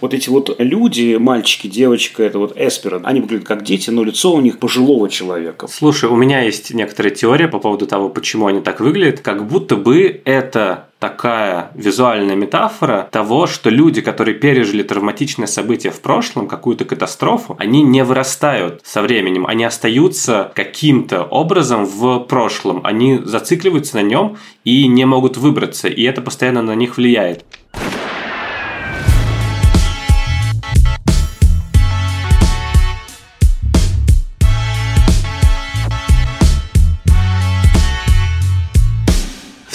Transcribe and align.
Вот 0.00 0.14
эти 0.14 0.28
вот 0.28 0.54
люди, 0.60 1.16
мальчики, 1.16 1.66
девочка, 1.66 2.22
это 2.22 2.38
вот 2.38 2.52
эсперы, 2.54 3.00
они 3.02 3.20
выглядят 3.20 3.48
как 3.48 3.64
дети, 3.64 3.90
но 3.90 4.04
лицо 4.04 4.32
у 4.32 4.40
них 4.40 4.60
пожилого 4.60 5.08
человека. 5.10 5.66
Слушай, 5.66 6.08
у 6.08 6.14
меня 6.14 6.40
есть 6.42 6.72
некоторая 6.72 7.12
теория 7.12 7.48
по 7.48 7.58
поводу 7.58 7.84
того, 7.84 8.08
почему 8.08 8.46
они 8.46 8.60
так 8.60 8.78
выглядят. 8.78 9.22
Как 9.22 9.44
будто 9.48 9.74
бы 9.74 10.22
это 10.24 10.86
такая 11.00 11.72
визуальная 11.74 12.36
метафора 12.36 13.08
того, 13.10 13.48
что 13.48 13.70
люди, 13.70 14.00
которые 14.00 14.36
пережили 14.36 14.84
травматичное 14.84 15.48
событие 15.48 15.92
в 15.92 16.00
прошлом, 16.00 16.46
какую-то 16.46 16.84
катастрофу, 16.84 17.56
они 17.58 17.82
не 17.82 18.04
вырастают 18.04 18.82
со 18.84 19.02
временем, 19.02 19.48
они 19.48 19.64
остаются 19.64 20.52
каким-то 20.54 21.24
образом 21.24 21.84
в 21.84 22.20
прошлом, 22.20 22.82
они 22.84 23.18
зацикливаются 23.24 23.96
на 23.96 24.02
нем 24.02 24.36
и 24.62 24.86
не 24.86 25.06
могут 25.06 25.36
выбраться, 25.36 25.88
и 25.88 26.04
это 26.04 26.22
постоянно 26.22 26.62
на 26.62 26.76
них 26.76 26.98
влияет. 26.98 27.44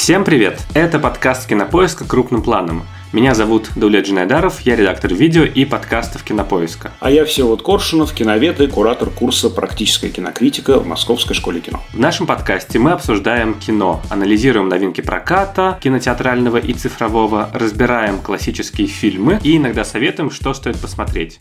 Всем 0.04 0.26
привет! 0.26 0.60
Это 0.74 1.00
подкаст 1.00 1.48
«Кинопоиска. 1.48 2.04
Крупным 2.04 2.42
планом». 2.42 2.84
Меня 3.14 3.34
зовут 3.34 3.70
Дулет 3.78 4.06
Джинайдаров, 4.06 4.60
я 4.60 4.76
редактор 4.76 5.14
видео 5.14 5.46
и 5.46 5.64
подкастов 5.64 6.24
«Кинопоиска». 6.24 6.92
А 7.00 7.10
я 7.10 7.24
Всеволод 7.24 7.62
Коршунов, 7.62 8.12
киновед 8.12 8.60
и 8.60 8.68
куратор 8.68 9.10
курса 9.10 9.50
«Практическая 9.50 10.10
кинокритика» 10.10 10.78
в 10.80 10.86
Московской 10.86 11.38
школе 11.38 11.62
кино. 11.62 11.82
В 11.94 12.00
нашем 12.02 12.28
подкасте 12.28 12.80
мы 12.80 12.92
обсуждаем 12.92 13.54
кино, 13.54 14.02
анализируем 14.10 14.68
новинки 14.68 15.00
проката, 15.00 15.80
кинотеатрального 15.82 16.58
и 16.58 16.74
цифрового, 16.74 17.50
разбираем 17.54 18.20
классические 18.20 18.88
фильмы 18.88 19.40
и 19.42 19.56
иногда 19.56 19.86
советуем, 19.86 20.32
что 20.32 20.54
стоит 20.54 20.78
посмотреть. 20.82 21.38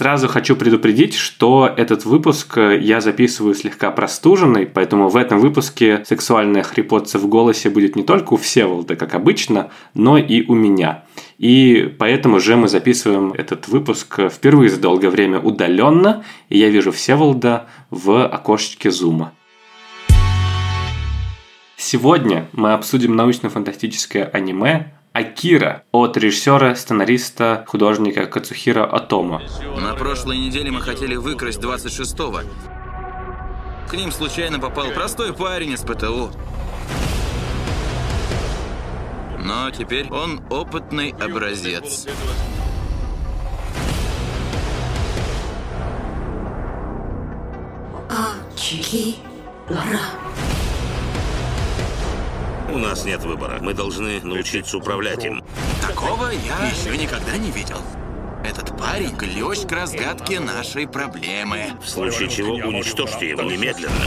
Сразу 0.00 0.28
хочу 0.28 0.56
предупредить, 0.56 1.14
что 1.14 1.70
этот 1.76 2.06
выпуск 2.06 2.56
я 2.56 3.02
записываю 3.02 3.54
слегка 3.54 3.90
простуженный, 3.90 4.64
поэтому 4.64 5.10
в 5.10 5.16
этом 5.18 5.40
выпуске 5.40 6.02
сексуальная 6.06 6.62
хрипотца 6.62 7.18
в 7.18 7.26
голосе 7.26 7.68
будет 7.68 7.96
не 7.96 8.02
только 8.02 8.32
у 8.32 8.38
Всеволода, 8.38 8.96
как 8.96 9.12
обычно, 9.12 9.68
но 9.92 10.16
и 10.16 10.46
у 10.46 10.54
меня. 10.54 11.04
И 11.36 11.94
поэтому 11.98 12.40
же 12.40 12.56
мы 12.56 12.68
записываем 12.68 13.34
этот 13.34 13.68
выпуск 13.68 14.18
впервые 14.30 14.70
за 14.70 14.80
долгое 14.80 15.10
время 15.10 15.38
удаленно, 15.38 16.24
и 16.48 16.56
я 16.56 16.70
вижу 16.70 16.92
Всеволода 16.92 17.66
в 17.90 18.26
окошечке 18.26 18.90
зума. 18.90 19.34
Сегодня 21.76 22.48
мы 22.54 22.72
обсудим 22.72 23.16
научно-фантастическое 23.16 24.24
аниме 24.24 24.94
Акира 25.12 25.82
от 25.90 26.16
режиссера, 26.16 26.76
сценариста, 26.76 27.64
художника 27.66 28.26
Кацухира 28.26 28.84
Атома. 28.84 29.42
На 29.76 29.94
прошлой 29.96 30.38
неделе 30.38 30.70
мы 30.70 30.80
хотели 30.80 31.16
выкрасть 31.16 31.58
26-го. 31.60 32.42
К 33.88 33.94
ним 33.94 34.12
случайно 34.12 34.60
попал 34.60 34.90
простой 34.90 35.34
парень 35.34 35.72
из 35.72 35.80
ПТУ. 35.80 36.30
Но 39.44 39.68
теперь 39.72 40.08
он 40.12 40.40
опытный 40.48 41.12
образец. 41.20 42.06
Акира. 48.08 49.98
У 52.72 52.78
нас 52.78 53.04
нет 53.04 53.24
выбора. 53.24 53.58
Мы 53.60 53.74
должны 53.74 54.20
научиться 54.20 54.78
управлять 54.78 55.24
им. 55.24 55.42
Такого 55.82 56.30
я 56.30 56.68
еще 56.68 56.96
никогда 56.96 57.36
не 57.36 57.50
видел. 57.50 57.78
Этот 58.44 58.78
парень– 58.78 59.16
ключ 59.18 59.60
к 59.60 59.72
разгадке 59.72 60.38
нашей 60.38 60.86
проблемы. 60.86 61.72
В 61.82 61.88
случае 61.88 62.28
чего 62.28 62.54
уничтожьте 62.54 63.30
его 63.30 63.42
немедленно. 63.42 64.06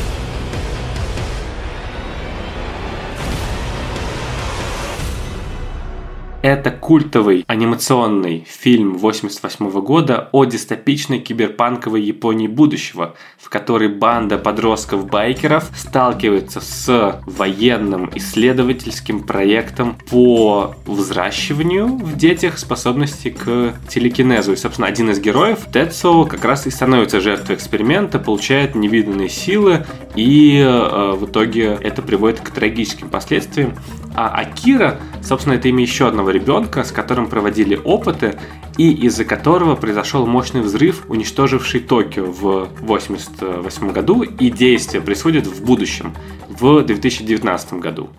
Это 6.43 6.71
культовый 6.71 7.45
анимационный 7.47 8.45
фильм 8.45 8.97
88 8.97 9.71
года 9.79 10.27
о 10.33 10.43
дистопичной 10.43 11.19
киберпанковой 11.19 12.01
Японии 12.01 12.47
будущего, 12.47 13.15
в 13.37 13.47
которой 13.47 13.87
банда 13.87 14.37
подростков-байкеров 14.37 15.71
сталкивается 15.73 16.59
с 16.59 17.21
военным 17.25 18.11
исследовательским 18.13 19.23
проектом 19.23 19.95
по 20.11 20.75
взращиванию 20.85 21.87
в 21.87 22.17
детях 22.17 22.59
способности 22.59 23.29
к 23.29 23.75
телекинезу. 23.87 24.51
И, 24.51 24.57
собственно, 24.57 24.89
один 24.89 25.11
из 25.11 25.21
героев, 25.21 25.59
Тецо, 25.71 26.25
как 26.25 26.43
раз 26.43 26.67
и 26.67 26.71
становится 26.71 27.21
жертвой 27.21 27.55
эксперимента, 27.55 28.19
получает 28.19 28.75
невиданные 28.75 29.29
силы, 29.29 29.85
и 30.17 30.59
э, 30.59 31.13
в 31.13 31.25
итоге 31.25 31.77
это 31.81 32.01
приводит 32.01 32.41
к 32.41 32.49
трагическим 32.49 33.07
последствиям. 33.07 33.75
А 34.15 34.29
Акира, 34.29 34.99
собственно, 35.23 35.55
это 35.55 35.67
имя 35.69 35.81
еще 35.81 36.07
одного 36.07 36.29
ребенка, 36.29 36.83
с 36.83 36.91
которым 36.91 37.27
проводили 37.27 37.79
опыты, 37.83 38.37
и 38.77 38.91
из-за 39.07 39.25
которого 39.25 39.75
произошел 39.75 40.25
мощный 40.25 40.61
взрыв, 40.61 41.03
уничтоживший 41.07 41.79
Токио 41.79 42.25
в 42.25 42.69
1988 42.81 43.91
году, 43.91 44.21
и 44.21 44.49
действие 44.49 45.01
происходит 45.01 45.47
в 45.47 45.63
будущем, 45.63 46.13
в 46.47 46.81
2019 46.83 47.73
году. 47.73 48.09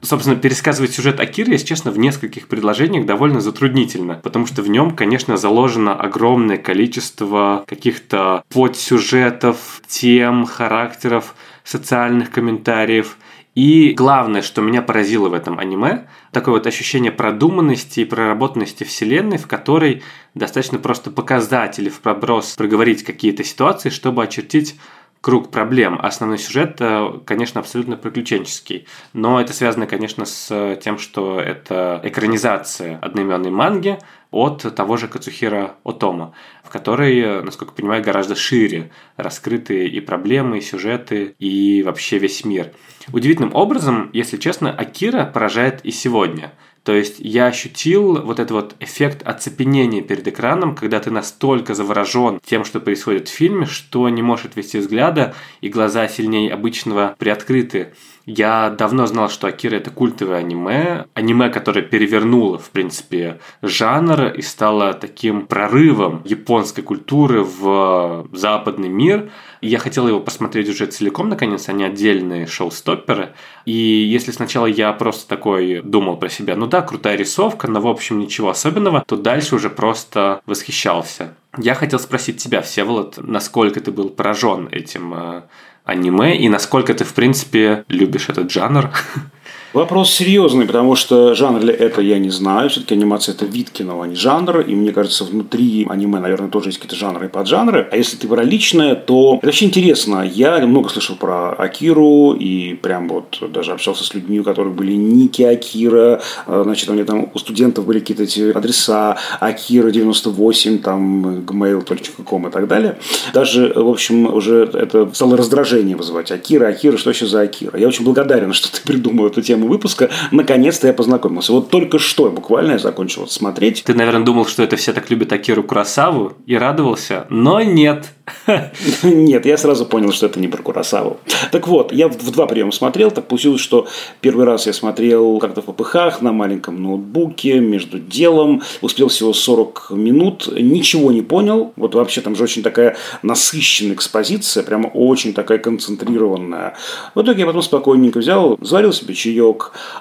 Собственно, 0.00 0.36
пересказывать 0.36 0.92
сюжет 0.92 1.20
Акиры, 1.20 1.52
если 1.52 1.66
честно, 1.66 1.92
в 1.92 1.98
нескольких 1.98 2.48
предложениях 2.48 3.06
довольно 3.06 3.40
затруднительно, 3.40 4.14
потому 4.14 4.46
что 4.46 4.62
в 4.62 4.68
нем, 4.68 4.90
конечно, 4.90 5.36
заложено 5.36 5.94
огромное 5.94 6.56
количество 6.56 7.64
каких-то 7.68 8.42
подсюжетов, 8.48 9.80
тем, 9.86 10.44
характеров, 10.44 11.34
социальных 11.62 12.30
комментариев– 12.30 13.16
и 13.54 13.92
главное, 13.92 14.40
что 14.40 14.62
меня 14.62 14.80
поразило 14.80 15.28
в 15.28 15.34
этом 15.34 15.58
аниме, 15.58 16.08
такое 16.30 16.54
вот 16.54 16.66
ощущение 16.66 17.12
продуманности 17.12 18.00
и 18.00 18.04
проработанности 18.06 18.84
вселенной, 18.84 19.36
в 19.36 19.46
которой 19.46 20.02
достаточно 20.34 20.78
просто 20.78 21.10
показать 21.10 21.78
или 21.78 21.90
в 21.90 22.00
проброс 22.00 22.54
проговорить 22.54 23.04
какие-то 23.04 23.44
ситуации, 23.44 23.90
чтобы 23.90 24.22
очертить 24.22 24.76
круг 25.20 25.50
проблем. 25.50 26.00
Основной 26.02 26.38
сюжет, 26.38 26.76
э, 26.80 27.20
конечно, 27.26 27.60
абсолютно 27.60 27.96
приключенческий. 27.96 28.86
Но 29.12 29.40
это 29.40 29.52
связано, 29.52 29.86
конечно, 29.86 30.24
с 30.24 30.76
тем, 30.82 30.98
что 30.98 31.38
это 31.38 32.00
экранизация 32.02 32.98
одноименной 32.98 33.50
манги 33.50 33.98
от 34.32 34.74
того 34.74 34.96
же 34.96 35.06
Кацухира 35.06 35.76
Отома, 35.84 36.34
в 36.64 36.70
которой, 36.70 37.42
насколько 37.44 37.72
понимаю, 37.74 38.02
гораздо 38.02 38.34
шире 38.34 38.90
раскрыты 39.16 39.86
и 39.86 40.00
проблемы, 40.00 40.58
и 40.58 40.62
сюжеты, 40.62 41.36
и 41.38 41.82
вообще 41.82 42.18
весь 42.18 42.44
мир. 42.44 42.72
Удивительным 43.12 43.54
образом, 43.54 44.10
если 44.12 44.38
честно, 44.38 44.72
Акира 44.72 45.26
поражает 45.26 45.84
и 45.84 45.90
сегодня. 45.90 46.52
То 46.84 46.92
есть 46.92 47.16
я 47.18 47.46
ощутил 47.46 48.22
вот 48.22 48.40
этот 48.40 48.50
вот 48.50 48.74
эффект 48.80 49.22
оцепенения 49.24 50.02
перед 50.02 50.26
экраном, 50.26 50.74
когда 50.74 50.98
ты 50.98 51.10
настолько 51.10 51.74
заворожен 51.74 52.40
тем, 52.44 52.64
что 52.64 52.80
происходит 52.80 53.28
в 53.28 53.32
фильме, 53.32 53.66
что 53.66 54.08
не 54.08 54.22
можешь 54.22 54.46
отвести 54.46 54.78
взгляда, 54.78 55.34
и 55.60 55.68
глаза 55.68 56.08
сильнее 56.08 56.52
обычного 56.52 57.14
приоткрыты. 57.18 57.92
Я 58.26 58.70
давно 58.70 59.06
знал, 59.06 59.28
что 59.28 59.48
Акира 59.48 59.76
это 59.76 59.90
культовое 59.90 60.38
аниме. 60.38 61.06
Аниме, 61.14 61.50
которое 61.50 61.82
перевернуло, 61.82 62.58
в 62.58 62.70
принципе, 62.70 63.40
жанр 63.62 64.26
и 64.26 64.42
стало 64.42 64.94
таким 64.94 65.46
прорывом 65.46 66.22
японской 66.24 66.82
культуры 66.82 67.42
в 67.42 68.28
западный 68.32 68.88
мир. 68.88 69.30
И 69.62 69.68
я 69.68 69.78
хотел 69.78 70.08
его 70.08 70.18
посмотреть 70.18 70.68
уже 70.68 70.86
целиком, 70.86 71.28
наконец, 71.28 71.68
а 71.68 71.72
не 71.72 71.84
отдельные 71.84 72.48
шоу-стопперы. 72.48 73.32
И 73.64 73.72
если 73.72 74.32
сначала 74.32 74.66
я 74.66 74.92
просто 74.92 75.28
такой 75.28 75.80
думал 75.82 76.16
про 76.16 76.28
себя, 76.28 76.56
ну 76.56 76.66
да, 76.66 76.82
крутая 76.82 77.16
рисовка, 77.16 77.68
но 77.68 77.80
в 77.80 77.86
общем 77.86 78.18
ничего 78.18 78.50
особенного, 78.50 79.04
то 79.06 79.16
дальше 79.16 79.54
уже 79.54 79.70
просто 79.70 80.42
восхищался. 80.46 81.36
Я 81.56 81.74
хотел 81.74 82.00
спросить 82.00 82.38
тебя, 82.38 82.60
Всеволод, 82.60 83.18
насколько 83.18 83.80
ты 83.80 83.92
был 83.92 84.10
поражен 84.10 84.68
этим 84.72 85.14
э, 85.14 85.42
аниме 85.84 86.36
и 86.36 86.48
насколько 86.48 86.92
ты, 86.92 87.04
в 87.04 87.14
принципе, 87.14 87.84
любишь 87.86 88.28
этот 88.28 88.50
жанр? 88.50 88.90
Вопрос 89.72 90.10
серьезный, 90.10 90.66
потому 90.66 90.94
что 90.96 91.34
жанр 91.34 91.60
ли 91.64 91.72
это 91.72 92.02
я 92.02 92.18
не 92.18 92.28
знаю. 92.28 92.68
Все-таки 92.68 92.94
анимация 92.94 93.34
это 93.34 93.46
вид 93.46 93.70
кино, 93.70 94.02
а 94.02 94.06
не 94.06 94.14
жанр. 94.14 94.60
И 94.60 94.74
мне 94.74 94.92
кажется, 94.92 95.24
внутри 95.24 95.86
аниме, 95.88 96.20
наверное, 96.20 96.50
тоже 96.50 96.68
есть 96.68 96.78
какие-то 96.78 96.96
жанры 96.96 97.26
и 97.26 97.28
поджанры. 97.30 97.88
А 97.90 97.96
если 97.96 98.18
ты 98.18 98.28
про 98.28 98.42
личное, 98.42 98.94
то 98.94 99.38
это 99.38 99.48
очень 99.48 99.68
интересно. 99.68 100.28
Я 100.30 100.58
много 100.66 100.90
слышал 100.90 101.16
про 101.16 101.54
Акиру 101.54 102.34
и 102.34 102.74
прям 102.74 103.08
вот 103.08 103.38
даже 103.50 103.72
общался 103.72 104.04
с 104.04 104.12
людьми, 104.12 104.40
у 104.40 104.44
которых 104.44 104.74
были 104.74 104.92
ники 104.92 105.40
Акира. 105.40 106.20
А, 106.46 106.64
значит, 106.64 106.90
у 106.90 106.92
меня 106.92 107.06
там 107.06 107.30
у 107.32 107.38
студентов 107.38 107.86
были 107.86 108.00
какие-то 108.00 108.24
эти 108.24 108.50
адреса 108.50 109.16
Акира 109.40 109.90
98, 109.90 110.80
там 110.80 111.40
gmail.com 111.46 112.48
и 112.48 112.50
так 112.50 112.68
далее. 112.68 112.98
Даже, 113.32 113.72
в 113.74 113.88
общем, 113.88 114.34
уже 114.34 114.68
это 114.74 115.08
стало 115.14 115.38
раздражение 115.38 115.96
вызывать. 115.96 116.30
Акира, 116.30 116.66
Акира, 116.66 116.98
что 116.98 117.08
еще 117.08 117.26
за 117.26 117.40
Акира? 117.40 117.78
Я 117.78 117.88
очень 117.88 118.04
благодарен, 118.04 118.52
что 118.52 118.70
ты 118.70 118.86
придумал 118.86 119.28
эту 119.28 119.40
тему 119.40 119.61
тему 119.62 119.68
выпуска, 119.68 120.10
наконец-то 120.30 120.86
я 120.86 120.92
познакомился. 120.92 121.52
Вот 121.52 121.70
только 121.70 121.98
что 121.98 122.30
буквально 122.30 122.72
я 122.72 122.78
закончил 122.78 123.26
смотреть. 123.28 123.84
Ты, 123.84 123.94
наверное, 123.94 124.24
думал, 124.24 124.46
что 124.46 124.62
это 124.62 124.76
все 124.76 124.92
так 124.92 125.10
любят 125.10 125.32
Акиру 125.32 125.62
Курасаву 125.62 126.32
и 126.46 126.56
радовался, 126.56 127.26
но 127.30 127.62
нет. 127.62 128.06
Нет, 129.02 129.46
я 129.46 129.56
сразу 129.56 129.84
понял, 129.84 130.12
что 130.12 130.26
это 130.26 130.38
не 130.38 130.48
про 130.48 130.62
Курасаву. 130.62 131.18
Так 131.50 131.66
вот, 131.68 131.92
я 131.92 132.08
в 132.08 132.30
два 132.30 132.46
приема 132.46 132.72
смотрел. 132.72 133.10
Так 133.10 133.26
получилось, 133.26 133.60
что 133.60 133.88
первый 134.20 134.46
раз 134.46 134.66
я 134.66 134.72
смотрел 134.72 135.38
как-то 135.38 135.60
в 135.60 135.64
попыхах 135.64 136.22
на 136.22 136.32
маленьком 136.32 136.82
ноутбуке, 136.82 137.58
между 137.58 137.98
делом. 137.98 138.62
Успел 138.80 139.08
всего 139.08 139.32
40 139.32 139.88
минут. 139.90 140.48
Ничего 140.56 141.12
не 141.12 141.22
понял. 141.22 141.72
Вот 141.76 141.94
вообще 141.94 142.20
там 142.20 142.36
же 142.36 142.44
очень 142.44 142.62
такая 142.62 142.96
насыщенная 143.22 143.94
экспозиция, 143.94 144.62
прямо 144.62 144.86
очень 144.86 145.34
такая 145.34 145.58
концентрированная. 145.58 146.74
В 147.14 147.22
итоге 147.22 147.40
я 147.40 147.46
потом 147.46 147.62
спокойненько 147.62 148.18
взял, 148.18 148.56
заварил 148.60 148.92
себе 148.92 149.14
чаек, 149.14 149.51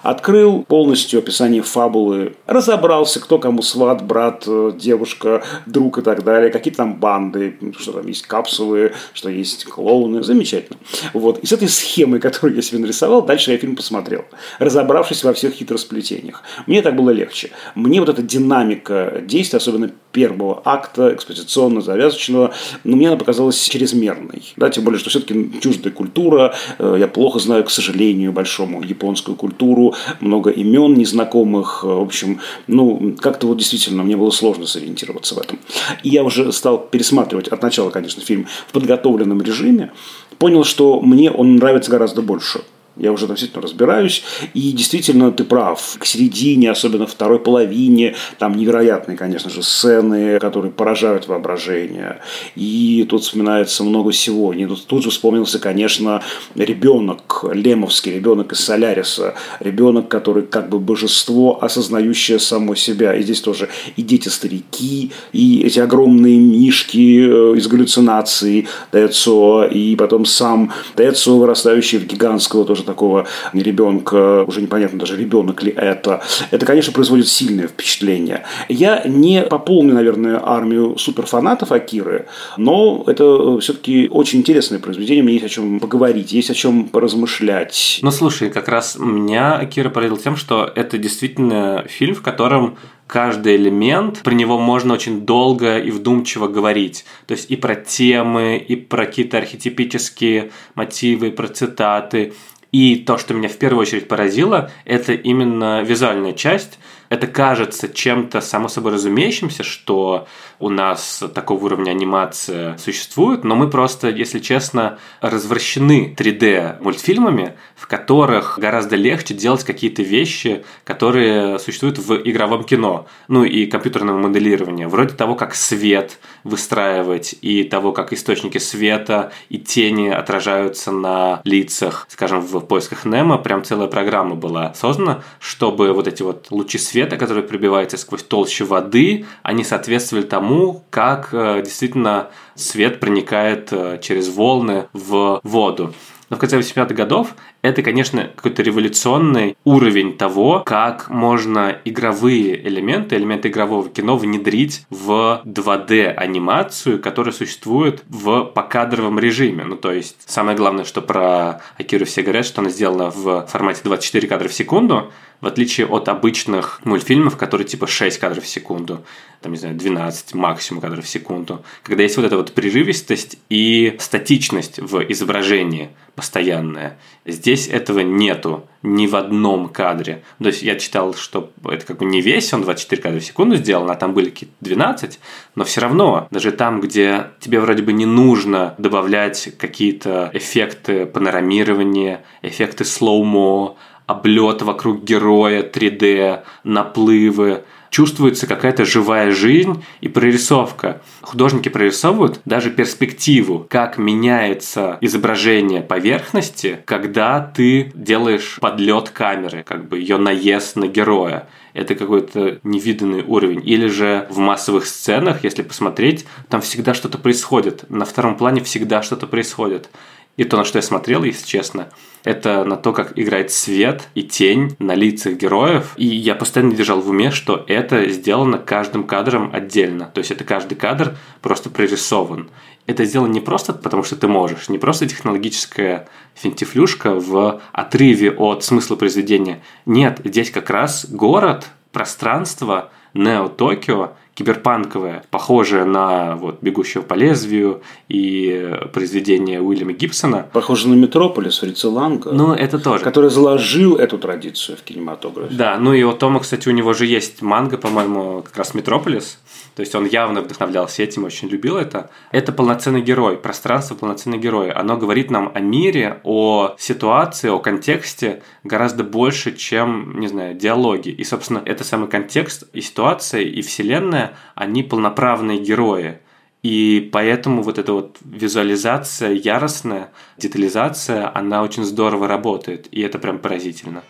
открыл 0.01 0.63
полностью 0.63 1.19
описание 1.19 1.62
фабулы, 1.62 2.36
разобрался, 2.48 3.19
кто 3.19 3.39
кому 3.39 3.62
сват, 3.62 4.03
брат, 4.03 4.48
девушка, 4.77 5.44
друг 5.65 5.98
и 6.00 6.01
так 6.01 6.24
далее, 6.24 6.51
какие 6.51 6.74
там 6.74 6.95
банды, 6.95 7.57
что 7.77 7.94
там 7.94 8.07
есть 8.07 8.27
капсулы, 8.27 8.94
что 9.13 9.30
есть 9.30 9.65
клоуны. 9.65 10.24
Замечательно. 10.24 10.80
Вот. 11.13 11.39
И 11.39 11.45
с 11.45 11.51
этой 11.51 11.68
схемой, 11.68 12.19
которую 12.21 12.56
я 12.56 12.62
себе 12.62 12.80
нарисовал, 12.80 13.21
дальше 13.21 13.51
я 13.51 13.57
фильм 13.57 13.75
посмотрел, 13.75 14.25
разобравшись 14.59 15.24
во 15.24 15.33
всех 15.33 15.54
хитросплетениях. 15.54 16.44
Мне 16.68 16.81
так 16.81 16.95
было 16.95 17.09
легче. 17.09 17.51
Мне 17.75 18.00
вот 18.00 18.09
эта 18.09 18.21
динамика 18.21 19.21
действия, 19.21 19.57
особенно 19.57 19.92
первого 20.11 20.61
акта, 20.65 21.13
экспозиционно-завязочного, 21.13 22.53
но 22.83 22.95
мне 22.95 23.07
она 23.07 23.17
показалась 23.17 23.61
чрезмерной. 23.61 24.53
Да, 24.57 24.69
тем 24.69 24.83
более, 24.83 24.99
что 24.99 25.09
все-таки 25.09 25.59
чуждая 25.61 25.93
культура, 25.93 26.53
э, 26.79 26.97
я 26.99 27.07
плохо 27.07 27.39
знаю, 27.39 27.63
к 27.63 27.71
сожалению, 27.71 28.31
большому 28.31 28.83
японскую 28.83 29.35
культуру, 29.35 29.95
много 30.19 30.49
имен 30.49 30.93
незнакомых, 30.93 31.83
в 31.83 32.01
общем, 32.01 32.39
ну, 32.67 33.15
как-то 33.19 33.47
вот 33.47 33.57
действительно 33.57 34.03
мне 34.03 34.17
было 34.17 34.31
сложно 34.31 34.65
сориентироваться 34.65 35.35
в 35.35 35.39
этом. 35.39 35.59
И 36.03 36.09
я 36.09 36.23
уже 36.23 36.51
стал 36.51 36.77
пересматривать 36.77 37.47
от 37.47 37.61
начала, 37.61 37.89
конечно, 37.89 38.21
фильм 38.21 38.47
в 38.67 38.71
подготовленном 38.71 39.41
режиме, 39.41 39.91
понял, 40.37 40.63
что 40.63 41.01
мне 41.01 41.31
он 41.31 41.55
нравится 41.55 41.91
гораздо 41.91 42.21
больше. 42.21 42.61
Я 42.97 43.11
уже 43.11 43.25
относительно 43.25 43.61
разбираюсь. 43.61 44.23
И 44.53 44.71
действительно, 44.73 45.31
ты 45.31 45.43
прав. 45.43 45.97
К 45.97 46.05
середине, 46.05 46.71
особенно 46.71 47.07
второй 47.07 47.39
половине, 47.39 48.15
там 48.38 48.55
невероятные, 48.55 49.17
конечно 49.17 49.49
же, 49.49 49.63
сцены, 49.63 50.39
которые 50.39 50.71
поражают 50.71 51.27
воображение. 51.27 52.19
И 52.55 53.05
тут 53.09 53.23
вспоминается 53.23 53.83
много 53.83 54.11
всего. 54.11 54.53
И 54.53 54.65
тут, 54.65 54.85
тут 54.85 55.03
же 55.03 55.09
вспомнился, 55.09 55.59
конечно, 55.59 56.21
ребенок, 56.55 57.45
лемовский 57.51 58.13
ребенок 58.13 58.51
из 58.51 58.59
Соляриса. 58.59 59.35
Ребенок, 59.61 60.09
который 60.09 60.44
как 60.44 60.69
бы 60.69 60.79
божество, 60.79 61.63
осознающее 61.63 62.39
само 62.39 62.75
себя. 62.75 63.15
И 63.15 63.23
здесь 63.23 63.41
тоже 63.41 63.69
и 63.95 64.01
дети-старики, 64.01 65.11
и 65.31 65.61
эти 65.63 65.79
огромные 65.79 66.37
мишки 66.37 67.21
э, 67.21 67.57
из 67.57 67.67
галлюцинаций 67.67 68.67
Дэцо, 68.91 69.65
и 69.65 69.95
потом 69.95 70.25
сам 70.25 70.71
Дэцо, 70.95 71.37
вырастающий 71.37 71.99
в 71.99 72.05
гигантского 72.05 72.65
тоже 72.65 72.81
такого 72.83 73.28
ребенка, 73.54 74.44
уже 74.44 74.62
непонятно 74.62 75.00
даже 75.00 75.18
ребенок 75.18 75.63
ли 75.63 75.72
это, 75.72 76.22
это, 76.51 76.66
конечно, 76.66 76.94
производит 76.94 77.28
сильное 77.28 77.68
впечатление. 77.68 78.44
Я 78.69 79.04
не 79.06 79.44
пополню, 79.44 79.94
наверное, 79.94 80.42
армию 80.44 80.98
суперфанатов 80.98 81.72
Акиры, 81.72 82.28
но 82.57 83.04
это 83.07 83.60
все-таки 83.60 84.07
очень 84.10 84.39
интересное 84.39 84.80
произведение, 84.80 85.24
мне 85.24 85.33
есть 85.33 85.45
о 85.45 85.50
чем 85.50 85.80
поговорить, 85.80 86.31
есть 86.31 86.50
о 86.50 86.54
чем 86.54 86.86
поразмышлять. 86.86 88.00
Ну, 88.01 88.12
слушай, 88.12 88.50
как 88.50 88.68
раз 88.68 88.98
меня 89.00 89.56
Акира 89.56 89.89
поразил 89.89 90.18
тем, 90.18 90.36
что 90.36 90.72
это 90.75 90.98
действительно 90.98 91.86
фильм, 91.88 92.16
в 92.16 92.22
котором 92.22 92.78
каждый 93.12 93.57
элемент, 93.57 94.22
про 94.24 94.33
него 94.33 94.57
можно 94.57 94.94
очень 94.94 95.22
долго 95.25 95.78
и 95.78 95.92
вдумчиво 95.92 96.48
говорить. 96.48 97.04
То 97.28 97.33
есть 97.33 97.51
и 97.51 97.57
про 97.57 97.75
темы, 97.75 98.57
и 98.57 98.78
про 98.78 99.06
какие-то 99.06 99.38
архетипические 99.38 100.51
мотивы, 100.75 101.31
про 101.31 101.50
цитаты, 101.50 102.33
и 102.71 102.95
то, 102.95 103.18
что 103.18 103.33
меня 103.33 103.50
в 103.50 103.57
первую 103.57 103.81
очередь 103.81 104.07
поразило, 104.07 104.71
это 104.85 105.13
именно 105.13 105.81
визуальная 105.81 106.33
часть. 106.33 106.79
Это 107.11 107.27
кажется 107.27 107.89
чем-то 107.89 108.39
само 108.39 108.69
собой 108.69 108.93
разумеющимся, 108.93 109.63
что 109.63 110.29
у 110.59 110.69
нас 110.69 111.21
такого 111.35 111.65
уровня 111.65 111.91
анимация 111.91 112.77
существует, 112.77 113.43
но 113.43 113.55
мы 113.55 113.69
просто, 113.69 114.07
если 114.09 114.39
честно, 114.39 114.97
развращены 115.19 116.15
3D 116.17 116.81
мультфильмами, 116.81 117.55
в 117.75 117.87
которых 117.87 118.57
гораздо 118.59 118.95
легче 118.95 119.33
делать 119.33 119.65
какие-то 119.65 120.03
вещи, 120.03 120.63
которые 120.85 121.59
существуют 121.59 121.97
в 121.97 122.15
игровом 122.15 122.63
кино, 122.63 123.07
ну 123.27 123.43
и 123.43 123.65
компьютерного 123.65 124.17
моделирования, 124.17 124.87
вроде 124.87 125.13
того, 125.13 125.35
как 125.35 125.53
свет 125.53 126.17
выстраивать 126.45 127.35
и 127.41 127.65
того, 127.65 127.91
как 127.91 128.13
источники 128.13 128.59
света 128.59 129.33
и 129.49 129.57
тени 129.57 130.07
отражаются 130.07 130.91
на 130.91 131.41
лицах, 131.43 132.07
скажем, 132.09 132.39
в 132.39 132.61
поисках 132.61 133.03
Немо, 133.03 133.37
прям 133.37 133.65
целая 133.65 133.87
программа 133.87 134.35
была 134.35 134.73
создана, 134.75 135.23
чтобы 135.39 135.91
вот 135.91 136.07
эти 136.07 136.23
вот 136.23 136.47
лучи 136.51 136.77
света, 136.77 137.00
которые 137.09 137.44
пробиваются 137.44 137.98
сквозь 137.98 138.24
толщу 138.24 138.65
воды, 138.65 139.25
они 139.44 139.63
соответствовали 139.63 140.25
тому, 140.25 140.83
как 140.89 141.30
э, 141.33 141.62
действительно 141.63 142.30
свет 142.56 143.00
проникает 143.00 143.69
э, 143.71 144.00
через 144.01 144.30
волны 144.30 144.88
в 144.94 145.42
воду. 145.44 145.94
Но 146.30 146.38
в 146.38 146.39
конце 146.39 146.57
80-х 146.57 146.94
годов 146.94 147.36
это, 147.61 147.83
конечно, 147.83 148.29
какой-то 148.35 148.63
революционный 148.63 149.55
уровень 149.63 150.17
того, 150.17 150.61
как 150.65 151.09
можно 151.09 151.77
игровые 151.85 152.67
элементы, 152.67 153.15
элементы 153.15 153.49
игрового 153.49 153.87
кино 153.89 154.17
внедрить 154.17 154.85
в 154.89 155.41
2D-анимацию, 155.45 156.99
которая 156.99 157.33
существует 157.33 158.03
в 158.09 158.45
покадровом 158.45 159.19
режиме. 159.19 159.63
Ну, 159.63 159.75
то 159.75 159.91
есть, 159.91 160.17
самое 160.25 160.57
главное, 160.57 160.85
что 160.85 161.01
про 161.01 161.61
Акиру 161.77 162.05
все 162.05 162.23
говорят, 162.23 162.45
что 162.45 162.61
она 162.61 162.69
сделана 162.69 163.11
в 163.11 163.45
формате 163.47 163.81
24 163.83 164.27
кадра 164.27 164.47
в 164.47 164.53
секунду, 164.53 165.11
в 165.41 165.47
отличие 165.47 165.87
от 165.87 166.07
обычных 166.07 166.79
мультфильмов, 166.83 167.35
которые 167.35 167.67
типа 167.67 167.87
6 167.87 168.19
кадров 168.19 168.43
в 168.43 168.47
секунду, 168.47 169.03
там, 169.41 169.51
не 169.51 169.57
знаю, 169.57 169.75
12 169.75 170.35
максимум 170.35 170.81
кадров 170.81 171.03
в 171.03 171.09
секунду, 171.09 171.63
когда 171.83 172.03
есть 172.03 172.15
вот 172.15 172.25
эта 172.25 172.37
вот 172.37 172.53
прерывистость 172.53 173.39
и 173.49 173.95
статичность 173.99 174.79
в 174.79 175.01
изображении 175.11 175.89
постоянная. 176.15 176.99
Здесь 177.25 177.68
этого 177.68 178.00
нету 178.00 178.65
ни 178.81 179.06
в 179.06 179.15
одном 179.15 179.69
кадре. 179.69 180.23
То 180.39 180.47
есть 180.47 180.63
я 180.63 180.75
читал, 180.75 181.13
что 181.13 181.51
это 181.63 181.85
как 181.85 182.00
бы 182.00 182.06
не 182.06 182.19
весь, 182.19 182.51
он 182.51 182.63
24 182.63 183.01
кадра 183.01 183.19
в 183.19 183.23
секунду 183.23 183.56
сделан, 183.57 183.92
а 183.92 183.95
там 183.95 184.13
были 184.13 184.30
какие-то 184.30 184.56
12, 184.61 185.19
но 185.54 185.63
все 185.63 185.81
равно, 185.81 186.28
даже 186.31 186.51
там, 186.51 186.81
где 186.81 187.28
тебе 187.40 187.59
вроде 187.59 187.83
бы 187.83 187.94
не 187.94 188.07
нужно 188.07 188.73
добавлять 188.80 189.54
какие-то 189.57 190.31
эффекты 190.33 191.06
панорамирования, 191.06 192.23
эффекты 192.42 192.85
слоумо, 192.85 193.75
облет 194.07 194.63
вокруг 194.63 195.04
героя 195.04 195.61
3D, 195.63 196.42
наплывы, 196.63 197.63
чувствуется 197.92 198.48
какая-то 198.48 198.86
живая 198.86 199.31
жизнь 199.31 199.83
и 200.00 200.07
прорисовка. 200.07 201.02
Художники 201.21 201.69
прорисовывают 201.69 202.42
даже 202.45 202.71
перспективу, 202.71 203.68
как 203.69 204.00
меняется 204.00 204.98
изображение 205.02 205.81
поверхности, 205.81 206.80
когда 206.86 207.40
ты 207.42 207.92
делаешь 207.94 208.57
подлет 208.60 209.10
камеры, 209.10 209.64
как 209.64 209.88
бы 209.88 210.00
ее 210.00 210.18
наезд 210.18 210.78
на 210.78 210.88
героя 210.88 211.48
это 211.74 211.95
какой-то 211.95 212.60
невиданный 212.64 213.24
уровень. 213.24 213.62
Или 213.66 213.88
же 213.88 214.28
в 214.30 214.38
массовых 214.38 214.86
сценах, 214.86 215.44
если 215.44 215.62
посмотреть, 215.62 216.26
там 216.50 216.62
всегда 216.62 216.94
что-то 216.94 217.18
происходит. 217.18 217.90
На 217.90 218.06
втором 218.06 218.36
плане 218.36 218.62
всегда 218.64 219.02
что-то 219.02 219.28
происходит. 219.28 219.90
И 220.38 220.44
то, 220.44 220.57
на 220.57 220.64
что 220.64 220.78
я 220.78 220.81
смотрел, 220.81 221.23
если 221.23 221.45
честно, 221.45 221.90
это 222.23 222.64
на 222.64 222.78
то, 222.78 222.94
как 222.94 223.18
играет 223.18 223.52
свет 223.52 224.07
и 224.16 224.23
тень 224.23 224.76
на 224.80 224.95
лицах 224.95 225.33
героев. 225.33 225.94
И 225.97 226.06
я 226.06 226.35
постоянно 226.35 226.73
держал 226.73 227.02
в 227.02 227.09
уме, 227.09 227.31
что 227.31 227.64
это 227.68 228.09
сделано 228.09 228.57
каждым 228.57 229.04
кадром 229.04 229.52
отдельно. 229.54 230.06
То 230.14 230.19
есть 230.19 230.31
это 230.31 230.44
каждый 230.44 230.76
кадр 230.76 231.18
просто 231.42 231.69
прорисован. 231.69 232.50
Это 232.88 233.06
сделано 233.06 233.31
не 233.31 233.42
просто 233.42 233.73
потому, 233.73 234.04
что 234.04 234.16
ты 234.16 234.28
можешь, 234.28 234.69
не 234.69 234.78
просто 234.78 235.07
технологическая 235.07 236.07
финтифлюшка 236.35 237.14
в 237.14 237.61
отрыве 237.71 238.31
от 238.31 238.64
смысла 238.64 238.95
произведения. 238.95 239.61
Нет, 239.85 240.21
здесь 240.23 240.50
как 240.50 240.69
раз 240.69 241.06
город, 241.07 241.68
пространство, 241.92 242.92
Нео-Токио 243.14 244.11
киберпанковая, 244.33 245.23
похожая 245.30 245.85
на 245.85 246.35
вот 246.38 246.59
«Бегущего 246.61 247.02
по 247.02 247.16
лезвию» 247.16 247.81
и 248.07 248.80
произведение 248.94 249.61
Уильяма 249.61 249.94
Гибсона. 249.94 250.47
Похоже 250.54 250.88
на 250.88 250.94
«Метрополис» 250.94 251.59
Фрица 251.59 251.90
Ланга. 251.90 252.31
Ну, 252.31 252.54
это 252.54 252.80
тоже. 252.80 253.04
Который 253.04 253.30
заложил 253.30 253.97
эту 253.97 254.18
традицию 254.18 254.78
в 254.78 254.83
кинематографе. 254.83 255.54
Да, 255.54 255.78
ну 255.78 255.94
и 255.94 256.04
у 256.04 256.14
Тома, 256.14 256.40
кстати, 256.40 256.69
у 256.69 256.71
него 256.71 256.94
же 256.94 257.06
есть 257.06 257.42
манга, 257.42 257.78
по-моему, 257.78 258.42
как 258.42 258.56
раз 258.57 258.73
«Метрополис». 258.73 259.40
То 259.75 259.81
есть 259.81 259.95
он 259.95 260.05
явно 260.05 260.41
вдохновлялся 260.41 261.03
этим, 261.03 261.23
очень 261.23 261.47
любил 261.47 261.77
это. 261.77 262.09
Это 262.31 262.51
полноценный 262.51 263.01
герой, 263.01 263.37
пространство 263.37 263.95
полноценный 263.95 264.37
герой. 264.37 264.71
Оно 264.71 264.97
говорит 264.97 265.31
нам 265.31 265.51
о 265.53 265.59
мире, 265.59 266.19
о 266.23 266.75
ситуации, 266.77 267.49
о 267.49 267.59
контексте 267.59 268.43
гораздо 268.63 269.03
больше, 269.03 269.55
чем, 269.55 270.19
не 270.19 270.27
знаю, 270.27 270.55
диалоги. 270.55 271.09
И, 271.09 271.23
собственно, 271.23 271.61
это 271.65 271.83
самый 271.83 272.09
контекст 272.09 272.63
и 272.73 272.81
ситуация, 272.81 273.41
и 273.41 273.61
вселенная, 273.61 274.33
они 274.55 274.83
полноправные 274.83 275.59
герои. 275.59 276.19
И 276.63 277.09
поэтому 277.11 277.63
вот 277.63 277.79
эта 277.79 277.93
вот 277.93 278.17
визуализация 278.23 279.31
яростная, 279.31 280.11
детализация, 280.37 281.35
она 281.35 281.63
очень 281.63 281.83
здорово 281.83 282.27
работает. 282.27 282.87
И 282.91 283.01
это 283.01 283.17
прям 283.17 283.39
поразительно. 283.39 284.03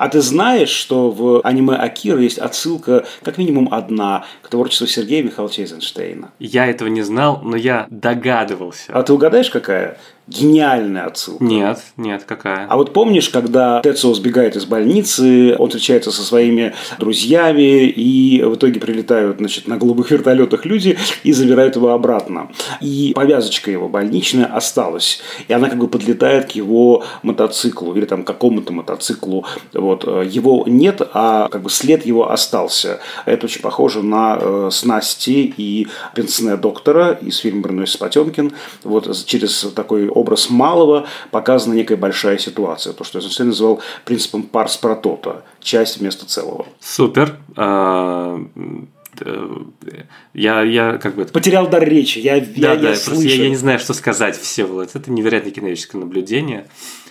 А 0.00 0.08
ты 0.08 0.22
знаешь, 0.22 0.70
что 0.70 1.10
в 1.10 1.42
аниме 1.42 1.74
Акира 1.74 2.22
есть 2.22 2.38
отсылка, 2.38 3.04
как 3.22 3.36
минимум 3.36 3.68
одна, 3.70 4.24
к 4.40 4.48
творчеству 4.48 4.86
Сергея 4.86 5.22
Михайловича 5.22 5.60
Эйзенштейна? 5.60 6.30
Я 6.38 6.64
этого 6.64 6.88
не 6.88 7.02
знал, 7.02 7.42
но 7.44 7.54
я 7.54 7.86
догадывался. 7.90 8.92
А 8.94 9.02
ты 9.02 9.12
угадаешь, 9.12 9.50
какая? 9.50 9.98
Гениальная 10.30 11.06
отсылка. 11.06 11.44
Нет, 11.44 11.82
нет, 11.96 12.24
какая? 12.24 12.66
А 12.68 12.76
вот 12.76 12.92
помнишь, 12.92 13.28
когда 13.28 13.80
Тецо 13.82 14.14
сбегает 14.14 14.56
из 14.56 14.64
больницы, 14.64 15.56
он 15.58 15.68
встречается 15.68 16.12
со 16.12 16.22
своими 16.22 16.74
друзьями, 16.98 17.86
и 17.86 18.42
в 18.42 18.54
итоге 18.54 18.80
прилетают 18.80 19.38
значит, 19.38 19.66
на 19.66 19.76
голубых 19.76 20.10
вертолетах 20.10 20.64
люди 20.64 20.96
и 21.24 21.32
забирают 21.32 21.76
его 21.76 21.90
обратно. 21.90 22.50
И 22.80 23.12
повязочка 23.14 23.70
его 23.70 23.88
больничная 23.88 24.46
осталась. 24.46 25.20
И 25.48 25.52
она 25.52 25.68
как 25.68 25.78
бы 25.78 25.88
подлетает 25.88 26.52
к 26.52 26.52
его 26.52 27.04
мотоциклу 27.22 27.94
или 27.94 28.04
там 28.04 28.24
какому-то 28.24 28.72
мотоциклу. 28.72 29.44
Вот. 29.72 30.04
Его 30.04 30.64
нет, 30.66 31.02
а 31.12 31.48
как 31.48 31.62
бы 31.62 31.70
след 31.70 32.06
его 32.06 32.30
остался. 32.30 33.00
Это 33.26 33.46
очень 33.46 33.60
похоже 33.60 34.02
на 34.02 34.38
э, 34.40 34.68
снасти 34.72 35.52
и 35.56 35.88
пенсне 36.14 36.56
доктора 36.56 37.18
из 37.20 37.38
фильма 37.38 37.62
«Броносец 37.62 37.96
Потемкин». 37.96 38.52
Вот 38.84 39.24
через 39.26 39.66
такой 39.74 40.08
образ 40.20 40.50
малого 40.50 41.06
показана 41.30 41.74
некая 41.74 41.96
большая 41.96 42.38
ситуация. 42.38 42.92
То, 42.92 43.04
что 43.04 43.18
Эйзенштейн 43.18 43.48
называл 43.48 43.80
принципом 44.04 44.42
парс 44.42 44.76
протота. 44.76 45.42
Часть 45.60 45.98
вместо 45.98 46.26
целого. 46.26 46.66
Супер. 46.80 47.36
А, 49.20 49.62
я, 50.34 50.62
я 50.62 50.98
как 50.98 51.14
бы... 51.14 51.24
Потерял 51.24 51.68
дар 51.68 51.86
речи, 51.86 52.18
я, 52.18 52.40
да, 52.40 52.72
я, 52.72 52.76
да, 52.76 52.88
я, 52.90 52.96
слышу. 52.96 53.22
Я, 53.22 53.44
я 53.44 53.48
не 53.48 53.56
знаю, 53.56 53.78
что 53.78 53.94
сказать, 53.94 54.36
все 54.38 54.64
вот 54.64 54.90
Это 54.94 55.10
невероятное 55.10 55.52
киновическое 55.52 56.00
наблюдение. 56.00 56.66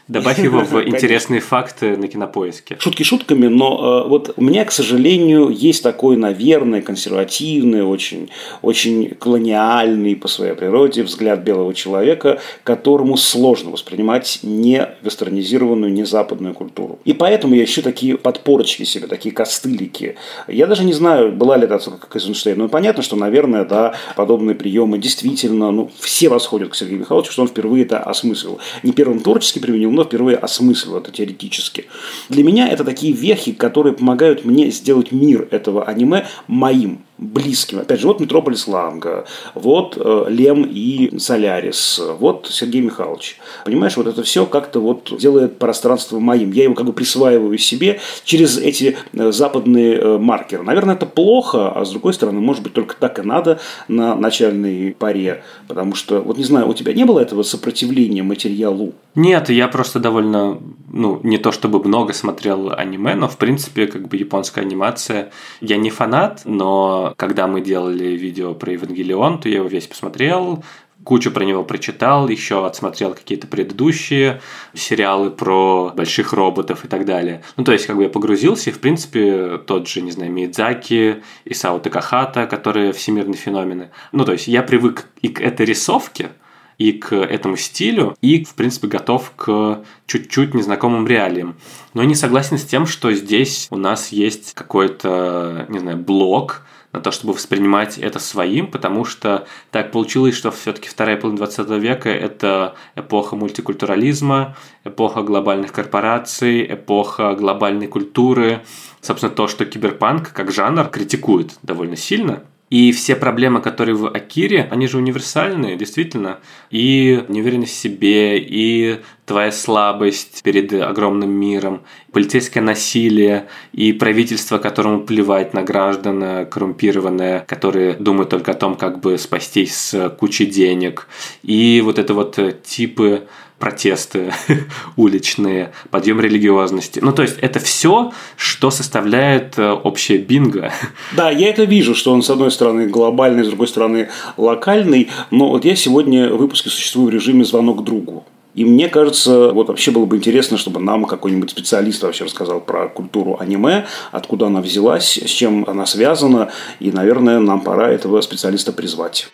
Добавь 0.09 0.39
его 0.39 0.61
в 0.61 0.73
интересные 0.87 1.39
факты 1.39 1.95
на 1.95 2.07
кинопоиске. 2.07 2.77
Шутки 2.79 3.03
шутками, 3.03 3.45
но 3.45 4.03
э, 4.05 4.09
вот 4.09 4.33
у 4.35 4.43
меня, 4.43 4.65
к 4.65 4.71
сожалению, 4.71 5.49
есть 5.49 5.83
такой, 5.83 6.17
наверное, 6.17 6.81
консервативный, 6.81 7.83
очень, 7.83 8.31
очень 8.63 9.09
колониальный 9.11 10.15
по 10.15 10.27
своей 10.27 10.55
природе 10.55 11.03
взгляд 11.03 11.41
белого 11.41 11.75
человека, 11.75 12.41
которому 12.63 13.17
сложно 13.17 13.69
воспринимать 13.69 14.39
не 14.41 14.89
вестернизированную, 15.03 15.93
не 15.93 16.05
западную 16.05 16.55
культуру. 16.55 16.97
И 17.05 17.13
поэтому 17.13 17.53
я 17.53 17.63
ищу 17.63 17.83
такие 17.83 18.17
подпорочки 18.17 18.85
себе, 18.85 19.05
такие 19.05 19.33
костылики. 19.33 20.15
Я 20.47 20.65
даже 20.65 20.85
не 20.85 20.93
знаю, 20.93 21.31
была 21.31 21.55
ли 21.55 21.65
это 21.65 21.75
отсылка 21.89 22.07
к 22.07 22.15
Эйзенштейну. 22.15 22.63
Ну, 22.63 22.69
понятно, 22.69 23.03
что, 23.03 23.15
наверное, 23.15 23.65
да, 23.65 23.95
подобные 24.15 24.55
приемы 24.55 24.97
действительно, 24.97 25.71
ну, 25.71 25.91
все 25.99 26.29
восходят 26.29 26.69
к 26.69 26.75
Сергею 26.75 26.99
Михайловичу, 26.99 27.31
что 27.31 27.41
он 27.41 27.47
впервые 27.47 27.85
это 27.85 27.99
осмыслил. 27.99 28.59
Не 28.83 28.91
первым 28.91 29.21
творчески 29.21 29.59
применил, 29.59 29.89
давно 29.89 30.03
впервые 30.03 30.37
осмыслил 30.37 30.97
это 30.97 31.11
теоретически. 31.11 31.87
Для 32.29 32.43
меня 32.43 32.67
это 32.69 32.83
такие 32.83 33.13
вехи, 33.13 33.51
которые 33.51 33.93
помогают 33.93 34.45
мне 34.45 34.69
сделать 34.71 35.11
мир 35.11 35.47
этого 35.51 35.83
аниме 35.83 36.27
моим 36.47 37.01
близким. 37.19 37.79
Опять 37.79 37.99
же, 37.99 38.07
вот 38.07 38.19
Метрополис 38.19 38.67
Ланга, 38.67 39.25
вот 39.53 39.97
э, 39.99 40.25
Лем 40.29 40.63
и 40.63 41.17
Солярис, 41.19 42.01
вот 42.19 42.47
Сергей 42.49 42.81
Михайлович. 42.81 43.37
Понимаешь, 43.65 43.97
вот 43.97 44.07
это 44.07 44.23
все 44.23 44.45
как-то 44.45 44.79
вот 44.79 45.15
делает 45.19 45.59
пространство 45.59 46.19
моим. 46.19 46.51
Я 46.51 46.63
его 46.63 46.75
как 46.75 46.85
бы 46.85 46.93
присваиваю 46.93 47.57
себе 47.57 47.99
через 48.23 48.57
эти 48.57 48.97
э, 49.13 49.31
западные 49.31 49.95
э, 49.95 50.17
маркеры. 50.17 50.63
Наверное, 50.63 50.95
это 50.95 51.05
плохо, 51.05 51.69
а 51.69 51.85
с 51.85 51.91
другой 51.91 52.13
стороны, 52.13 52.39
может 52.39 52.63
быть, 52.63 52.73
только 52.73 52.95
так 52.95 53.19
и 53.19 53.21
надо 53.21 53.59
на 53.87 54.15
начальной 54.15 54.95
паре. 54.97 55.43
Потому 55.67 55.95
что, 55.95 56.21
вот 56.21 56.37
не 56.37 56.45
знаю, 56.45 56.69
у 56.69 56.73
тебя 56.73 56.93
не 56.93 57.03
было 57.03 57.19
этого 57.19 57.43
сопротивления 57.43 58.23
материалу? 58.23 58.93
Нет, 59.15 59.49
я 59.49 59.67
просто 59.67 59.99
довольно, 59.99 60.59
ну, 60.91 61.19
не 61.23 61.37
то 61.37 61.51
чтобы 61.51 61.83
много 61.83 62.13
смотрел 62.13 62.71
аниме, 62.71 63.15
но, 63.15 63.27
в 63.27 63.37
принципе, 63.37 63.87
как 63.87 64.07
бы 64.07 64.15
японская 64.15 64.63
анимация. 64.63 65.31
Я 65.59 65.77
не 65.77 65.89
фанат, 65.89 66.41
но 66.45 67.08
когда 67.17 67.47
мы 67.47 67.61
делали 67.61 68.09
видео 68.15 68.53
про 68.53 68.73
Евангелион, 68.73 69.39
то 69.39 69.49
я 69.49 69.57
его 69.57 69.67
весь 69.67 69.87
посмотрел, 69.87 70.63
кучу 71.03 71.31
про 71.31 71.43
него 71.43 71.63
прочитал, 71.63 72.27
еще 72.27 72.65
отсмотрел 72.65 73.13
какие-то 73.13 73.47
предыдущие 73.47 74.41
сериалы 74.73 75.31
про 75.31 75.91
больших 75.95 76.33
роботов 76.33 76.85
и 76.85 76.87
так 76.87 77.05
далее. 77.05 77.41
Ну, 77.57 77.63
то 77.63 77.71
есть, 77.71 77.85
как 77.85 77.95
бы 77.95 78.03
я 78.03 78.09
погрузился, 78.09 78.69
и, 78.69 78.73
в 78.73 78.79
принципе, 78.79 79.57
тот 79.57 79.87
же, 79.87 80.01
не 80.01 80.11
знаю, 80.11 80.31
Мидзаки, 80.31 81.23
Исао 81.45 81.79
Такахата, 81.79 82.47
которые 82.47 82.93
всемирные 82.93 83.37
феномены. 83.37 83.91
Ну, 84.11 84.25
то 84.25 84.33
есть, 84.33 84.47
я 84.47 84.61
привык 84.61 85.07
и 85.21 85.29
к 85.29 85.41
этой 85.41 85.65
рисовке, 85.65 86.29
и 86.77 86.93
к 86.93 87.13
этому 87.13 87.57
стилю, 87.57 88.15
и, 88.21 88.43
в 88.43 88.55
принципе, 88.55 88.87
готов 88.87 89.33
к 89.35 89.83
чуть-чуть 90.05 90.53
незнакомым 90.53 91.07
реалиям. 91.07 91.57
Но 91.93 92.03
не 92.03 92.15
согласен 92.15 92.57
с 92.57 92.63
тем, 92.63 92.85
что 92.85 93.11
здесь 93.11 93.67
у 93.69 93.75
нас 93.75 94.13
есть 94.13 94.53
какой-то, 94.53 95.65
не 95.69 95.79
знаю, 95.79 95.97
блок, 95.97 96.65
на 96.91 97.01
то, 97.01 97.11
чтобы 97.11 97.33
воспринимать 97.33 97.97
это 97.97 98.19
своим, 98.19 98.67
потому 98.67 99.05
что 99.05 99.47
так 99.71 99.91
получилось, 99.91 100.35
что 100.35 100.51
все-таки 100.51 100.89
вторая 100.89 101.17
половина 101.17 101.45
20 101.45 101.69
века– 101.81 102.09
это 102.09 102.75
эпоха 102.95 103.35
мультикультурализма, 103.35 104.55
эпоха 104.83 105.21
глобальных 105.21 105.71
корпораций, 105.71 106.65
эпоха 106.73 107.35
глобальной 107.35 107.87
культуры. 107.87 108.63
Собственно, 109.01 109.33
то, 109.33 109.47
что 109.47 109.65
киберпанк 109.65 110.33
как 110.33 110.51
жанр 110.51 110.89
критикует 110.89 111.57
довольно 111.63 111.95
сильно– 111.95 112.43
и 112.69 112.91
все 112.91 113.15
проблемы, 113.15 113.61
которые 113.61 113.95
в 113.95 114.07
Акире, 114.07 114.67
они 114.69 114.87
же 114.87 114.97
универсальные, 114.97 115.75
действительно. 115.75 116.39
И 116.69 117.23
неуверенность 117.27 117.73
в 117.73 117.79
себе, 117.79 118.37
и 118.37 118.99
твоя 119.25 119.51
слабость 119.51 120.43
перед 120.43 120.71
огромным 120.73 121.31
миром, 121.31 121.81
полицейское 122.11 122.61
насилие 122.61 123.47
и 123.73 123.91
правительство, 123.93 124.59
которому 124.59 125.01
плевать 125.01 125.53
на 125.53 125.63
граждан 125.63 126.45
коррумпированное, 126.47 127.41
которые 127.47 127.93
думают 127.93 128.29
только 128.29 128.51
о 128.51 128.55
том, 128.55 128.75
как 128.75 128.99
бы 128.99 129.17
спастись 129.17 129.75
с 129.75 130.09
кучей 130.09 130.45
денег. 130.45 131.07
И 131.41 131.81
вот 131.83 131.97
это 131.97 132.13
вот 132.13 132.37
типы 132.63 133.27
протесты 133.59 134.33
уличные, 134.95 135.71
подъем 135.91 136.19
религиозности. 136.19 136.99
Ну, 137.03 137.11
то 137.11 137.21
есть, 137.21 137.37
это 137.41 137.59
все, 137.59 138.11
что 138.35 138.71
составляет 138.71 139.57
э, 139.57 139.71
общее 139.71 140.17
бинго. 140.17 140.71
Да, 141.15 141.29
я 141.29 141.49
это 141.49 141.63
вижу, 141.63 141.95
что 141.95 142.13
он, 142.13 142.21
с 142.21 142.29
одной 142.29 142.51
стороны, 142.51 142.87
глобальный, 142.87 143.43
с 143.43 143.47
другой 143.47 143.67
стороны, 143.67 144.09
локальный. 144.37 145.09
Но 145.31 145.49
вот 145.49 145.65
я 145.65 145.75
сегодня 145.75 146.33
в 146.33 146.37
выпуске 146.37 146.69
существую 146.69 147.07
в 147.07 147.09
режиме 147.09 147.43
звонок 147.43 147.83
другу. 147.83 148.25
И 148.55 148.65
мне 148.65 148.89
кажется, 148.89 149.51
вот 149.51 149.67
вообще 149.67 149.91
было 149.91 150.05
бы 150.05 150.17
интересно, 150.17 150.57
чтобы 150.57 150.79
нам 150.79 151.05
какой-нибудь 151.05 151.51
специалист 151.51 152.01
вообще 152.01 152.25
рассказал 152.25 152.59
про 152.59 152.87
культуру 152.87 153.37
аниме, 153.39 153.85
откуда 154.11 154.47
она 154.47 154.61
взялась, 154.61 155.17
с 155.17 155.29
чем 155.29 155.65
она 155.67 155.85
связана, 155.85 156.49
и, 156.79 156.91
наверное, 156.91 157.39
нам 157.39 157.61
пора 157.61 157.89
этого 157.89 158.19
специалиста 158.21 158.71
призвать. 158.73 159.29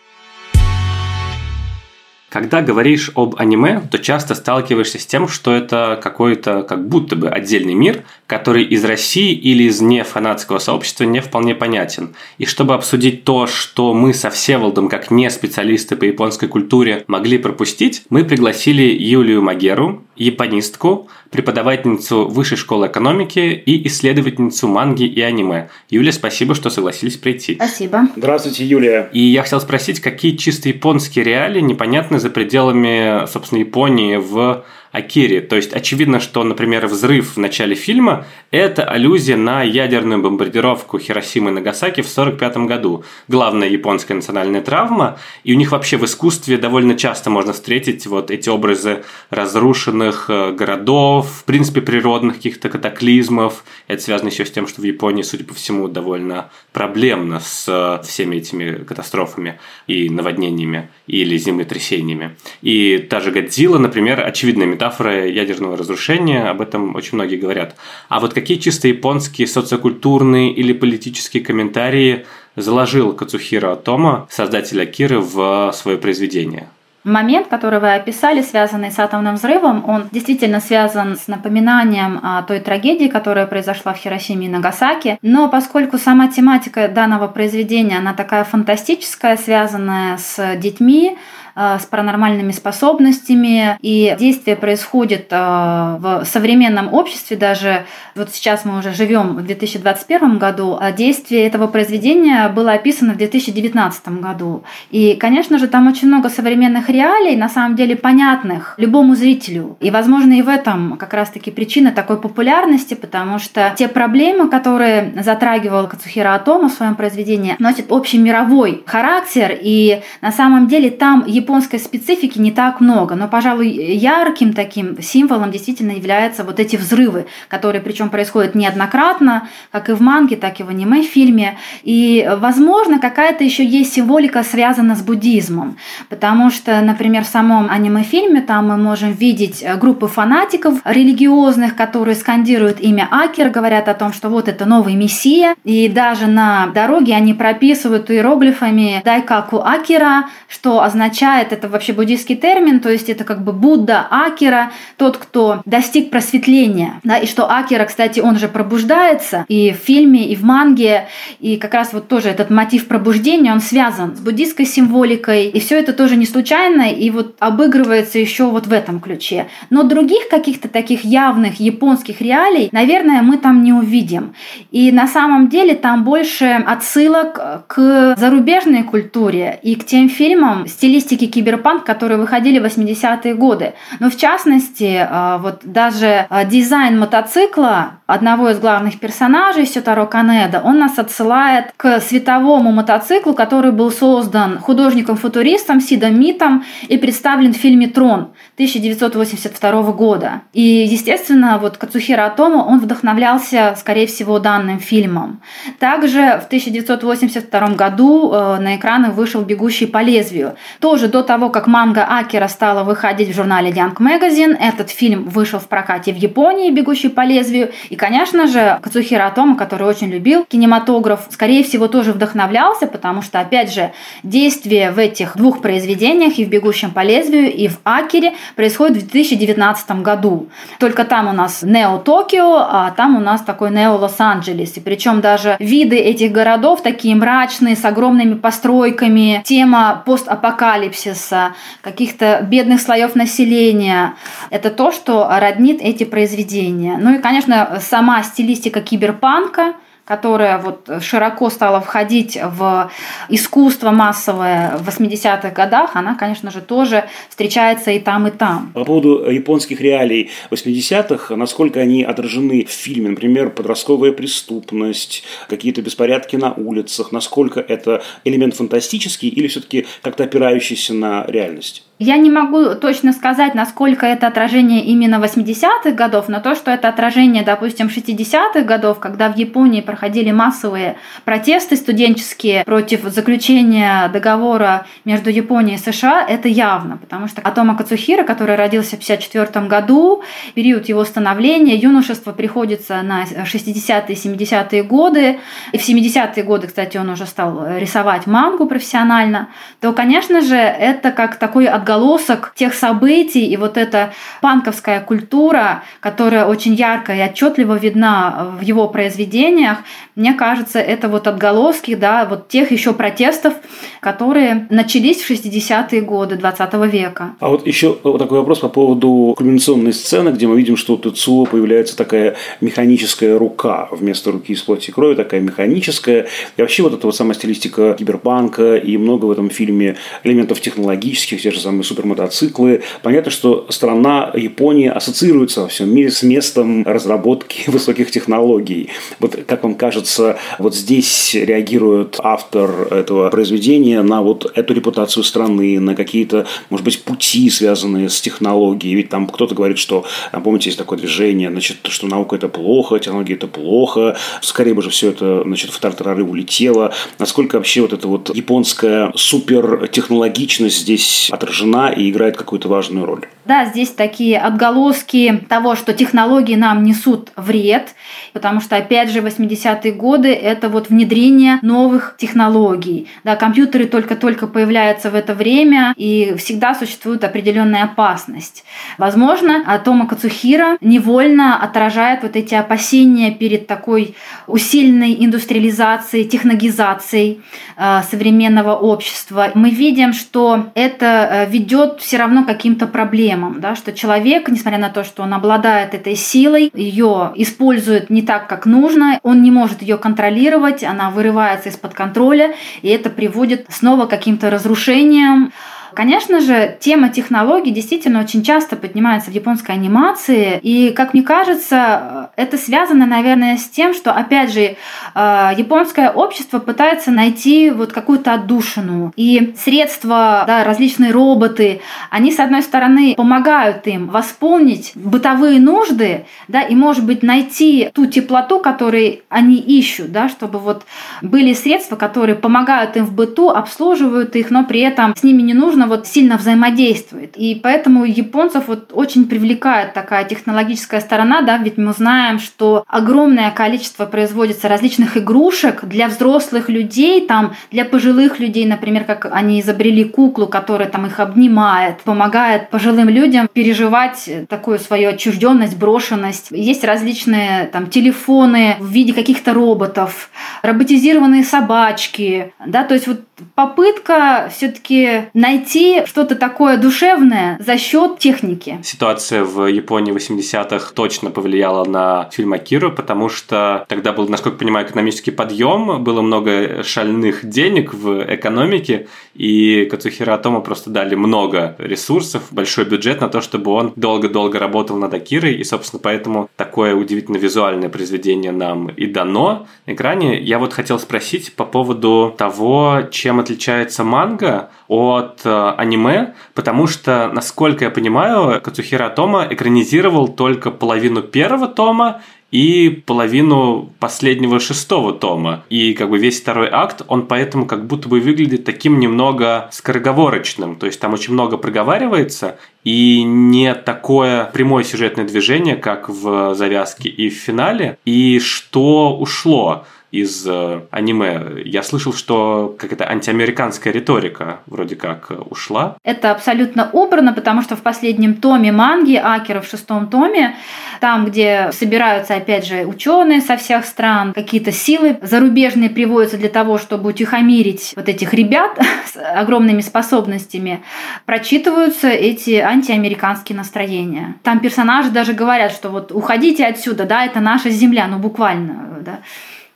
Когда 2.36 2.62
говоришь 2.62 3.12
об 3.16 3.36
аниме, 3.38 3.82
то 3.90 3.98
часто 3.98 4.36
сталкиваешься 4.36 5.00
с 5.00 5.06
тем, 5.06 5.30
что 5.30 5.54
это 5.54 5.98
какой-то 6.04 6.64
как 6.64 6.86
будто 6.86 7.16
бы 7.16 7.30
отдельный 7.30 7.76
мир, 7.76 8.04
который 8.28 8.64
из 8.64 8.84
России 8.84 9.34
или 9.34 9.64
из 9.64 9.82
нефанатского 9.82 10.60
сообщества 10.60 11.04
не 11.04 11.22
вполне 11.22 11.56
понятен. 11.56 12.16
И 12.38 12.46
чтобы 12.46 12.74
обсудить 12.74 13.24
то, 13.24 13.48
что 13.48 13.94
мы 13.94 14.14
со 14.14 14.30
Всеволодом, 14.30 14.90
как 14.90 15.12
не 15.12 15.30
специалисты 15.30 15.96
по 15.96 16.06
японской 16.06 16.48
культуре, 16.48 17.04
могли 17.08 17.38
пропустить, 17.38 18.04
мы 18.10 18.24
пригласили 18.24 18.84
Юлию 18.84 19.42
Магеру, 19.42 20.04
японистку, 20.16 21.10
преподавательницу 21.30 22.28
Высшей 22.28 22.58
школы 22.58 22.88
экономики 22.88 23.40
и 23.40 23.88
исследовательницу 23.88 24.68
манги 24.68 25.04
и 25.04 25.22
аниме. 25.22 25.70
Юлия, 25.90 26.14
спасибо, 26.14 26.56
что 26.56 26.70
согласились 26.70 27.18
прийти. 27.18 27.56
Спасибо. 27.56 28.08
Здравствуйте, 28.16 28.66
Юлия. 28.66 29.10
И 29.12 29.20
я 29.20 29.44
хотел 29.44 29.60
спросить, 29.60 30.00
какие 30.00 30.36
чисто 30.36 30.70
японские 30.70 31.26
реалии 31.26 31.62
непонятны 31.62 32.20
за 32.20 32.30
пределами, 32.30 33.28
собственно, 33.28 33.60
Японии 33.60 34.16
в 34.16 34.64
Акире. 34.96 35.42
То 35.42 35.56
есть 35.56 35.74
очевидно, 35.74 36.20
что, 36.20 36.44
например, 36.44 36.88
взрыв 36.88 37.36
в 37.36 37.38
начале 37.38 37.76
фильма– 37.76 38.26
это 38.52 38.84
аллюзия 38.86 39.36
на 39.36 39.62
ядерную 39.64 40.22
бомбардировку 40.22 40.98
Хиросимы 40.98 41.52
и 41.52 41.54
Нагасаки 41.54 42.02
в 42.02 42.10
1945 42.10 42.58
году. 42.68 43.04
Главная 43.28 43.68
японская 43.68 44.16
национальная 44.16 44.62
травма. 44.62 45.20
И 45.44 45.54
у 45.54 45.58
них 45.58 45.72
вообще 45.72 45.98
в 45.98 46.06
искусстве 46.06 46.58
довольно 46.58 46.96
часто 46.96 47.30
можно 47.30 47.52
встретить 47.52 48.08
вот 48.08 48.32
эти 48.32 48.48
образы 48.48 49.04
разрушенных 49.30 50.30
э, 50.30 50.54
городов, 50.54 51.30
в 51.42 51.44
принципе, 51.44 51.82
природных 51.82 52.38
каких-то 52.38 52.70
катаклизмов. 52.70 53.66
Это 53.88 54.02
связано 54.02 54.30
еще 54.30 54.46
с 54.46 54.52
тем, 54.52 54.68
что 54.68 54.82
в 54.82 54.86
Японии, 54.86 55.24
судя 55.24 55.44
по 55.44 55.54
всему, 55.54 55.90
довольно 55.90 56.50
проблемно 56.72 57.42
с 57.42 57.66
э, 57.68 58.04
всеми 58.08 58.38
этими 58.38 58.84
катастрофами 58.84 59.60
и 59.88 60.10
наводнениями 60.10 60.90
или 61.08 61.38
землетрясениями. 61.38 62.38
И 62.62 62.98
та 63.10 63.20
же 63.20 63.32
Годзилла, 63.32 63.78
например, 63.78 64.22
очевидная 64.26 64.68
метафора 64.68 64.85
ядерного 65.32 65.78
разрушения, 65.78 66.44
об 66.44 66.62
этом 66.62 66.96
очень 66.96 67.16
многие 67.16 67.38
говорят. 67.38 67.76
А 68.10 68.20
вот 68.20 68.34
какие 68.34 68.58
чисто 68.58 68.88
японские 68.88 69.48
социокультурные 69.48 70.52
или 70.54 70.74
политические 70.74 71.44
комментарии 71.44 72.26
заложил 72.56 73.14
Кацухира 73.14 73.76
Тома, 73.76 74.28
создатель 74.30 74.82
Акиры, 74.82 75.20
в 75.20 75.72
свое 75.74 75.98
произведение? 75.98 76.68
Момент, 77.06 77.50
который 77.50 77.80
вы 77.80 77.94
описали, 77.94 78.42
связанный 78.42 78.90
с 78.90 78.98
атомным 78.98 79.36
взрывом, 79.36 79.88
он 79.88 80.10
действительно 80.12 80.60
связан 80.60 81.16
с 81.16 81.28
напоминанием 81.28 82.20
о 82.24 82.42
той 82.42 82.60
трагедии, 82.60 83.08
которая 83.08 83.46
произошла 83.46 83.94
в 83.94 83.98
Хиросиме 83.98 84.48
и 84.48 84.50
Нагасаки. 84.50 85.20
Но 85.22 85.48
поскольку 85.48 86.00
сама 86.00 86.30
тематика 86.30 86.88
данного 86.88 87.28
произведения, 87.28 88.00
она 88.00 88.16
такая 88.16 88.44
фантастическая, 88.44 89.38
связанная 89.38 90.18
с 90.18 90.56
детьми, 90.56 91.16
с 91.56 91.86
паранормальными 91.86 92.52
способностями, 92.52 93.78
и 93.82 94.16
действие 94.20 94.56
происходит 94.56 95.28
э, 95.32 95.36
в 95.36 96.24
современном 96.26 96.94
обществе, 96.94 97.38
даже 97.38 97.86
вот 98.16 98.30
сейчас 98.32 98.66
мы 98.66 98.80
уже 98.80 98.94
живем 98.94 99.36
в 99.36 99.46
2021 99.46 100.38
году, 100.38 100.78
а 100.80 100.92
действие 100.92 101.46
этого 101.48 101.68
произведения 101.68 102.50
было 102.50 102.74
описано 102.74 103.14
в 103.14 103.18
2019 103.18 104.08
году. 104.20 104.64
И, 104.92 105.16
конечно 105.16 105.58
же, 105.58 105.68
там 105.68 105.88
очень 105.88 106.08
много 106.08 106.30
современных 106.30 106.90
реалий, 106.90 107.36
на 107.36 107.50
самом 107.50 107.76
деле 107.76 107.96
понятных 107.96 108.76
любому 108.78 109.16
зрителю. 109.16 109.78
И, 109.80 109.92
возможно, 109.92 110.34
и 110.34 110.42
в 110.42 110.50
этом 110.50 110.98
как 110.98 111.14
раз-таки 111.14 111.52
причина 111.52 111.92
такой 111.92 112.20
популярности, 112.20 112.94
потому 112.94 113.40
что 113.40 113.74
те 113.78 113.88
проблемы, 113.88 114.50
которые 114.50 115.14
затрагивал 115.22 115.88
Кацухира 115.88 116.36
Атома 116.36 116.70
в 116.70 116.74
своем 116.74 116.96
произведении, 116.96 117.56
носят 117.60 117.92
общий 117.92 118.18
мировой 118.18 118.84
характер, 118.86 119.58
и 119.62 120.02
на 120.22 120.32
самом 120.32 120.68
деле 120.68 120.90
там 120.90 121.24
японской 121.46 121.78
специфики 121.78 122.40
не 122.40 122.52
так 122.52 122.82
много, 122.82 123.14
но, 123.14 123.28
пожалуй, 123.28 123.68
ярким 123.68 124.54
таким 124.54 125.00
символом 125.00 125.52
действительно 125.52 125.92
являются 125.92 126.44
вот 126.44 126.60
эти 126.60 126.76
взрывы, 126.76 127.28
которые 127.50 127.82
причем 127.82 128.10
происходят 128.10 128.56
неоднократно, 128.56 129.48
как 129.72 129.90
и 129.90 129.94
в 129.94 130.02
манге, 130.02 130.38
так 130.38 130.60
и 130.60 130.64
в 130.64 130.70
аниме-фильме. 130.70 131.58
И, 131.84 132.28
возможно, 132.40 133.00
какая-то 133.00 133.44
еще 133.44 133.64
есть 133.64 133.94
символика, 133.94 134.44
связана 134.44 134.96
с 134.96 135.04
буддизмом, 135.04 135.78
потому 136.10 136.50
что, 136.50 136.82
например, 136.82 137.24
в 137.24 137.28
самом 137.28 137.70
аниме-фильме 137.70 138.42
там 138.42 138.70
мы 138.70 138.78
можем 138.78 139.12
видеть 139.14 139.64
группы 139.80 140.08
фанатиков 140.08 140.80
религиозных, 140.84 141.76
которые 141.76 142.16
скандируют 142.16 142.80
имя 142.80 143.08
Акер, 143.12 143.52
говорят 143.52 143.88
о 143.88 143.94
том, 143.94 144.14
что 144.14 144.30
вот 144.30 144.48
это 144.48 144.66
новый 144.66 144.96
мессия, 144.96 145.56
и 145.64 145.88
даже 145.90 146.26
на 146.26 146.68
дороге 146.74 147.14
они 147.14 147.36
прописывают 147.36 148.10
иероглифами 148.10 149.02
Дайкаку 149.06 149.62
Акера, 149.64 150.26
что 150.48 150.82
означает 150.82 151.35
означает, 151.36 151.54
это 151.54 151.70
вообще 151.70 151.94
буддийский 151.94 152.36
термин, 152.36 152.80
то 152.80 152.90
есть 152.90 153.10
это 153.10 153.24
как 153.24 153.44
бы 153.44 153.52
Будда, 153.52 154.08
Акера, 154.10 154.72
тот, 154.98 155.18
кто 155.18 155.62
достиг 155.66 156.10
просветления. 156.10 157.00
Да, 157.04 157.18
и 157.18 157.28
что 157.28 157.50
Акера, 157.50 157.86
кстати, 157.86 158.20
он 158.20 158.38
же 158.38 158.48
пробуждается 158.48 159.46
и 159.48 159.72
в 159.72 159.86
фильме, 159.86 160.28
и 160.28 160.36
в 160.36 160.44
манге, 160.44 161.08
и 161.40 161.58
как 161.58 161.74
раз 161.74 161.94
вот 161.94 162.08
тоже 162.08 162.30
этот 162.30 162.50
мотив 162.50 162.88
пробуждения, 162.88 163.52
он 163.52 163.62
связан 163.62 164.16
с 164.16 164.20
буддийской 164.20 164.66
символикой, 164.66 165.48
и 165.48 165.60
все 165.60 165.80
это 165.80 165.94
тоже 165.94 166.16
не 166.16 166.26
случайно, 166.26 166.90
и 166.92 167.10
вот 167.10 167.36
обыгрывается 167.40 168.20
еще 168.20 168.46
вот 168.46 168.68
в 168.68 168.74
этом 168.74 169.00
ключе. 169.00 169.48
Но 169.70 169.84
других 169.84 170.30
каких-то 170.30 170.68
таких 170.68 171.04
явных 171.06 171.60
японских 171.60 172.22
реалий, 172.22 172.70
наверное, 172.72 173.22
мы 173.22 173.38
там 173.38 173.64
не 173.64 173.74
увидим. 173.74 174.34
И 174.72 174.92
на 174.92 175.08
самом 175.08 175.50
деле 175.50 175.76
там 175.76 176.04
больше 176.04 176.64
отсылок 176.68 177.66
к 177.68 178.16
зарубежной 178.18 178.84
культуре 178.84 179.60
и 179.62 179.76
к 179.76 179.86
тем 179.86 180.10
фильмам 180.10 180.68
стилистики 180.68 181.25
классики 181.26 181.28
киберпанк, 181.28 181.86
которые 181.86 182.18
выходили 182.18 182.60
в 182.60 182.66
80-е 182.66 183.34
годы. 183.36 183.74
Но 184.00 184.10
в 184.10 184.16
частности, 184.16 184.98
а, 185.10 185.38
вот 185.38 185.62
даже 185.64 186.26
а, 186.30 186.46
дизайн 186.46 187.00
мотоцикла 187.00 188.00
одного 188.08 188.50
из 188.50 188.60
главных 188.60 189.00
персонажей, 189.00 189.66
Сютаро 189.66 190.06
Канеда, 190.06 190.62
он 190.64 190.80
нас 190.80 191.00
отсылает 191.00 191.74
к 191.76 192.00
световому 192.00 192.72
мотоциклу, 192.72 193.34
который 193.34 193.72
был 193.72 193.92
создан 193.92 194.60
художником-футуристом 194.60 195.82
Сидом 195.82 196.20
Митом 196.20 196.64
и 196.88 196.98
представлен 196.98 197.54
в 197.54 197.58
фильме 197.58 197.88
«Трон» 197.88 198.32
1982 198.56 199.92
года. 199.92 200.42
И, 200.54 200.62
естественно, 200.62 201.58
вот 201.60 201.78
Кацухира 201.78 202.26
Атома, 202.26 202.58
он 202.58 202.80
вдохновлялся, 202.80 203.76
скорее 203.78 204.06
всего, 204.08 204.40
данным 204.40 204.80
фильмом. 204.80 205.42
Также 205.80 206.40
в 206.44 206.46
1982 206.46 207.70
году 207.70 208.32
э, 208.32 208.60
на 208.60 208.76
экраны 208.76 209.10
вышел 209.10 209.42
«Бегущий 209.42 209.88
по 209.88 210.02
лезвию». 210.02 210.56
Тоже 210.80 211.08
до 211.08 211.24
того, 211.24 211.50
как 211.50 211.66
манга 211.66 212.06
Акера 212.08 212.48
стала 212.48 212.84
выходить 212.84 213.30
в 213.30 213.36
журнале 213.36 213.72
Young 213.72 213.96
Magazine, 213.96 214.56
этот 214.60 214.92
фильм 214.92 215.24
вышел 215.24 215.60
в 215.60 215.68
прокате 215.68 216.14
в 216.14 216.18
Японии 216.18 216.70
«Бегущий 216.70 217.10
по 217.10 217.22
лезвию». 217.26 217.72
И, 217.96 217.98
конечно 217.98 218.46
же, 218.46 218.78
Кацухира 218.82 219.28
Атома, 219.28 219.56
который 219.56 219.88
очень 219.88 220.10
любил 220.10 220.44
кинематограф, 220.44 221.28
скорее 221.30 221.64
всего, 221.64 221.88
тоже 221.88 222.12
вдохновлялся, 222.12 222.88
потому 222.88 223.22
что, 223.22 223.40
опять 223.40 223.74
же, 223.74 223.94
действие 224.22 224.92
в 224.92 225.00
этих 225.00 225.38
двух 225.38 225.62
произведениях, 225.62 226.38
и 226.38 226.44
в 226.44 226.50
«Бегущем 226.50 226.92
по 226.92 227.04
лезвию», 227.04 227.54
и 227.54 227.70
в 227.70 227.80
Акере, 227.86 228.34
происходит 228.58 228.98
в 228.98 229.12
2019 229.12 230.02
году. 230.02 230.50
Только 230.78 231.06
там 231.06 231.30
у 231.30 231.32
нас 231.32 231.64
Нео 231.64 232.00
Токио, 232.00 232.58
а 232.58 232.92
там 232.92 233.16
у 233.16 233.22
нас 233.22 233.40
такой 233.44 233.72
Нео 233.72 233.96
Лос-Анджелес. 233.96 234.76
И 234.76 234.82
причем 234.82 235.22
даже 235.22 235.56
виды 235.60 235.96
этих 235.96 236.34
городов 236.34 236.84
такие 236.84 237.16
мрачные, 237.16 237.78
с 237.78 237.86
огромными 237.86 238.34
постройками, 238.34 239.42
тема 239.46 240.04
постапокалипсиса, 240.06 241.46
апокалипсиса, 241.46 241.56
каких-то 241.82 242.46
бедных 242.46 242.82
слоев 242.82 243.16
населения. 243.16 244.16
Это 244.50 244.70
то, 244.70 244.92
что 244.92 245.30
роднит 245.30 245.80
эти 245.80 246.04
произведения. 246.04 246.98
Ну 247.00 247.16
и, 247.16 247.20
конечно, 247.20 247.80
сама 247.86 248.24
стилистика 248.24 248.82
киберпанка– 248.82 249.76
которая 250.06 250.60
вот 250.60 250.90
широко 251.02 251.50
стала 251.50 251.82
входить 251.82 252.38
в 252.42 252.92
искусство 253.30 253.92
массовое 253.92 254.78
в 254.78 254.88
80-х 254.88 255.50
годах, 255.50 255.96
она, 255.96 256.16
конечно 256.16 256.52
же, 256.52 256.62
тоже 256.62 257.06
встречается 257.30 257.92
и 257.92 258.00
там, 258.00 258.28
и 258.28 258.32
там. 258.32 258.72
По 258.74 258.86
поводу 258.86 259.30
японских 259.30 259.82
реалий 259.82 260.30
80-х, 260.52 261.36
насколько 261.36 261.80
они 261.80 262.04
отражены 262.04 262.66
в 262.66 262.70
фильме, 262.70 263.10
например, 263.10 263.50
подростковая 263.50 264.12
преступность, 264.12 265.24
какие-то 265.50 265.82
беспорядки 265.82 266.36
на 266.36 266.54
улицах, 266.54 267.12
насколько 267.12 267.60
это 267.60 268.04
элемент 268.24 268.56
фантастический 268.56 269.30
или 269.30 269.48
все-таки 269.48 269.88
как-то 270.04 270.24
опирающийся 270.24 270.94
на 270.94 271.26
реальность? 271.28 271.85
Я 271.98 272.18
не 272.18 272.30
могу 272.30 272.76
точно 272.76 273.14
сказать, 273.14 273.56
насколько 273.56 274.06
это 274.06 274.28
отражение 274.28 274.84
именно 274.84 275.16
80-х 275.16 275.92
годов, 275.92 276.28
но 276.28 276.42
то, 276.42 276.54
что 276.54 276.70
это 276.70 276.90
отражение, 276.90 277.42
допустим, 277.42 277.88
60-х 277.88 278.64
годов, 278.64 279.00
когда 279.00 279.32
в 279.32 279.38
Японии 279.38 279.80
проходили 279.80 280.32
массовые 280.32 280.98
протесты 281.24 281.78
студенческие 281.78 282.66
против 282.66 283.04
заключения 283.04 284.10
договора 284.10 284.86
между 285.06 285.30
Японией 285.30 285.78
и 285.78 285.80
США, 285.80 286.26
это 286.28 286.50
явно, 286.50 286.98
потому 286.98 287.30
что 287.30 287.40
Атома 287.42 287.78
Кацухира, 287.78 288.24
который 288.24 288.56
родился 288.56 288.98
в 288.98 289.00
54 289.00 289.66
году, 289.68 290.22
период 290.54 290.90
его 290.90 291.06
становления, 291.06 291.78
юношество 291.78 292.34
приходится 292.34 293.02
на 293.04 293.24
60-е 293.24 294.04
и 294.10 294.14
70-е 294.16 294.84
годы, 294.84 295.40
и 295.72 295.78
в 295.78 295.88
70-е 295.88 296.44
годы, 296.44 296.68
кстати, 296.68 296.98
он 296.98 297.10
уже 297.10 297.26
стал 297.26 297.66
рисовать 297.78 298.28
мангу 298.28 298.68
профессионально, 298.68 299.48
то, 299.80 299.94
конечно 299.94 300.42
же, 300.42 300.58
это 300.58 301.12
как 301.12 301.38
такой 301.38 301.68
отголосок 301.86 302.54
тех 302.56 302.74
событий 302.74 303.46
и 303.46 303.58
вот 303.58 303.78
эта 303.78 304.14
панковская 304.42 305.02
культура, 305.02 305.84
которая 306.00 306.46
очень 306.46 306.74
ярко 306.74 307.14
и 307.14 307.22
отчетливо 307.22 307.78
видна 307.78 308.56
в 308.60 308.62
его 308.62 308.88
произведениях, 308.88 309.80
мне 310.16 310.34
кажется, 310.34 310.80
это 310.80 311.10
вот 311.10 311.28
отголоски, 311.28 311.94
да, 311.94 312.26
вот 312.26 312.48
тех 312.48 312.72
еще 312.72 312.94
протестов, 312.94 313.54
которые 314.00 314.66
начались 314.70 315.22
в 315.22 315.30
60-е 315.30 316.02
годы 316.02 316.38
20 316.38 316.74
века. 316.92 317.36
А 317.40 317.50
вот 317.50 317.68
еще 317.68 317.98
вот 318.04 318.18
такой 318.18 318.40
вопрос 318.40 318.60
по 318.60 318.70
поводу 318.70 319.36
кульминационной 319.38 319.94
сцены, 319.94 320.30
где 320.30 320.48
мы 320.48 320.58
видим, 320.58 320.78
что 320.78 320.94
у 320.94 320.98
Тецуо 320.98 321.46
появляется 321.46 321.96
такая 321.98 322.36
механическая 322.62 323.38
рука 323.38 323.90
вместо 323.92 324.32
руки 324.32 324.54
из 324.54 324.62
плоти 324.62 324.90
и 324.90 324.94
крови, 324.94 325.16
такая 325.16 325.42
механическая. 325.42 326.28
И 326.58 326.62
вообще 326.62 326.84
вот 326.84 326.94
эта 326.94 327.06
вот 327.06 327.16
сама 327.16 327.34
стилистика 327.34 327.94
киберпанка 327.94 328.76
и 328.76 328.98
много 328.98 329.26
в 329.26 329.32
этом 329.32 329.50
фильме 329.50 329.98
элементов 330.24 330.62
технологических, 330.62 331.42
те 331.42 331.52
же 331.52 331.60
самые 331.60 331.75
самые 331.76 331.84
супермотоциклы. 331.84 332.84
Понятно, 333.04 333.32
что 333.32 333.66
страна 333.70 334.32
Япония 334.34 334.92
ассоциируется 334.92 335.62
во 335.62 335.68
всем 335.68 335.94
мире 335.94 336.10
с 336.10 336.24
местом 336.24 336.84
разработки 336.86 337.64
высоких 337.70 338.12
технологий. 338.12 338.90
Вот 339.20 339.36
как 339.46 339.64
вам 339.64 339.76
кажется, 339.76 340.38
вот 340.58 340.74
здесь 340.74 341.36
реагирует 341.36 342.18
автор 342.24 342.70
этого 342.92 343.30
произведения 343.30 344.02
на 344.02 344.22
вот 344.22 344.50
эту 344.56 344.74
репутацию 344.74 345.24
страны, 345.24 345.80
на 345.80 345.96
какие-то, 345.96 346.46
может 346.70 346.86
быть, 346.86 347.04
пути, 347.04 347.50
связанные 347.50 348.10
с 348.10 348.22
технологией. 348.22 348.96
Ведь 348.96 349.10
там 349.10 349.28
кто-то 349.28 349.54
говорит, 349.54 349.78
что, 349.78 350.06
помните, 350.32 350.70
есть 350.70 350.80
такое 350.80 350.98
движение, 350.98 351.50
значит, 351.50 351.78
что 351.90 352.08
наука 352.08 352.38
это 352.38 352.48
плохо, 352.48 353.00
технологии 353.00 353.36
это 353.36 353.48
плохо, 353.48 354.16
скорее 354.42 354.74
бы 354.74 354.82
же 354.82 354.90
все 354.90 355.10
это, 355.10 355.44
значит, 355.44 355.72
в 355.72 355.80
тартарары 355.80 356.24
улетело. 356.24 356.94
Насколько 357.20 357.58
вообще 357.58 357.82
вот 357.82 357.92
эта 357.92 358.08
вот 358.08 358.34
японская 358.34 359.12
супертехнологичность 359.16 360.86
здесь 360.86 361.30
отражена 361.32 361.65
и 361.92 362.10
играет 362.10 362.38
какую-то 362.38 362.68
важную 362.70 363.06
роль? 363.06 363.26
Да, 363.46 363.66
здесь 363.66 363.92
такие 363.92 364.40
отголоски 364.40 365.46
того, 365.48 365.76
что 365.76 365.94
технологии 365.94 366.56
нам 366.56 366.84
несут 366.84 367.32
вред, 367.36 367.94
потому 368.34 368.60
что, 368.60 368.76
опять 368.76 369.12
же, 369.12 369.20
80-е 369.20 369.92
годы– 369.92 370.34
это 370.34 370.68
вот 370.68 370.90
внедрение 370.90 371.60
новых 371.62 372.16
технологий. 372.18 373.08
Да, 373.24 373.36
компьютеры 373.36 373.86
только-только 373.86 374.48
появляются 374.48 375.12
в 375.12 375.16
это 375.16 375.36
время, 375.36 375.94
и 375.96 376.34
всегда 376.40 376.74
существует 376.74 377.24
определенная 377.24 377.84
опасность. 377.84 378.66
Возможно, 378.98 379.64
Тома 379.86 380.08
Кацухира 380.08 380.78
невольно 380.82 381.62
отражает 381.62 382.24
вот 382.24 382.36
эти 382.36 382.56
опасения 382.56 383.30
перед 383.30 383.68
такой 383.68 384.16
усиленной 384.48 385.16
индустриализацией, 385.24 386.28
технологизацией 386.28 387.42
э, 387.78 388.02
современного 388.10 388.76
общества. 388.76 389.52
Мы 389.54 389.70
видим, 389.70 390.14
что 390.14 390.72
это 390.74 391.06
э, 391.06 391.46
ведет 391.56 392.02
все 392.02 392.18
равно 392.18 392.44
к 392.44 392.48
каким-то 392.48 392.86
проблемам, 392.86 393.62
да, 393.62 393.76
что 393.76 393.94
человек, 393.94 394.50
несмотря 394.50 394.78
на 394.78 394.90
то, 394.90 395.06
что 395.06 395.24
он 395.24 395.34
обладает 395.34 395.94
этой 395.94 396.16
силой, 396.16 396.70
ее 396.74 397.32
использует 397.36 398.10
не 398.10 398.22
так, 398.22 398.48
как 398.48 398.66
нужно, 398.66 399.20
он 399.24 399.42
не 399.42 399.52
может 399.52 399.82
ее 399.82 399.98
контролировать, 399.98 400.84
она 400.84 401.10
вырывается 401.10 401.70
из-под 401.70 401.94
контроля, 401.94 402.56
и 402.82 402.90
это 402.90 403.10
приводит 403.10 403.68
снова 403.70 404.06
к 404.06 404.10
каким-то 404.10 404.50
разрушениям, 404.50 405.54
Конечно 405.96 406.42
же, 406.42 406.76
тема 406.82 407.08
технологий 407.08 407.72
действительно 407.72 408.20
очень 408.20 408.44
часто 408.44 408.76
поднимается 408.76 409.32
в 409.32 409.34
японской 409.34 409.72
анимации, 409.72 410.60
и, 410.62 410.92
как 410.92 411.14
мне 411.14 411.24
кажется, 411.24 412.32
это 412.36 412.58
связано, 412.58 413.06
наверное, 413.06 413.56
с 413.56 413.70
тем, 413.70 413.94
что, 413.94 414.12
опять 414.12 414.52
же, 414.52 414.76
э, 415.16 415.50
японское 415.58 416.12
общество 416.12 416.60
пытается 416.60 417.12
найти 417.12 417.72
вот 417.72 417.94
какую-то 417.94 418.34
отдушину, 418.34 419.14
и 419.16 419.56
средства, 419.58 420.44
да, 420.46 420.66
различные 420.66 421.12
роботы, 421.12 421.80
они, 422.10 422.34
с 422.34 422.40
одной 422.42 422.62
стороны, 422.62 423.16
помогают 423.16 423.88
им 423.88 424.08
восполнить 424.08 424.92
бытовые 424.96 425.62
нужды, 425.62 426.26
да, 426.50 426.62
и, 426.62 426.76
может 426.76 427.06
быть, 427.06 427.24
найти 427.24 427.90
ту 427.94 428.06
теплоту, 428.06 428.60
которую 428.60 429.20
они 429.30 429.56
ищут, 429.56 430.12
да, 430.12 430.28
чтобы 430.28 430.60
вот 430.60 430.84
были 431.22 431.54
средства, 431.54 431.96
которые 431.96 432.36
помогают 432.36 432.98
им 432.98 433.06
в 433.06 433.14
быту, 433.14 433.50
обслуживают 433.50 434.36
их, 434.36 434.52
но 434.52 434.66
при 434.66 434.82
этом 434.82 435.16
с 435.16 435.24
ними 435.24 435.42
не 435.42 435.54
нужно 435.54 435.85
действительно 435.86 435.88
вот 435.88 436.08
сильно 436.08 436.38
взаимодействует. 436.38 437.38
И 437.38 437.56
поэтому 437.56 438.06
японцев 438.06 438.68
вот 438.68 438.92
очень 438.94 439.26
привлекает 439.26 439.94
такая 439.94 440.24
технологическая 440.26 441.02
сторона, 441.02 441.42
да, 441.42 441.58
ведь 441.58 441.78
мы 441.78 441.94
знаем, 441.94 442.40
что 442.40 442.84
огромное 442.88 443.52
количество 443.52 444.06
производится 444.06 444.68
различных 444.68 445.18
игрушек 445.18 445.86
для 445.86 446.08
взрослых 446.08 446.70
людей, 446.70 447.28
там, 447.28 447.54
для 447.72 447.86
пожилых 447.86 448.40
людей, 448.40 448.66
например, 448.66 449.04
как 449.04 449.28
они 449.32 449.60
изобрели 449.60 450.04
куклу, 450.04 450.48
которая 450.48 450.90
там 450.90 451.06
их 451.06 451.20
обнимает, 451.20 452.02
помогает 452.02 452.70
пожилым 452.70 453.10
людям 453.10 453.48
переживать 453.54 454.30
такую 454.50 454.80
свою 454.80 455.10
отчужденность, 455.10 455.78
брошенность. 455.78 456.48
Есть 456.52 456.84
различные 456.84 457.68
там 457.68 457.88
телефоны 457.88 458.78
в 458.80 458.92
виде 458.92 459.14
каких-то 459.14 459.54
роботов, 459.54 460.30
роботизированные 460.62 461.44
собачки, 461.44 462.54
да, 462.66 462.84
то 462.84 462.94
есть 462.94 463.08
вот 463.08 463.22
попытка 463.56 464.50
все-таки 464.54 465.30
найти 465.34 466.04
что-то 466.06 466.36
такое 466.36 466.78
душевное 466.78 467.58
за 467.60 467.78
счет 467.78 468.20
техники. 468.20 468.80
Ситуация 468.84 469.44
в 469.44 469.66
Японии 469.68 470.14
80-х 470.14 470.94
точно 470.94 471.32
повлияла 471.32 471.86
на 471.86 472.30
фильм 472.32 472.54
Акиру, 472.54 472.92
потому 472.92 473.30
что 473.30 473.86
тогда 473.88 474.14
был, 474.14 474.28
насколько 474.28 474.56
я 474.56 474.60
понимаю, 474.60 474.88
экономический 474.88 475.32
подъем, 475.32 476.04
было 476.04 476.22
много 476.22 476.84
шальных 476.84 477.48
денег 477.48 477.94
в 477.94 478.24
экономике, 478.34 479.08
и 479.36 479.86
Кацухира 479.92 480.34
Атома 480.34 480.62
просто 480.62 480.90
дали 480.90 481.16
много 481.16 481.76
ресурсов, 481.78 482.48
большой 482.52 482.86
бюджет 482.86 483.22
на 483.22 483.30
то, 483.30 483.42
чтобы 483.42 483.72
он 483.72 483.94
долго-долго 483.96 484.60
работал 484.60 484.98
над 484.98 485.14
Акирой, 485.14 485.56
и, 485.56 485.64
собственно, 485.64 486.00
поэтому 486.02 486.50
такое 486.56 486.96
удивительно 486.96 487.38
визуальное 487.38 487.90
произведение 487.90 488.52
нам 488.52 488.88
и 488.88 489.06
дано 489.06 489.68
на 489.86 489.94
экране. 489.94 490.40
Я 490.40 490.58
вот 490.58 490.74
хотел 490.74 491.00
спросить 491.00 491.54
по 491.56 491.66
поводу 491.66 492.34
того, 492.38 493.04
чем 493.12 493.40
отличается 493.40 494.04
манга 494.04 494.70
от 494.88 495.42
э, 495.44 495.74
аниме, 495.78 496.36
потому 496.54 496.88
что, 496.88 497.30
насколько 497.34 497.86
я 497.86 497.92
понимаю, 497.92 498.62
Кацухира 498.62 499.10
Тома 499.10 499.48
экранизировал 499.50 500.30
только 500.30 500.72
половину 500.72 501.22
первого 501.22 501.68
тома 501.68 502.22
и 502.52 502.90
половину 503.06 503.94
последнего 504.00 504.60
шестого 504.60 505.14
тома. 505.14 505.66
И 505.70 505.94
как 505.94 506.10
бы 506.10 506.18
весь 506.18 506.40
второй 506.40 506.70
акт, 506.72 507.02
он 507.08 507.28
поэтому 507.28 507.66
как 507.66 507.86
будто 507.86 508.08
бы 508.08 508.20
выглядит 508.20 508.64
таким 508.64 509.00
немного 509.00 509.70
скороговорочным. 509.72 510.78
То 510.78 510.86
есть 510.86 511.00
там 511.00 511.14
очень 511.14 511.34
много 511.34 511.58
проговаривается, 511.58 512.58
и 512.84 513.24
не 513.24 513.74
такое 513.74 514.46
прямое 514.46 514.84
сюжетное 514.84 515.26
движение, 515.26 515.76
как 515.76 516.08
в 516.08 516.54
завязке 516.56 517.10
и 517.10 517.30
в 517.30 517.34
финале. 517.34 517.98
И 518.06 518.40
что 518.40 519.18
ушло? 519.18 519.86
Из 520.16 520.48
э, 520.48 520.82
аниме. 520.92 521.62
Я 521.66 521.84
слышал, 521.84 522.14
что 522.14 522.74
какая-то 522.80 523.10
антиамериканская 523.10 523.92
риторика 523.92 524.60
вроде 524.66 524.96
как 524.96 525.28
э, 525.30 525.36
ушла. 525.36 525.98
Это 526.04 526.32
абсолютно 526.32 526.90
убрано, 526.94 527.34
потому 527.34 527.62
что 527.62 527.76
в 527.76 527.82
последнем 527.82 528.36
томе 528.36 528.72
манги 528.72 529.16
Акера 529.16 529.60
в 529.60 529.68
шестом 529.68 530.08
томе, 530.08 530.56
там, 531.02 531.26
где 531.26 531.70
собираются, 531.74 532.36
опять 532.36 532.66
же, 532.66 532.86
ученые 532.86 533.42
со 533.42 533.58
всех 533.58 533.86
стран, 533.86 534.32
какие-то 534.32 534.72
силы 534.72 535.18
зарубежные 535.22 535.90
приводятся 535.90 536.38
для 536.38 536.50
того, 536.50 536.78
чтобы 536.78 537.10
утихомирить 537.10 537.92
вот 537.98 538.08
этих 538.08 538.34
ребят 538.34 538.80
с 539.06 539.18
огромными 539.18 539.82
способностями, 539.82 540.82
прочитываются 541.26 542.08
эти 542.08 542.52
антиамериканские 542.52 543.58
настроения. 543.58 544.36
Там 544.44 544.62
персонажи 544.62 545.10
даже 545.10 545.34
говорят, 545.34 545.74
что 545.74 545.90
вот 545.90 546.14
уходите 546.14 546.66
отсюда, 546.66 547.04
да, 547.04 547.26
это 547.26 547.42
наша 547.42 547.70
земля, 547.70 548.08
ну 548.08 548.18
буквально, 548.18 549.00
да 549.02 549.20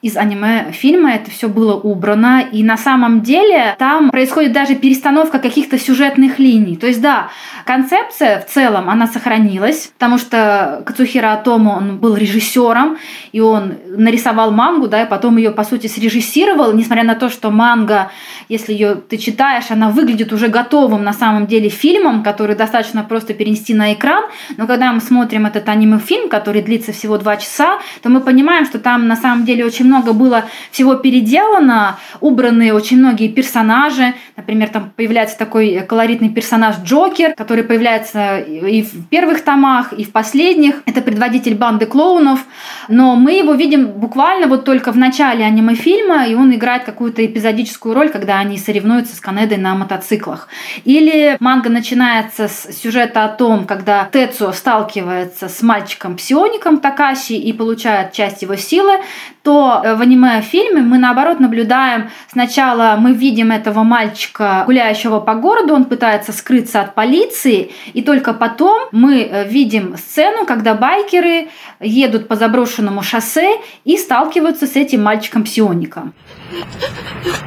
из 0.02 0.16
аниме-фильма 0.16 1.12
это 1.12 1.30
все 1.30 1.50
было 1.50 1.76
убрано, 1.76 2.42
и 2.42 2.64
на 2.64 2.78
самом 2.78 3.22
деле 3.22 3.76
там 3.78 4.12
происходит 4.12 4.54
даже 4.54 4.76
перестановка 4.76 5.40
каких-то 5.40 5.78
сюжетных 5.78 6.40
линий. 6.40 6.78
То 6.78 6.88
есть, 6.88 7.02
да, 7.02 7.30
концепция 7.66 8.40
в 8.40 8.48
целом, 8.48 8.90
она 8.90 9.08
сохранилась, 9.08 9.92
потому 9.98 10.18
что 10.18 10.84
Кацухира 10.86 11.34
Атомо, 11.34 11.72
он 11.72 11.98
был 11.98 12.16
режиссером, 12.16 12.98
и 13.34 13.42
он 13.42 13.74
нарисовал 13.88 14.52
мангу, 14.52 14.88
да, 14.88 15.04
и 15.04 15.10
потом 15.10 15.36
ее, 15.36 15.52
по 15.52 15.66
сути, 15.66 15.88
срежиссировал, 15.88 16.72
несмотря 16.72 17.04
на 17.04 17.16
то, 17.16 17.30
что 17.30 17.52
манга, 17.52 18.10
если 18.48 18.72
ее 18.72 18.96
ты 18.96 19.18
читаешь, 19.18 19.70
она 19.70 19.90
выглядит 19.90 20.32
уже 20.32 20.48
готовым 20.48 21.04
на 21.04 21.14
самом 21.14 21.46
деле 21.46 21.68
фильмом, 21.68 22.24
который 22.24 22.56
достаточно 22.56 23.04
просто 23.04 23.34
перенести 23.34 23.74
на 23.74 23.92
экран, 23.92 24.24
но 24.56 24.66
когда 24.66 24.94
мы 24.94 25.02
смотрим 25.02 25.46
этот 25.46 25.68
аниме-фильм, 25.68 26.30
который 26.30 26.62
длится 26.62 26.94
всего 26.94 27.18
два 27.18 27.36
часа, 27.36 27.80
то 28.02 28.08
мы 28.08 28.22
понимаем, 28.22 28.66
что 28.66 28.80
там 28.80 29.10
на 29.10 29.18
самом 29.18 29.44
деле 29.44 29.66
очень 29.66 29.89
много 29.90 30.14
было 30.14 30.46
всего 30.72 30.96
переделано, 30.96 31.98
убраны 32.22 32.74
очень 32.74 32.98
многие 32.98 33.28
персонажи. 33.28 34.14
Например, 34.38 34.70
там 34.70 34.92
появляется 34.96 35.38
такой 35.38 35.82
колоритный 35.88 36.30
персонаж 36.30 36.76
Джокер, 36.84 37.34
который 37.36 37.64
появляется 37.64 38.40
и 38.40 38.84
в 38.84 39.08
первых 39.10 39.44
томах, 39.44 39.94
и 39.94 40.04
в 40.04 40.12
последних. 40.12 40.82
Это 40.86 41.02
предводитель 41.02 41.56
банды 41.56 41.86
клоунов. 41.86 42.40
Но 42.88 43.16
мы 43.16 43.34
его 43.34 43.54
видим 43.54 43.88
буквально 43.88 44.48
вот 44.48 44.64
только 44.66 44.92
в 44.92 44.98
начале 44.98 45.44
аниме-фильма, 45.44 46.28
и 46.28 46.36
он 46.36 46.54
играет 46.54 46.84
какую-то 46.84 47.26
эпизодическую 47.26 47.96
роль, 47.96 48.10
когда 48.10 48.40
они 48.40 48.58
соревнуются 48.58 49.16
с 49.16 49.20
Канедой 49.20 49.58
на 49.58 49.76
мотоциклах. 49.76 50.48
Или 50.86 51.36
манга 51.40 51.70
начинается 51.70 52.48
с 52.48 52.72
сюжета 52.82 53.26
о 53.26 53.30
том, 53.30 53.66
когда 53.66 54.08
Тецу 54.12 54.54
сталкивается 54.54 55.50
с 55.50 55.62
мальчиком-псиоником 55.62 56.80
Такаши 56.80 57.34
и 57.34 57.52
получает 57.54 58.14
часть 58.14 58.42
его 58.42 58.56
силы, 58.56 59.00
то 59.44 59.79
э, 59.84 59.96
в 59.96 60.02
аниме-фильме 60.02 60.82
мы 60.82 60.98
наоборот 60.98 61.40
наблюдаем 61.40 62.10
сначала 62.32 62.96
мы 62.98 63.14
видим 63.14 63.52
этого 63.52 63.84
мальчика, 63.84 64.64
гуляющего 64.66 65.20
по 65.20 65.36
городу, 65.36 65.74
он 65.74 65.86
пытается 65.86 66.32
скрыться 66.32 66.82
от 66.82 66.96
полиции, 66.96 67.72
и 67.94 68.02
только 68.02 68.34
потом 68.34 68.90
мы 68.92 69.22
э, 69.24 69.48
видим 69.48 69.98
сцену, 69.98 70.46
когда 70.46 70.74
байкеры 70.74 71.50
едут 71.80 72.28
по 72.28 72.36
заброшенному 72.36 73.02
шоссе 73.02 73.58
и 73.84 73.98
сталкиваются 73.98 74.68
с 74.68 74.76
этим 74.76 75.04
мальчиком-псиоником. 75.04 76.14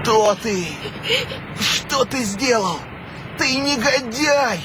Кто 0.00 0.34
ты? 0.42 0.66
Что 1.58 2.04
ты 2.04 2.18
сделал? 2.18 2.78
Ты 3.38 3.56
негодяй! 3.56 4.60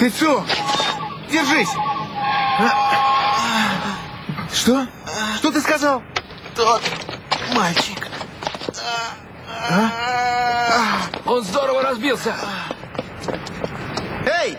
Тецу, 0.00 0.44
держись! 1.30 1.70
Что? 4.52 4.86
Что 5.36 5.52
ты 5.52 5.60
сказал? 5.60 6.02
Тот 6.58 6.82
мальчик. 7.54 8.08
А? 9.70 9.92
Он 11.24 11.40
здорово 11.44 11.82
разбился. 11.82 12.34
Эй! 14.26 14.58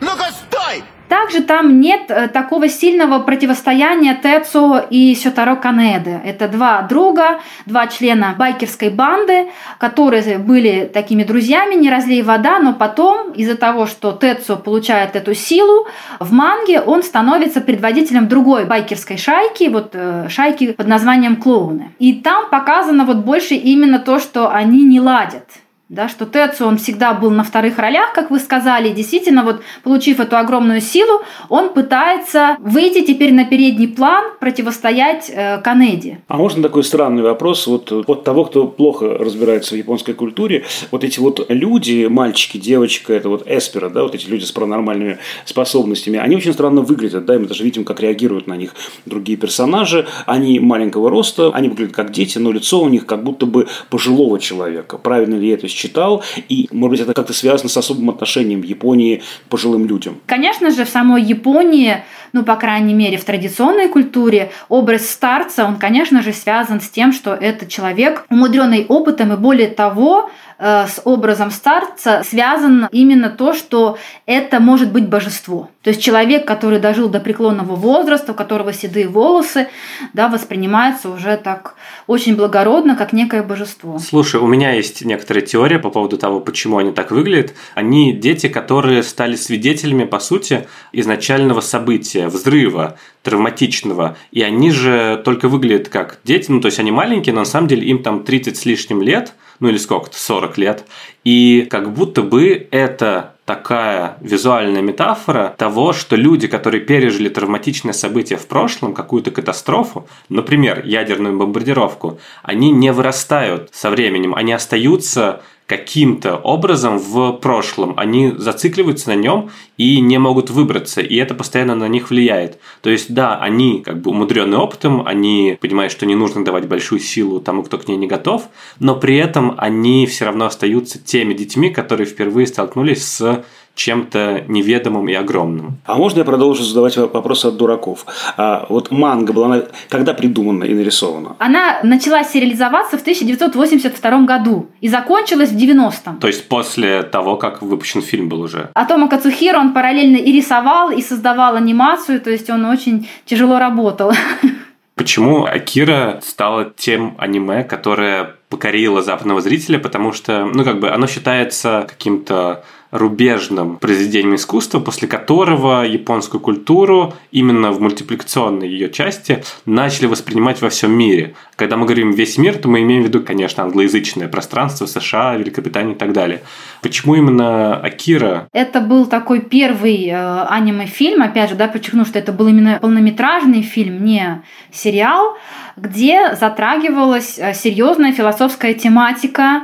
Ну-ка, 0.00 0.32
стой! 0.32 0.82
Также 1.10 1.42
там 1.42 1.80
нет 1.80 2.02
э, 2.08 2.28
такого 2.28 2.68
сильного 2.68 3.18
противостояния 3.18 4.14
Тецо 4.14 4.78
и 4.78 5.12
Сётаро 5.16 5.56
Канеде. 5.56 6.20
Это 6.24 6.46
два 6.46 6.82
друга, 6.82 7.40
два 7.66 7.88
члена 7.88 8.36
байкерской 8.38 8.90
банды, 8.90 9.48
которые 9.78 10.38
были 10.38 10.88
такими 10.94 11.24
друзьями, 11.24 11.74
не 11.74 11.90
разлей 11.90 12.22
вода, 12.22 12.60
но 12.60 12.74
потом 12.74 13.32
из-за 13.32 13.56
того, 13.56 13.86
что 13.86 14.12
Тецо 14.12 14.56
получает 14.56 15.16
эту 15.16 15.34
силу, 15.34 15.88
в 16.20 16.32
манге 16.32 16.80
он 16.80 17.02
становится 17.02 17.60
предводителем 17.60 18.28
другой 18.28 18.66
байкерской 18.66 19.16
шайки, 19.16 19.68
вот 19.68 19.90
э, 19.94 20.28
шайки 20.28 20.70
под 20.74 20.86
названием 20.86 21.36
Клоуны. 21.42 21.90
И 21.98 22.12
там 22.12 22.48
показано 22.50 23.04
вот 23.04 23.16
больше 23.16 23.54
именно 23.54 23.98
то, 23.98 24.20
что 24.20 24.48
они 24.48 24.84
не 24.84 25.00
ладят 25.00 25.48
да, 25.90 26.08
что 26.08 26.24
Тецу, 26.24 26.66
он 26.66 26.78
всегда 26.78 27.12
был 27.14 27.30
на 27.30 27.42
вторых 27.42 27.76
ролях, 27.76 28.12
как 28.14 28.30
вы 28.30 28.38
сказали, 28.38 28.90
действительно, 28.90 29.42
вот 29.42 29.60
получив 29.82 30.20
эту 30.20 30.36
огромную 30.36 30.80
силу, 30.80 31.22
он 31.48 31.70
пытается 31.70 32.56
выйти 32.60 33.04
теперь 33.04 33.34
на 33.34 33.44
передний 33.44 33.88
план, 33.88 34.24
противостоять 34.38 35.28
э, 35.34 35.60
Канеди. 35.60 36.20
А 36.28 36.36
можно 36.36 36.62
такой 36.62 36.84
странный 36.84 37.24
вопрос 37.24 37.66
вот 37.66 37.90
от 37.90 38.22
того, 38.22 38.44
кто 38.44 38.68
плохо 38.68 39.18
разбирается 39.18 39.74
в 39.74 39.78
японской 39.78 40.12
культуре, 40.12 40.64
вот 40.92 41.02
эти 41.02 41.18
вот 41.18 41.44
люди, 41.48 42.06
мальчики, 42.06 42.56
девочка, 42.56 43.12
это 43.12 43.28
вот 43.28 43.42
эспера, 43.48 43.90
да, 43.90 44.04
вот 44.04 44.14
эти 44.14 44.28
люди 44.28 44.44
с 44.44 44.52
паранормальными 44.52 45.18
способностями, 45.44 46.20
они 46.20 46.36
очень 46.36 46.52
странно 46.52 46.82
выглядят, 46.82 47.24
да, 47.24 47.34
и 47.34 47.38
мы 47.38 47.46
даже 47.46 47.64
видим, 47.64 47.84
как 47.84 47.98
реагируют 47.98 48.46
на 48.46 48.56
них 48.56 48.76
другие 49.06 49.36
персонажи, 49.36 50.06
они 50.26 50.60
маленького 50.60 51.10
роста, 51.10 51.50
они 51.52 51.68
выглядят 51.68 51.96
как 51.96 52.12
дети, 52.12 52.38
но 52.38 52.52
лицо 52.52 52.80
у 52.80 52.88
них 52.88 53.06
как 53.06 53.24
будто 53.24 53.44
бы 53.44 53.66
пожилого 53.88 54.38
человека. 54.38 54.96
Правильно 54.96 55.34
ли 55.34 55.48
это 55.48 55.66
читал, 55.80 56.22
и, 56.48 56.68
может 56.70 56.90
быть, 56.90 57.00
это 57.00 57.14
как-то 57.14 57.32
связано 57.32 57.68
с 57.68 57.76
особым 57.76 58.10
отношением 58.10 58.62
Японии 58.62 59.22
к 59.46 59.48
пожилым 59.48 59.86
людям. 59.86 60.20
Конечно 60.26 60.70
же, 60.70 60.84
в 60.84 60.88
самой 60.88 61.22
Японии, 61.22 62.04
ну, 62.32 62.44
по 62.44 62.56
крайней 62.56 62.94
мере, 62.94 63.16
в 63.16 63.24
традиционной 63.24 63.88
культуре, 63.88 64.50
образ 64.68 65.08
старца, 65.10 65.64
он, 65.64 65.76
конечно 65.76 66.22
же, 66.22 66.32
связан 66.32 66.80
с 66.80 66.88
тем, 66.88 67.12
что 67.12 67.34
это 67.34 67.66
человек, 67.66 68.24
умудренный 68.30 68.84
опытом, 68.86 69.32
и 69.32 69.36
более 69.36 69.68
того, 69.68 70.30
Э, 70.62 70.86
с 70.86 71.00
образом 71.06 71.50
старца 71.50 72.22
связан 72.22 72.86
именно 72.92 73.30
то, 73.30 73.54
что 73.54 73.96
это 74.26 74.60
может 74.60 74.92
быть 74.92 75.08
божество. 75.08 75.70
То 75.82 75.88
есть 75.88 76.02
человек, 76.02 76.46
который 76.46 76.78
дожил 76.78 77.08
до 77.08 77.20
преклонного 77.20 77.74
возраста, 77.74 78.32
у 78.32 78.34
которого 78.34 78.70
седые 78.70 79.08
волосы, 79.08 79.68
да, 80.12 80.28
воспринимается 80.28 81.08
уже 81.08 81.38
так 81.38 81.74
очень 82.06 82.36
благородно, 82.36 82.96
как 82.96 83.14
некое 83.14 83.42
божество. 83.42 83.98
Слушай, 83.98 84.40
у 84.40 84.46
меня 84.46 84.72
есть 84.72 85.02
некоторая 85.02 85.42
теория 85.42 85.78
по 85.78 85.88
поводу 85.88 86.18
того, 86.18 86.40
почему 86.40 86.76
они 86.76 86.92
так 86.92 87.10
выглядят. 87.10 87.54
Они 87.74 88.12
дети, 88.12 88.48
которые 88.48 89.02
стали 89.02 89.36
свидетелями, 89.36 90.04
по 90.04 90.20
сути, 90.20 90.66
изначального 90.92 91.62
события, 91.62 92.28
взрыва, 92.28 92.98
травматичного. 93.22 94.18
И 94.32 94.42
они 94.42 94.70
же 94.72 95.22
только 95.24 95.48
выглядят 95.48 95.88
как 95.88 96.18
дети, 96.24 96.50
ну 96.50 96.60
то 96.60 96.66
есть 96.66 96.78
они 96.78 96.90
маленькие, 96.90 97.34
но 97.34 97.40
на 97.40 97.46
самом 97.46 97.68
деле 97.68 97.86
им 97.86 98.02
там 98.02 98.24
30 98.24 98.54
с 98.54 98.66
лишним 98.66 99.00
лет, 99.00 99.32
ну 99.60 99.68
или 99.68 99.78
сколько-то, 99.78 100.18
40 100.18 100.58
лет. 100.58 100.84
И 101.24 101.66
как 101.70 101.94
будто 101.94 102.22
бы 102.22 102.68
это 102.70 103.34
такая 103.50 104.16
визуальная 104.20 104.80
метафора 104.80 105.56
того, 105.58 105.92
что 105.92 106.14
люди, 106.14 106.46
которые 106.46 106.82
пережили 106.82 107.28
травматичное 107.28 107.92
событие 107.92 108.38
в 108.38 108.46
прошлом, 108.46 108.94
какую-то 108.94 109.32
катастрофу, 109.32 110.06
например, 110.28 110.86
ядерную 110.86 111.36
бомбардировку, 111.36 112.20
они 112.44 112.70
не 112.70 112.92
вырастают 112.92 113.70
со 113.72 113.90
временем, 113.90 114.36
они 114.36 114.52
остаются 114.52 115.42
каким-то 115.70 116.34
образом 116.34 116.98
в 116.98 117.34
прошлом. 117.34 117.94
Они 117.96 118.32
зацикливаются 118.36 119.10
на 119.10 119.14
нем 119.14 119.50
и 119.76 120.00
не 120.00 120.18
могут 120.18 120.50
выбраться, 120.50 121.00
и 121.00 121.14
это 121.14 121.32
постоянно 121.36 121.76
на 121.76 121.86
них 121.86 122.10
влияет. 122.10 122.58
То 122.82 122.90
есть, 122.90 123.14
да, 123.14 123.38
они 123.38 123.80
как 123.80 124.02
бы 124.02 124.10
умудренные 124.10 124.58
опытом, 124.58 125.06
они 125.06 125.56
понимают, 125.60 125.92
что 125.92 126.06
не 126.06 126.16
нужно 126.16 126.44
давать 126.44 126.66
большую 126.66 126.98
силу 126.98 127.38
тому, 127.38 127.62
кто 127.62 127.78
к 127.78 127.86
ней 127.86 127.96
не 127.96 128.08
готов, 128.08 128.48
но 128.80 128.96
при 128.96 129.16
этом 129.16 129.54
они 129.58 130.06
все 130.06 130.24
равно 130.24 130.46
остаются 130.46 130.98
теми 130.98 131.34
детьми, 131.34 131.70
которые 131.70 132.08
впервые 132.08 132.48
столкнулись 132.48 133.06
с 133.06 133.44
чем-то 133.74 134.44
неведомым 134.48 135.08
и 135.08 135.14
огромным. 135.14 135.78
А 135.86 135.94
можно 135.94 136.18
я 136.18 136.24
продолжу 136.24 136.62
задавать 136.62 136.96
вопросы 136.96 137.46
от 137.46 137.56
дураков? 137.56 138.04
А 138.36 138.66
вот 138.68 138.90
манга 138.90 139.32
была 139.32 139.62
когда 139.88 140.12
придумана 140.12 140.64
и 140.64 140.74
нарисована? 140.74 141.36
Она 141.38 141.80
начала 141.82 142.24
сериализоваться 142.24 142.98
в 142.98 143.00
1982 143.02 144.20
году 144.22 144.66
и 144.80 144.88
закончилась 144.88 145.50
в 145.50 145.56
90-м. 145.56 146.18
То 146.18 146.26
есть 146.26 146.48
после 146.48 147.02
того, 147.02 147.36
как 147.36 147.62
выпущен 147.62 148.02
фильм 148.02 148.28
был 148.28 148.42
уже? 148.42 148.70
Атома 148.74 149.08
Кацухиро 149.08 149.58
он 149.58 149.72
параллельно 149.72 150.16
и 150.16 150.32
рисовал, 150.32 150.90
и 150.90 151.02
создавал 151.02 151.56
анимацию, 151.56 152.20
то 152.20 152.30
есть 152.30 152.50
он 152.50 152.64
очень 152.66 153.08
тяжело 153.24 153.58
работал. 153.58 154.12
Почему 155.00 155.46
Акира 155.46 156.20
стала 156.22 156.70
тем 156.76 157.14
аниме, 157.16 157.64
которое 157.64 158.34
покорило 158.50 159.00
западного 159.00 159.40
зрителя? 159.40 159.78
Потому 159.78 160.12
что, 160.12 160.44
ну, 160.44 160.62
как 160.62 160.78
бы, 160.78 160.90
оно 160.90 161.06
считается 161.06 161.86
каким-то 161.88 162.64
рубежным 162.90 163.76
произведением 163.76 164.34
искусства, 164.34 164.80
после 164.80 165.06
которого 165.06 165.84
японскую 165.84 166.40
культуру 166.40 167.14
именно 167.30 167.70
в 167.70 167.80
мультипликационной 167.80 168.68
ее 168.68 168.90
части 168.90 169.44
начали 169.64 170.06
воспринимать 170.06 170.60
во 170.60 170.68
всем 170.70 170.92
мире. 170.92 171.34
Когда 171.56 171.76
мы 171.76 171.86
говорим 171.86 172.12
весь 172.12 172.38
мир, 172.38 172.56
то 172.58 172.68
мы 172.68 172.82
имеем 172.82 173.02
в 173.02 173.06
виду, 173.06 173.22
конечно, 173.22 173.62
англоязычное 173.62 174.28
пространство, 174.28 174.86
США, 174.86 175.36
Великобритания 175.36 175.92
и 175.92 175.96
так 175.96 176.12
далее. 176.12 176.42
Почему 176.82 177.14
именно 177.14 177.76
Акира? 177.76 178.48
Это 178.52 178.80
был 178.80 179.06
такой 179.06 179.40
первый 179.40 180.08
э, 180.08 180.44
аниме-фильм, 180.48 181.22
опять 181.22 181.50
же, 181.50 181.56
да, 181.56 181.68
подчеркну, 181.68 182.04
что 182.04 182.18
это 182.18 182.32
был 182.32 182.48
именно 182.48 182.78
полнометражный 182.80 183.62
фильм, 183.62 184.04
не 184.04 184.42
сериал, 184.72 185.36
где 185.76 186.34
затрагивалась 186.34 187.38
э, 187.38 187.54
серьезная 187.54 188.12
философская 188.12 188.74
тематика, 188.74 189.62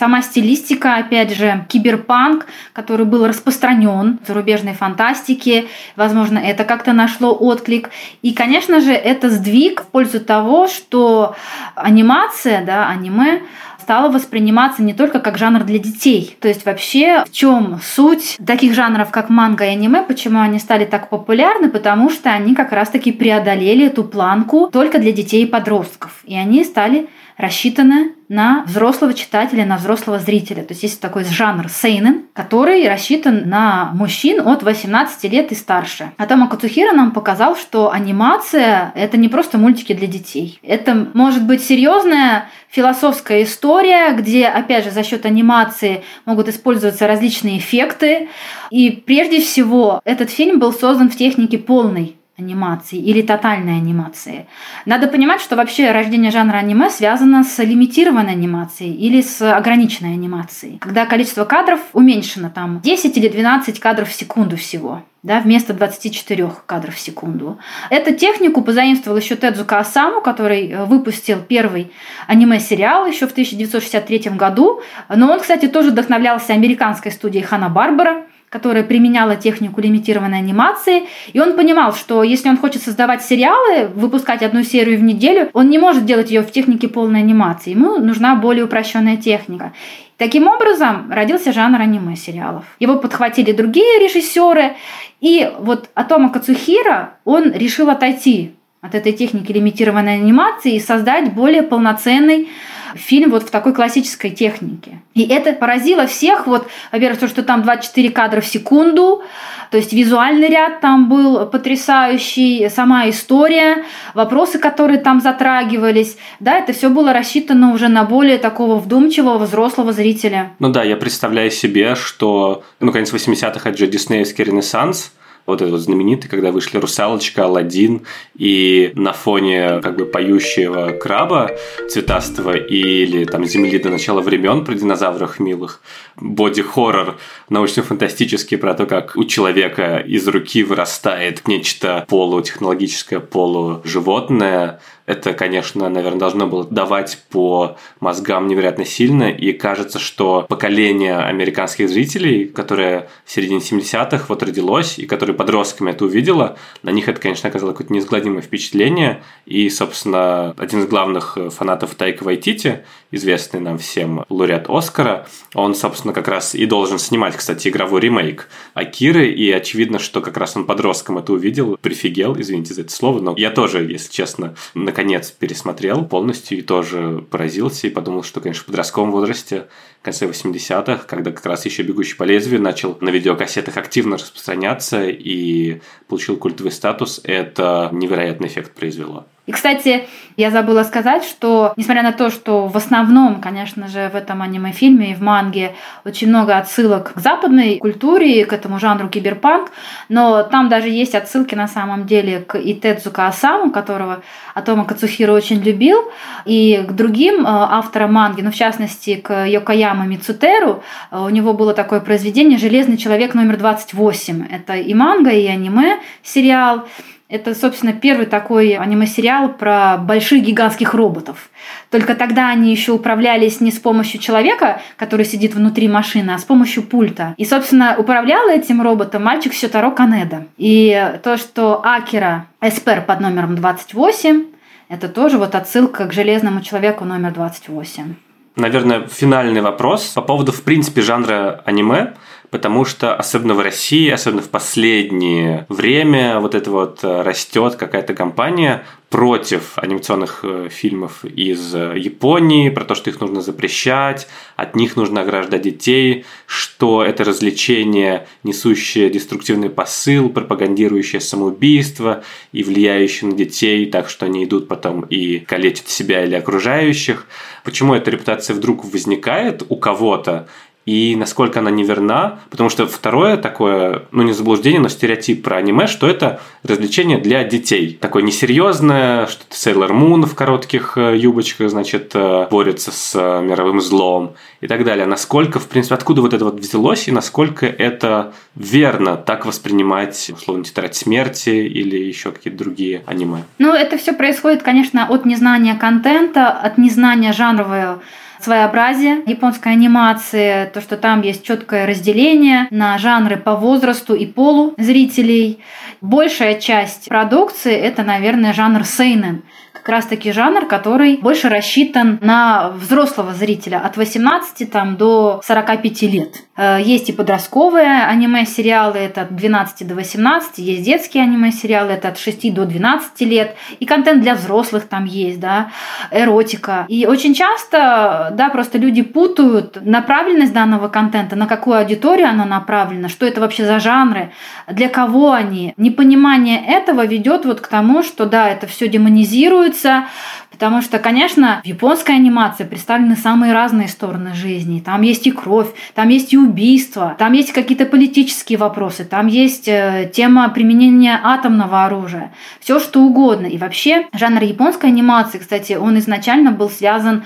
Сама 0.00 0.22
стилистика, 0.22 0.96
опять 0.96 1.36
же, 1.36 1.66
киберпанк, 1.68 2.46
который 2.72 3.04
был 3.04 3.26
распространен 3.26 4.18
в 4.24 4.26
зарубежной 4.26 4.72
фантастике, 4.72 5.66
возможно, 5.94 6.38
это 6.38 6.64
как-то 6.64 6.94
нашло 6.94 7.34
отклик. 7.34 7.90
И, 8.22 8.32
конечно 8.32 8.80
же, 8.80 8.92
это 8.92 9.28
сдвиг 9.28 9.82
в 9.82 9.88
пользу 9.88 10.18
того, 10.18 10.68
что 10.68 11.36
анимация, 11.74 12.64
да, 12.64 12.88
аниме, 12.88 13.42
стало 13.78 14.10
восприниматься 14.10 14.82
не 14.82 14.94
только 14.94 15.20
как 15.20 15.36
жанр 15.36 15.64
для 15.64 15.78
детей. 15.78 16.34
То 16.40 16.48
есть 16.48 16.64
вообще 16.64 17.24
в 17.26 17.32
чем 17.32 17.78
суть 17.84 18.38
таких 18.46 18.72
жанров, 18.72 19.10
как 19.10 19.28
манга 19.28 19.66
и 19.66 19.68
аниме, 19.68 20.02
почему 20.02 20.40
они 20.40 20.60
стали 20.60 20.86
так 20.86 21.10
популярны? 21.10 21.68
Потому 21.68 22.08
что 22.08 22.30
они 22.30 22.54
как 22.54 22.72
раз-таки 22.72 23.12
преодолели 23.12 23.88
эту 23.88 24.04
планку 24.04 24.70
только 24.72 24.98
для 24.98 25.12
детей 25.12 25.42
и 25.42 25.46
подростков. 25.46 26.20
И 26.24 26.34
они 26.36 26.64
стали 26.64 27.08
рассчитаны 27.40 28.12
на 28.28 28.62
взрослого 28.64 29.12
читателя, 29.12 29.66
на 29.66 29.76
взрослого 29.76 30.20
зрителя. 30.20 30.62
То 30.62 30.72
есть 30.72 30.84
есть 30.84 31.00
такой 31.00 31.24
жанр 31.24 31.68
сейнен, 31.68 32.26
который 32.32 32.88
рассчитан 32.88 33.48
на 33.48 33.90
мужчин 33.92 34.46
от 34.46 34.62
18 34.62 35.24
лет 35.32 35.50
и 35.50 35.56
старше. 35.56 36.12
А 36.16 36.26
Тома 36.26 36.48
Кацухира 36.48 36.92
нам 36.92 37.10
показал, 37.10 37.56
что 37.56 37.90
анимация— 37.90 38.92
это 38.94 39.16
не 39.16 39.28
просто 39.28 39.58
мультики 39.58 39.94
для 39.94 40.06
детей. 40.06 40.60
Это 40.62 41.08
может 41.12 41.44
быть 41.44 41.64
серьезная 41.64 42.48
философская 42.68 43.42
история, 43.42 44.12
где, 44.12 44.46
опять 44.46 44.84
же, 44.84 44.92
за 44.92 45.02
счет 45.02 45.26
анимации 45.26 46.04
могут 46.24 46.48
использоваться 46.48 47.08
различные 47.08 47.58
эффекты. 47.58 48.28
И 48.70 48.90
прежде 48.90 49.40
всего, 49.40 50.00
этот 50.04 50.30
фильм 50.30 50.60
был 50.60 50.72
создан 50.72 51.10
в 51.10 51.16
технике 51.16 51.58
полной 51.58 52.19
анимации 52.40 52.98
или 52.98 53.22
тотальной 53.22 53.76
анимации. 53.76 54.46
Надо 54.86 55.06
понимать, 55.06 55.40
что 55.40 55.56
вообще 55.56 55.92
рождение 55.92 56.30
жанра 56.30 56.56
аниме 56.56 56.90
связано 56.90 57.44
с 57.44 57.58
лимитированной 57.62 58.32
анимацией 58.32 58.94
или 58.94 59.22
с 59.22 59.40
ограниченной 59.40 60.14
анимацией, 60.14 60.78
когда 60.78 61.06
количество 61.06 61.44
кадров 61.44 61.80
уменьшено 61.92 62.50
там 62.50 62.80
10 62.80 63.16
или 63.16 63.28
12 63.28 63.78
кадров 63.78 64.08
в 64.08 64.12
секунду 64.12 64.56
всего 64.56 65.02
да, 65.22 65.40
вместо 65.40 65.74
24 65.74 66.50
кадров 66.66 66.94
в 66.94 66.98
секунду. 66.98 67.58
Эту 67.90 68.14
технику 68.14 68.62
позаимствовал 68.62 69.18
еще 69.18 69.36
Тедзука 69.36 69.78
Асаму, 69.78 70.22
который 70.22 70.70
э, 70.70 70.84
выпустил 70.84 71.40
первый 71.46 71.92
аниме-сериал 72.26 73.06
еще 73.06 73.26
в 73.26 73.32
1963 73.32 74.30
году. 74.30 74.80
Но 75.08 75.30
он, 75.30 75.40
кстати, 75.40 75.68
тоже 75.68 75.90
вдохновлялся 75.90 76.54
американской 76.54 77.12
студией 77.12 77.44
Хана 77.44 77.68
Барбара, 77.68 78.24
которая 78.50 78.82
применяла 78.82 79.36
технику 79.36 79.80
лимитированной 79.80 80.38
анимации, 80.38 81.04
и 81.32 81.40
он 81.40 81.56
понимал, 81.56 81.94
что 81.94 82.24
если 82.24 82.48
он 82.48 82.58
хочет 82.58 82.82
создавать 82.82 83.22
сериалы, 83.22 83.86
выпускать 83.94 84.42
одну 84.42 84.64
серию 84.64 84.98
в 84.98 85.02
неделю, 85.02 85.48
он 85.52 85.70
не 85.70 85.78
может 85.78 86.04
делать 86.04 86.30
ее 86.30 86.42
в 86.42 86.50
технике 86.50 86.88
полной 86.88 87.20
анимации, 87.20 87.70
ему 87.70 87.98
нужна 87.98 88.34
более 88.34 88.64
упрощенная 88.64 89.16
техника. 89.16 89.72
Таким 90.16 90.48
образом, 90.48 91.10
родился 91.10 91.52
жанр 91.52 91.80
аниме-сериалов. 91.80 92.64
Его 92.80 92.96
подхватили 92.98 93.52
другие 93.52 94.00
режиссеры, 94.00 94.74
и 95.20 95.50
вот 95.60 95.88
Атома 95.94 96.30
Кацухира, 96.30 97.14
он 97.24 97.52
решил 97.52 97.88
отойти 97.88 98.52
от 98.80 98.94
этой 98.94 99.12
техники 99.12 99.52
лимитированной 99.52 100.14
анимации 100.14 100.74
и 100.74 100.80
создать 100.80 101.34
более 101.34 101.62
полноценный 101.62 102.48
фильм 102.94 103.30
вот 103.30 103.44
в 103.44 103.50
такой 103.50 103.74
классической 103.74 104.30
технике. 104.30 105.00
И 105.14 105.22
это 105.22 105.52
поразило 105.52 106.06
всех. 106.06 106.46
Вот, 106.46 106.68
во-первых, 106.92 107.20
то, 107.20 107.28
что 107.28 107.42
там 107.42 107.62
24 107.62 108.10
кадра 108.10 108.40
в 108.40 108.46
секунду, 108.46 109.22
то 109.70 109.76
есть 109.76 109.92
визуальный 109.92 110.48
ряд 110.48 110.80
там 110.80 111.08
был 111.08 111.46
потрясающий, 111.46 112.68
сама 112.68 113.08
история, 113.08 113.84
вопросы, 114.14 114.58
которые 114.58 114.98
там 114.98 115.20
затрагивались, 115.20 116.16
да, 116.40 116.58
это 116.58 116.72
все 116.72 116.90
было 116.90 117.12
рассчитано 117.12 117.72
уже 117.72 117.88
на 117.88 118.04
более 118.04 118.38
такого 118.38 118.78
вдумчивого 118.78 119.38
взрослого 119.38 119.92
зрителя. 119.92 120.52
Ну 120.58 120.70
да, 120.70 120.82
я 120.82 120.96
представляю 120.96 121.50
себе, 121.50 121.94
что, 121.94 122.62
ну, 122.80 122.92
конец 122.92 123.12
80-х 123.12 123.68
это 123.68 123.78
же 123.78 123.86
диснеевский 123.86 124.44
ренессанс, 124.44 125.12
вот 125.50 125.62
этот 125.62 125.80
знаменитый, 125.80 126.30
когда 126.30 126.50
вышли 126.52 126.78
«Русалочка», 126.78 127.44
«Аладдин», 127.44 128.02
и 128.36 128.92
на 128.94 129.12
фоне 129.12 129.80
как 129.82 129.96
бы 129.96 130.06
поющего 130.06 130.92
краба 130.92 131.50
цветастого 131.88 132.56
или 132.56 133.24
там 133.24 133.44
«Земли 133.44 133.78
до 133.78 133.90
начала 133.90 134.20
времен» 134.20 134.64
про 134.64 134.74
динозавров 134.74 135.38
милых, 135.38 135.82
боди-хоррор 136.16 137.18
научно-фантастический 137.48 138.58
про 138.58 138.74
то, 138.74 138.86
как 138.86 139.16
у 139.16 139.24
человека 139.24 139.98
из 139.98 140.26
руки 140.26 140.62
вырастает 140.62 141.46
нечто 141.46 142.04
полутехнологическое, 142.08 143.20
полуживотное, 143.20 144.80
это, 145.10 145.32
конечно, 145.32 145.88
наверное, 145.88 146.20
должно 146.20 146.46
было 146.46 146.64
давать 146.64 147.18
по 147.30 147.76
мозгам 147.98 148.46
невероятно 148.46 148.84
сильно, 148.84 149.24
и 149.24 149.52
кажется, 149.52 149.98
что 149.98 150.46
поколение 150.48 151.18
американских 151.18 151.88
зрителей, 151.88 152.44
которое 152.44 153.08
в 153.24 153.32
середине 153.32 153.58
70-х 153.58 154.26
вот 154.28 154.44
родилось, 154.44 155.00
и 155.00 155.06
которое 155.06 155.32
подростками 155.32 155.90
это 155.90 156.04
увидело, 156.04 156.56
на 156.84 156.90
них 156.90 157.08
это, 157.08 157.20
конечно, 157.20 157.48
оказало 157.48 157.72
какое-то 157.72 157.92
неизгладимое 157.92 158.40
впечатление, 158.40 159.24
и, 159.46 159.68
собственно, 159.68 160.54
один 160.56 160.80
из 160.80 160.86
главных 160.86 161.36
фанатов 161.50 161.96
Тайка 161.96 162.22
Вайтити, 162.22 162.84
известный 163.10 163.58
нам 163.58 163.78
всем 163.78 164.24
лауреат 164.28 164.66
Оскара, 164.68 165.26
он, 165.54 165.74
собственно, 165.74 166.14
как 166.14 166.28
раз 166.28 166.54
и 166.54 166.66
должен 166.66 167.00
снимать, 167.00 167.36
кстати, 167.36 167.66
игровой 167.66 168.00
ремейк 168.00 168.48
Акиры, 168.74 169.28
и 169.28 169.50
очевидно, 169.50 169.98
что 169.98 170.20
как 170.20 170.36
раз 170.36 170.56
он 170.56 170.66
подростком 170.66 171.18
это 171.18 171.32
увидел, 171.32 171.76
прифигел, 171.82 172.40
извините 172.40 172.74
за 172.74 172.82
это 172.82 172.92
слово, 172.92 173.20
но 173.20 173.34
я 173.36 173.50
тоже, 173.50 173.82
если 173.82 174.12
честно, 174.12 174.54
наконец 174.74 174.99
наконец 175.00 175.30
пересмотрел 175.30 176.04
полностью 176.04 176.58
и 176.58 176.62
тоже 176.62 177.24
поразился 177.30 177.86
и 177.86 177.90
подумал, 177.90 178.22
что, 178.22 178.42
конечно, 178.42 178.64
в 178.64 178.66
подростковом 178.66 179.12
возрасте, 179.12 179.68
в 180.00 180.04
конце 180.04 180.26
80-х, 180.26 181.04
когда 181.06 181.32
как 181.32 181.46
раз 181.46 181.64
еще 181.64 181.82
«Бегущий 181.82 182.16
по 182.16 182.24
лезвию» 182.24 182.60
начал 182.60 182.98
на 183.00 183.08
видеокассетах 183.08 183.78
активно 183.78 184.16
распространяться 184.16 185.08
и 185.08 185.80
получил 186.06 186.36
культовый 186.36 186.70
статус, 186.70 187.18
это 187.24 187.88
невероятный 187.92 188.48
эффект 188.48 188.74
произвело. 188.74 189.26
И, 189.50 189.52
кстати, 189.52 190.06
я 190.36 190.52
забыла 190.52 190.84
сказать, 190.84 191.24
что, 191.24 191.72
несмотря 191.76 192.04
на 192.04 192.12
то, 192.12 192.30
что 192.30 192.68
в 192.68 192.76
основном, 192.76 193.40
конечно 193.40 193.88
же, 193.88 194.08
в 194.08 194.14
этом 194.14 194.42
аниме-фильме 194.42 195.10
и 195.10 195.14
в 195.14 195.20
манге 195.20 195.74
очень 196.04 196.28
много 196.28 196.56
отсылок 196.56 197.14
к 197.14 197.18
западной 197.18 197.78
культуре, 197.78 198.44
к 198.44 198.52
этому 198.52 198.78
жанру 198.78 199.08
киберпанк, 199.08 199.72
но 200.08 200.44
там 200.44 200.68
даже 200.68 200.88
есть 200.88 201.16
отсылки 201.16 201.56
на 201.56 201.66
самом 201.66 202.06
деле 202.06 202.42
к 202.42 202.54
Итедзука 202.54 203.26
Асаму, 203.26 203.72
которого 203.72 204.22
Атома 204.54 204.84
Кацухиро 204.84 205.32
очень 205.32 205.60
любил, 205.64 205.98
и 206.44 206.84
к 206.88 206.92
другим 206.92 207.40
э, 207.40 207.48
авторам 207.48 208.12
манги, 208.12 208.42
ну, 208.42 208.52
в 208.52 208.54
частности, 208.54 209.16
к 209.16 209.46
Йокаяма 209.48 210.06
Мицутеру. 210.06 210.84
Э, 211.10 211.18
у 211.18 211.28
него 211.28 211.54
было 211.54 211.74
такое 211.74 211.98
произведение 211.98 212.56
«Железный 212.56 212.98
человек 212.98 213.34
номер 213.34 213.56
28». 213.56 214.46
Это 214.48 214.74
и 214.76 214.94
манга, 214.94 215.30
и 215.30 215.48
аниме 215.48 215.98
сериал. 216.22 216.86
Это, 217.30 217.54
собственно, 217.54 217.92
первый 217.92 218.26
такой 218.26 218.72
аниме-сериал 218.72 219.50
про 219.50 219.96
больших 219.98 220.42
гигантских 220.42 220.94
роботов. 220.94 221.48
Только 221.88 222.16
тогда 222.16 222.48
они 222.48 222.72
еще 222.72 222.90
управлялись 222.90 223.60
не 223.60 223.70
с 223.70 223.78
помощью 223.78 224.20
человека, 224.20 224.82
который 224.96 225.24
сидит 225.24 225.54
внутри 225.54 225.86
машины, 225.86 226.32
а 226.32 226.38
с 226.38 226.44
помощью 226.44 226.82
пульта. 226.82 227.34
И, 227.36 227.44
собственно, 227.44 227.94
управлял 227.96 228.48
этим 228.48 228.82
роботом 228.82 229.22
мальчик 229.22 229.54
Сютаро 229.54 229.92
Канеда. 229.92 230.46
И 230.56 231.18
то, 231.22 231.36
что 231.36 231.80
Акера 231.84 232.46
Эспер 232.60 233.02
под 233.02 233.20
номером 233.20 233.54
28, 233.54 234.46
это 234.88 235.08
тоже 235.08 235.38
вот 235.38 235.54
отсылка 235.54 236.06
к 236.06 236.12
железному 236.12 236.62
человеку 236.62 237.04
номер 237.04 237.32
28. 237.32 238.16
Наверное, 238.56 239.06
финальный 239.06 239.60
вопрос 239.60 240.06
по 240.08 240.22
поводу, 240.22 240.50
в 240.50 240.64
принципе, 240.64 241.00
жанра 241.00 241.62
аниме 241.64 242.14
потому 242.50 242.84
что 242.84 243.14
особенно 243.14 243.54
в 243.54 243.60
России, 243.60 244.10
особенно 244.10 244.42
в 244.42 244.48
последнее 244.48 245.66
время 245.68 246.40
вот 246.40 246.54
это 246.54 246.70
вот 246.70 247.00
э, 247.02 247.22
растет 247.22 247.76
какая-то 247.76 248.14
компания 248.14 248.84
против 249.08 249.72
анимационных 249.76 250.40
э, 250.44 250.68
фильмов 250.70 251.24
из 251.24 251.74
э, 251.74 251.94
Японии, 251.96 252.70
про 252.70 252.84
то, 252.84 252.94
что 252.94 253.10
их 253.10 253.20
нужно 253.20 253.40
запрещать, 253.40 254.28
от 254.56 254.76
них 254.76 254.96
нужно 254.96 255.22
ограждать 255.22 255.62
детей, 255.62 256.24
что 256.46 257.02
это 257.04 257.24
развлечение, 257.24 258.26
несущее 258.44 259.10
деструктивный 259.10 259.68
посыл, 259.68 260.28
пропагандирующее 260.28 261.20
самоубийство 261.20 262.22
и 262.52 262.62
влияющее 262.62 263.30
на 263.30 263.36
детей, 263.36 263.86
так 263.86 264.08
что 264.08 264.26
они 264.26 264.44
идут 264.44 264.68
потом 264.68 265.02
и 265.02 265.40
калечат 265.40 265.88
себя 265.88 266.24
или 266.24 266.34
окружающих. 266.34 267.26
Почему 267.64 267.94
эта 267.94 268.10
репутация 268.10 268.54
вдруг 268.54 268.84
возникает 268.84 269.64
у 269.68 269.76
кого-то, 269.76 270.48
и 270.90 271.14
насколько 271.14 271.60
она 271.60 271.70
неверна, 271.70 272.40
потому 272.50 272.68
что 272.68 272.88
второе 272.88 273.36
такое, 273.36 274.06
ну 274.10 274.24
не 274.24 274.32
заблуждение, 274.32 274.80
но 274.80 274.88
стереотип 274.88 275.44
про 275.44 275.58
аниме, 275.58 275.86
что 275.86 276.08
это 276.08 276.40
развлечение 276.64 277.18
для 277.18 277.44
детей. 277.44 277.96
Такое 278.00 278.24
несерьезное, 278.24 279.28
что 279.28 279.44
то 279.48 279.54
Сейлор 279.54 279.92
Мун 279.92 280.26
в 280.26 280.34
коротких 280.34 280.98
э, 280.98 281.16
юбочках, 281.16 281.70
значит, 281.70 282.10
э, 282.14 282.48
борется 282.50 282.90
с 282.90 283.14
э, 283.14 283.40
мировым 283.40 283.80
злом 283.80 284.34
и 284.60 284.66
так 284.66 284.84
далее. 284.84 285.06
Насколько, 285.06 285.60
в 285.60 285.68
принципе, 285.68 285.94
откуда 285.94 286.22
вот 286.22 286.34
это 286.34 286.44
вот 286.44 286.58
взялось 286.58 287.06
и 287.06 287.12
насколько 287.12 287.66
это 287.66 288.32
верно 288.56 289.16
так 289.16 289.46
воспринимать, 289.46 290.32
условно, 290.34 290.64
тетрадь 290.64 290.96
смерти 290.96 291.50
или 291.50 291.98
еще 291.98 292.32
какие-то 292.32 292.58
другие 292.58 293.04
аниме? 293.06 293.44
Ну, 293.58 293.72
это 293.72 293.96
все 293.96 294.12
происходит, 294.12 294.64
конечно, 294.64 295.06
от 295.08 295.24
незнания 295.24 295.76
контента, 295.76 296.48
от 296.50 296.78
незнания 296.78 297.32
жанрового 297.32 298.02
своеобразие 298.42 299.22
японской 299.26 299.72
анимации, 299.72 300.70
то, 300.72 300.80
что 300.80 300.96
там 300.96 301.22
есть 301.22 301.44
четкое 301.44 301.86
разделение 301.86 302.66
на 302.70 302.98
жанры 302.98 303.36
по 303.36 303.56
возрасту 303.56 304.14
и 304.14 304.26
полу 304.26 304.74
зрителей. 304.78 305.60
Большая 306.00 306.60
часть 306.60 307.08
продукции– 307.08 307.74
это, 307.74 308.02
наверное, 308.02 308.52
жанр 308.52 308.84
сейнен– 308.84 309.42
как 309.80 309.88
раз-таки 309.88 310.30
жанр, 310.30 310.66
который 310.66 311.16
больше 311.16 311.48
рассчитан 311.48 312.18
на 312.20 312.68
взрослого 312.68 313.32
зрителя 313.32 313.78
от 313.78 313.96
18 313.96 314.70
там, 314.70 314.96
до 314.96 315.40
45 315.42 316.02
лет. 316.02 316.34
Э, 316.56 316.78
есть 316.82 317.08
и 317.08 317.12
подростковые 317.12 318.04
аниме-сериалы, 318.04 318.98
это 318.98 319.22
от 319.22 319.34
12 319.34 319.88
до 319.88 319.94
18, 319.94 320.58
есть 320.58 320.82
детские 320.82 321.22
аниме-сериалы, 321.22 321.92
это 321.92 322.08
от 322.08 322.18
6 322.18 322.52
до 322.52 322.66
12 322.66 323.20
лет, 323.22 323.56
и 323.78 323.86
контент 323.86 324.20
для 324.22 324.34
взрослых 324.34 324.86
там 324.86 325.06
есть, 325.06 325.40
да, 325.40 325.70
эротика. 326.10 326.84
И 326.88 327.06
очень 327.06 327.34
часто, 327.34 328.29
да, 328.36 328.48
просто 328.50 328.78
люди 328.78 329.02
путают 329.02 329.78
направленность 329.84 330.52
данного 330.52 330.88
контента, 330.88 331.36
на 331.36 331.46
какую 331.46 331.78
аудиторию 331.78 332.28
оно 332.28 332.44
направлено, 332.44 333.08
что 333.08 333.26
это 333.26 333.40
вообще 333.40 333.64
за 333.64 333.78
жанры, 333.80 334.32
для 334.68 334.88
кого 334.88 335.32
они. 335.32 335.74
Непонимание 335.76 336.60
этого 336.64 337.06
ведет 337.06 337.44
вот 337.44 337.60
к 337.60 337.68
тому, 337.68 338.02
что, 338.02 338.26
да, 338.26 338.48
это 338.48 338.66
все 338.66 338.88
демонизирует, 338.88 339.70
рисуется, 339.70 340.06
потому 340.50 340.82
что, 340.82 340.98
конечно, 340.98 341.60
в 341.64 341.66
японской 341.66 342.12
анимации 342.12 342.64
представлены 342.64 343.16
самые 343.16 343.52
разные 343.52 343.88
стороны 343.88 344.34
жизни. 344.34 344.80
Там 344.80 345.02
есть 345.02 345.26
и 345.26 345.30
кровь, 345.30 345.68
там 345.94 346.08
есть 346.08 346.32
и 346.32 346.38
убийство, 346.38 347.16
там 347.18 347.32
есть 347.32 347.52
какие-то 347.52 347.86
политические 347.86 348.58
вопросы, 348.58 349.04
там 349.04 349.26
есть 349.26 349.68
э, 349.68 350.10
тема 350.12 350.48
применения 350.48 351.18
атомного 351.22 351.84
оружия, 351.84 352.32
все 352.60 352.80
что 352.80 353.00
угодно. 353.00 353.46
И 353.46 353.58
вообще 353.58 354.06
жанр 354.12 354.42
японской 354.42 354.86
анимации, 354.86 355.38
кстати, 355.38 355.74
он 355.74 355.98
изначально 355.98 356.50
был 356.52 356.70
связан 356.70 357.24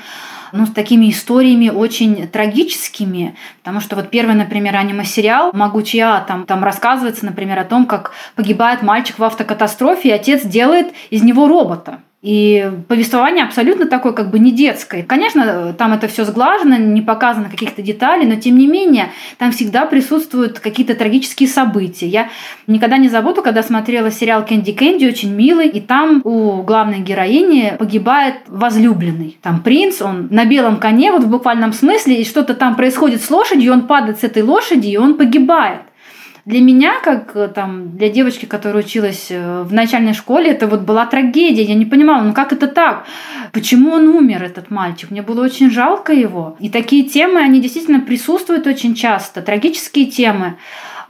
ну, 0.54 0.66
с 0.66 0.70
такими 0.70 1.10
историями 1.10 1.68
очень 1.68 2.28
трагическими, 2.28 3.34
потому 3.58 3.80
что 3.80 3.96
вот 3.96 4.10
первый, 4.10 4.36
например, 4.36 4.76
аниме-сериал 4.76 5.50
«Могучий 5.52 5.98
А», 5.98 6.20
там, 6.20 6.46
там 6.46 6.62
рассказывается, 6.62 7.26
например, 7.26 7.58
о 7.58 7.64
том, 7.64 7.86
как 7.86 8.12
погибает 8.36 8.80
мальчик 8.82 9.18
в 9.18 9.24
автокатастрофе, 9.24 10.10
и 10.10 10.12
отец 10.12 10.46
делает 10.46 10.94
из 11.10 11.24
него 11.24 11.48
робота. 11.48 11.98
И 12.24 12.72
повествование 12.88 13.44
абсолютно 13.44 13.84
такое 13.84 14.12
как 14.12 14.30
бы 14.30 14.38
не 14.38 14.50
детское. 14.50 15.02
Конечно, 15.02 15.74
там 15.76 15.92
это 15.92 16.08
все 16.08 16.24
сглажено, 16.24 16.78
не 16.78 17.02
показано 17.02 17.50
каких-то 17.50 17.82
деталей, 17.82 18.24
но 18.24 18.36
тем 18.36 18.56
не 18.56 18.66
менее 18.66 19.10
там 19.36 19.52
всегда 19.52 19.84
присутствуют 19.84 20.58
какие-то 20.58 20.94
трагические 20.94 21.50
события. 21.50 22.06
Я 22.06 22.30
никогда 22.66 22.96
не 22.96 23.10
забуду, 23.10 23.42
когда 23.42 23.62
смотрела 23.62 24.10
сериал 24.10 24.42
«Кэнди 24.42 24.72
Кэнди», 24.72 25.04
очень 25.04 25.34
милый, 25.34 25.68
и 25.68 25.82
там 25.82 26.22
у 26.24 26.62
главной 26.62 27.00
героини 27.00 27.74
погибает 27.78 28.36
возлюбленный. 28.46 29.36
Там 29.42 29.60
принц, 29.62 30.00
он 30.00 30.28
на 30.30 30.46
белом 30.46 30.78
коне, 30.78 31.12
вот 31.12 31.24
в 31.24 31.28
буквальном 31.28 31.74
смысле, 31.74 32.22
и 32.22 32.24
что-то 32.24 32.54
там 32.54 32.74
происходит 32.74 33.22
с 33.22 33.30
лошадью, 33.30 33.74
он 33.74 33.82
падает 33.82 34.20
с 34.20 34.24
этой 34.24 34.42
лошади, 34.42 34.86
и 34.86 34.96
он 34.96 35.18
погибает. 35.18 35.82
Для 36.44 36.60
меня, 36.60 37.00
как 37.00 37.34
э, 37.36 37.48
там, 37.48 37.96
для 37.96 38.10
девочки, 38.10 38.44
которая 38.44 38.84
училась 38.84 39.28
э, 39.30 39.62
в 39.62 39.72
начальной 39.72 40.12
школе, 40.12 40.50
это 40.50 40.66
вот 40.66 40.80
была 40.80 41.06
трагедия. 41.06 41.62
Я 41.62 41.74
не 41.74 41.86
понимала, 41.86 42.22
ну 42.22 42.34
как 42.34 42.52
это 42.52 42.66
так? 42.66 43.06
Почему 43.52 43.92
он 43.92 44.08
умер, 44.08 44.42
этот 44.42 44.70
мальчик? 44.70 45.10
Мне 45.10 45.22
было 45.22 45.42
очень 45.42 45.70
жалко 45.70 46.12
его. 46.12 46.56
И 46.60 46.68
такие 46.68 47.04
темы, 47.04 47.40
они 47.40 47.60
действительно 47.60 48.00
присутствуют 48.00 48.66
очень 48.66 48.94
часто, 48.94 49.40
трагические 49.40 50.04
темы. 50.04 50.56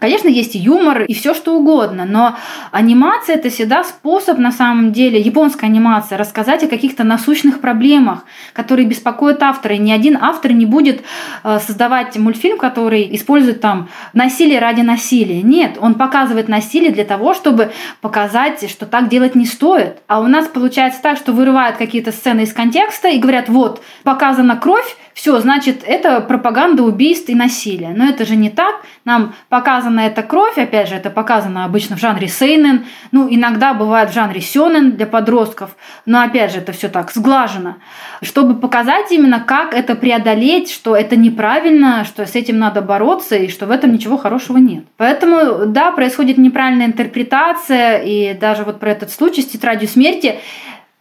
Конечно, 0.05 0.29
есть 0.29 0.55
юмор 0.55 1.05
и 1.05 1.15
все 1.15 1.33
что 1.33 1.57
угодно, 1.57 2.05
но 2.05 2.37
анимация 2.73 3.37
это 3.37 3.49
всегда 3.49 3.85
способ 3.85 4.37
на 4.37 4.53
самом 4.53 4.93
деле, 4.93 5.19
японская 5.19 5.71
анимация, 5.71 6.19
рассказать 6.19 6.63
о 6.63 6.69
каких-то 6.69 7.05
насущных 7.05 7.63
проблемах, 7.63 8.27
которые 8.53 8.87
беспокоят 8.87 9.43
автора. 9.43 9.77
И 9.77 9.79
ни 9.79 9.91
один 9.91 10.19
автор 10.21 10.53
не 10.53 10.67
будет 10.67 11.03
э, 11.43 11.59
создавать 11.59 12.19
мультфильм, 12.19 12.59
который 12.59 13.17
использует 13.17 13.63
там 13.63 13.89
насилие 14.13 14.59
ради 14.59 14.83
насилия. 14.83 15.41
Нет, 15.41 15.79
он 15.81 15.95
показывает 15.95 16.49
насилие 16.49 16.91
для 16.91 17.07
того, 17.07 17.33
чтобы 17.33 17.73
показать, 18.03 18.69
что 18.69 18.85
так 18.85 19.09
делать 19.09 19.35
не 19.35 19.47
стоит. 19.47 20.03
А 20.07 20.21
у 20.21 20.27
нас 20.27 20.49
получается 20.49 21.01
так, 21.01 21.17
что 21.17 21.33
вырывают 21.33 21.79
какие-то 21.79 22.13
сцены 22.13 22.43
из 22.43 22.53
контекста 22.53 23.09
и 23.09 23.19
говорят, 23.19 23.49
вот, 23.49 23.81
показана 24.03 24.57
кровь, 24.57 24.99
все, 25.15 25.39
значит, 25.39 25.83
это 25.87 26.21
пропаганда 26.21 26.83
убийств 26.83 27.29
и 27.29 27.35
насилия. 27.35 27.95
Но 27.97 28.05
это 28.05 28.27
же 28.27 28.35
не 28.35 28.51
так. 28.51 28.83
Нам 29.05 29.35
показана 29.49 30.01
эта 30.01 30.23
кровь, 30.23 30.59
опять 30.59 30.89
же, 30.89 30.97
это 30.97 31.09
показано 31.09 31.65
обычно 31.65 31.97
в 31.97 32.01
жанре 32.01 32.29
сейнен, 32.29 32.85
ну, 33.13 33.29
иногда 33.31 33.75
бывает 33.75 34.11
в 34.11 34.15
жанре 34.15 34.41
сёнэн 34.41 34.93
для 34.93 35.07
подростков, 35.07 35.77
но 36.05 36.21
опять 36.21 36.53
же, 36.53 36.59
это 36.59 36.73
все 36.73 36.89
так 36.89 37.13
сглажено, 37.13 37.77
чтобы 38.23 38.55
показать 38.55 39.13
именно, 39.13 39.41
как 39.41 39.73
это 39.73 39.95
преодолеть, 39.95 40.71
что 40.71 40.97
это 40.97 41.17
неправильно, 41.17 42.05
что 42.05 42.27
с 42.27 42.35
этим 42.35 42.59
надо 42.59 42.83
бороться 42.83 43.37
и 43.37 43.49
что 43.49 43.67
в 43.67 43.71
этом 43.71 43.93
ничего 43.93 44.17
хорошего 44.17 44.59
нет. 44.59 44.85
Поэтому, 44.97 45.67
да, 45.67 45.93
происходит 45.93 46.39
неправильная 46.39 46.87
интерпретация, 46.87 47.99
и 47.99 48.35
даже 48.35 48.65
вот 48.65 48.81
про 48.81 48.91
этот 48.91 49.13
случай 49.13 49.43
с 49.43 49.47
тетрадью 49.47 49.89
смерти 49.89 50.41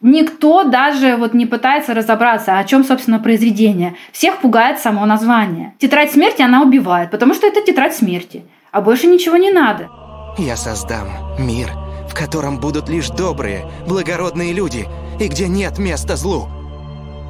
Никто 0.04 0.66
даже 0.66 1.16
вот 1.16 1.34
не 1.34 1.45
пытается 1.45 1.93
разобраться, 1.93 2.60
о 2.60 2.64
чем, 2.66 2.84
собственно, 2.84 3.20
произведение. 3.20 3.95
Всех 4.12 4.39
пугает 4.39 4.80
само 4.80 5.06
название. 5.06 5.76
Тетрадь 5.80 6.12
смерти 6.12 6.41
она 6.41 6.62
убивает, 6.62 7.10
потому 7.10 7.34
что 7.34 7.47
это 7.47 7.62
тетрадь 7.62 7.95
смерти. 7.95 8.43
А 8.74 8.82
больше 8.82 9.08
ничего 9.08 9.38
не 9.38 9.49
надо. 9.49 9.89
Я 10.38 10.58
создам 10.58 11.08
мир, 11.39 11.70
в 12.10 12.14
котором 12.14 12.60
будут 12.60 12.89
лишь 12.89 13.08
добрые, 13.08 13.66
благородные 13.88 14.51
люди, 14.51 14.88
и 15.22 15.30
где 15.30 15.47
нет 15.47 15.80
места 15.80 16.18
злу. 16.18 16.49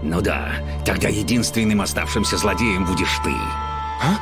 Ну 0.01 0.19
да, 0.21 0.53
тогда 0.83 1.09
единственным 1.09 1.79
оставшимся 1.79 2.37
злодеем 2.37 2.85
будешь 2.85 3.19
ты. 3.23 3.33
А? 4.01 4.17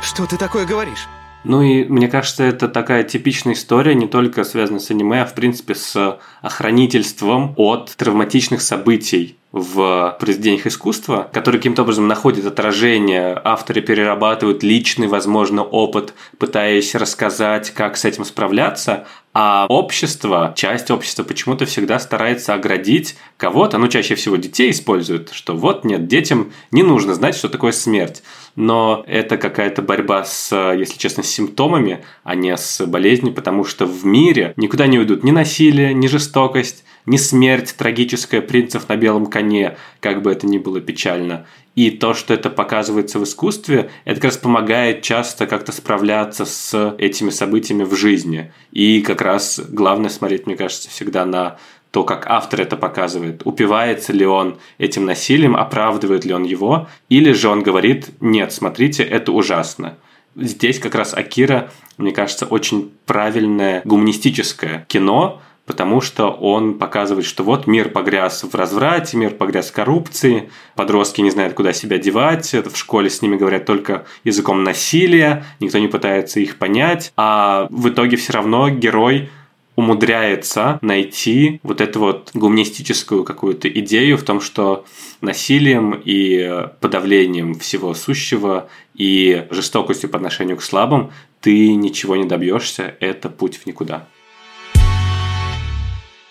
Что 0.00 0.26
ты 0.26 0.36
такое 0.36 0.64
говоришь? 0.64 1.08
Ну 1.48 1.62
и 1.62 1.84
мне 1.84 2.08
кажется, 2.08 2.42
это 2.42 2.66
такая 2.66 3.04
типичная 3.04 3.54
история, 3.54 3.94
не 3.94 4.08
только 4.08 4.42
связанная 4.42 4.80
с 4.80 4.90
аниме, 4.90 5.22
а 5.22 5.26
в 5.26 5.34
принципе 5.34 5.76
с 5.76 6.18
охранительством 6.42 7.54
от 7.56 7.94
травматичных 7.96 8.60
событий 8.60 9.36
в 9.52 10.16
произведениях 10.18 10.66
искусства, 10.66 11.30
которые 11.32 11.60
каким-то 11.60 11.82
образом 11.82 12.08
находят 12.08 12.46
отражение, 12.46 13.40
авторы 13.44 13.80
перерабатывают 13.80 14.64
личный, 14.64 15.06
возможно, 15.06 15.62
опыт, 15.62 16.14
пытаясь 16.36 16.96
рассказать, 16.96 17.70
как 17.70 17.96
с 17.96 18.04
этим 18.04 18.24
справляться, 18.24 19.06
а 19.38 19.66
общество, 19.68 20.54
часть 20.56 20.90
общества 20.90 21.22
почему-то 21.22 21.66
всегда 21.66 21.98
старается 21.98 22.54
оградить 22.54 23.18
кого-то, 23.36 23.76
ну 23.76 23.86
чаще 23.86 24.14
всего 24.14 24.36
детей 24.36 24.70
используют, 24.70 25.28
что 25.30 25.54
вот 25.54 25.84
нет, 25.84 26.06
детям 26.08 26.54
не 26.70 26.82
нужно 26.82 27.12
знать, 27.12 27.36
что 27.36 27.50
такое 27.50 27.72
смерть. 27.72 28.22
Но 28.54 29.04
это 29.06 29.36
какая-то 29.36 29.82
борьба 29.82 30.24
с, 30.24 30.72
если 30.72 30.96
честно, 30.96 31.22
с 31.22 31.28
симптомами, 31.28 32.02
а 32.24 32.34
не 32.34 32.56
с 32.56 32.86
болезнью, 32.86 33.34
потому 33.34 33.64
что 33.64 33.84
в 33.84 34.06
мире 34.06 34.54
никуда 34.56 34.86
не 34.86 34.98
уйдут 34.98 35.22
ни 35.22 35.32
насилие, 35.32 35.92
ни 35.92 36.06
жестокость, 36.06 36.82
не 37.04 37.18
смерть 37.18 37.74
трагическая 37.76 38.40
принцев 38.40 38.88
на 38.88 38.96
белом 38.96 39.26
коне, 39.26 39.76
как 40.00 40.22
бы 40.22 40.32
это 40.32 40.46
ни 40.46 40.56
было 40.56 40.80
печально. 40.80 41.44
И 41.76 41.90
то, 41.90 42.14
что 42.14 42.34
это 42.34 42.48
показывается 42.50 43.18
в 43.18 43.24
искусстве, 43.24 43.90
это 44.06 44.16
как 44.16 44.30
раз 44.30 44.38
помогает 44.38 45.02
часто 45.02 45.46
как-то 45.46 45.72
справляться 45.72 46.46
с 46.46 46.96
этими 46.98 47.30
событиями 47.30 47.84
в 47.84 47.94
жизни. 47.94 48.50
И 48.72 49.02
как 49.02 49.20
раз 49.20 49.60
главное 49.68 50.08
смотреть, 50.08 50.46
мне 50.46 50.56
кажется, 50.56 50.88
всегда 50.88 51.26
на 51.26 51.58
то, 51.90 52.02
как 52.02 52.26
автор 52.28 52.62
это 52.62 52.76
показывает. 52.76 53.42
Упивается 53.44 54.14
ли 54.14 54.26
он 54.26 54.58
этим 54.78 55.04
насилием, 55.04 55.54
оправдывает 55.54 56.24
ли 56.24 56.32
он 56.32 56.44
его, 56.44 56.88
или 57.10 57.32
же 57.32 57.48
он 57.48 57.62
говорит, 57.62 58.08
нет, 58.20 58.52
смотрите, 58.52 59.02
это 59.02 59.32
ужасно. 59.32 59.98
Здесь 60.34 60.78
как 60.78 60.94
раз 60.94 61.14
Акира, 61.14 61.70
мне 61.98 62.12
кажется, 62.12 62.46
очень 62.46 62.90
правильное 63.04 63.82
гуманистическое 63.84 64.86
кино, 64.88 65.42
потому 65.66 66.00
что 66.00 66.28
он 66.30 66.78
показывает, 66.78 67.26
что 67.26 67.42
вот 67.42 67.66
мир 67.66 67.90
погряз 67.90 68.44
в 68.44 68.54
разврате, 68.54 69.16
мир 69.16 69.32
погряз 69.32 69.68
в 69.68 69.72
коррупции, 69.72 70.48
подростки 70.76 71.20
не 71.20 71.30
знают, 71.30 71.54
куда 71.54 71.72
себя 71.72 71.98
девать, 71.98 72.54
в 72.54 72.76
школе 72.76 73.10
с 73.10 73.20
ними 73.20 73.36
говорят 73.36 73.66
только 73.66 74.06
языком 74.24 74.62
насилия, 74.62 75.44
никто 75.60 75.78
не 75.78 75.88
пытается 75.88 76.40
их 76.40 76.56
понять, 76.56 77.12
а 77.16 77.66
в 77.70 77.88
итоге 77.88 78.16
все 78.16 78.32
равно 78.32 78.70
герой 78.70 79.28
умудряется 79.74 80.78
найти 80.80 81.60
вот 81.62 81.82
эту 81.82 82.00
вот 82.00 82.30
гуманистическую 82.32 83.24
какую-то 83.24 83.68
идею 83.68 84.16
в 84.16 84.22
том, 84.22 84.40
что 84.40 84.86
насилием 85.20 86.00
и 86.02 86.66
подавлением 86.80 87.58
всего 87.58 87.92
сущего 87.92 88.68
и 88.94 89.46
жестокостью 89.50 90.08
по 90.08 90.16
отношению 90.16 90.56
к 90.56 90.62
слабым 90.62 91.10
ты 91.40 91.74
ничего 91.74 92.16
не 92.16 92.24
добьешься, 92.24 92.94
это 93.00 93.28
путь 93.28 93.58
в 93.58 93.66
никуда. 93.66 94.08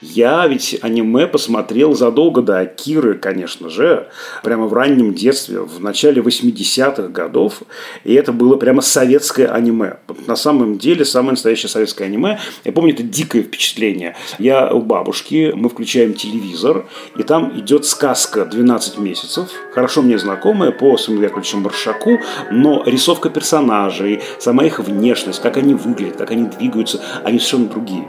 Я 0.02 0.46
ведь 0.46 0.78
аниме 0.82 1.26
посмотрел 1.26 1.96
задолго 1.96 2.42
до 2.42 2.60
Акиры, 2.60 3.16
конечно 3.16 3.70
же, 3.70 4.10
прямо 4.44 4.68
в 4.68 4.74
раннем 4.74 5.14
детстве, 5.14 5.62
в 5.62 5.82
начале 5.82 6.22
80-х 6.22 7.08
годов. 7.08 7.62
И 8.04 8.14
это 8.14 8.34
было 8.34 8.58
прямо 8.58 8.82
советское 8.82 9.48
аниме. 9.48 9.98
На 10.28 10.36
самом 10.36 10.78
деле, 10.78 11.06
самое 11.06 11.32
настоящее 11.32 11.70
советское 11.70 12.06
аниме. 12.06 12.40
Я 12.66 12.74
помню, 12.74 12.94
это 12.94 13.04
дикое 13.04 13.42
впечатление. 13.42 14.16
Я 14.38 14.70
у 14.74 14.82
бабушки, 14.82 15.54
мы 15.56 15.70
включаем 15.70 16.14
телевизор, 16.14 16.86
и 17.18 17.24
там 17.24 17.58
идет 17.58 17.86
сказка 17.86 18.42
«12 18.42 19.02
месяцев», 19.02 19.50
хорошо 19.74 20.02
мне 20.02 20.20
знакомая 20.20 20.72
по 20.72 20.98
Самуилу 20.98 21.24
Яковлевичу 21.24 21.58
Маршаку, 21.58 22.20
но 22.52 22.84
рисовка 22.86 23.30
персонажей, 23.30 24.22
сама 24.40 24.66
их 24.66 24.80
внешность, 24.80 25.42
как 25.42 25.56
они 25.58 25.74
выглядят, 25.74 26.18
как 26.18 26.32
они 26.32 26.48
двигаются, 26.48 27.02
они 27.24 27.40
совершенно 27.40 27.70
другие. 27.70 28.06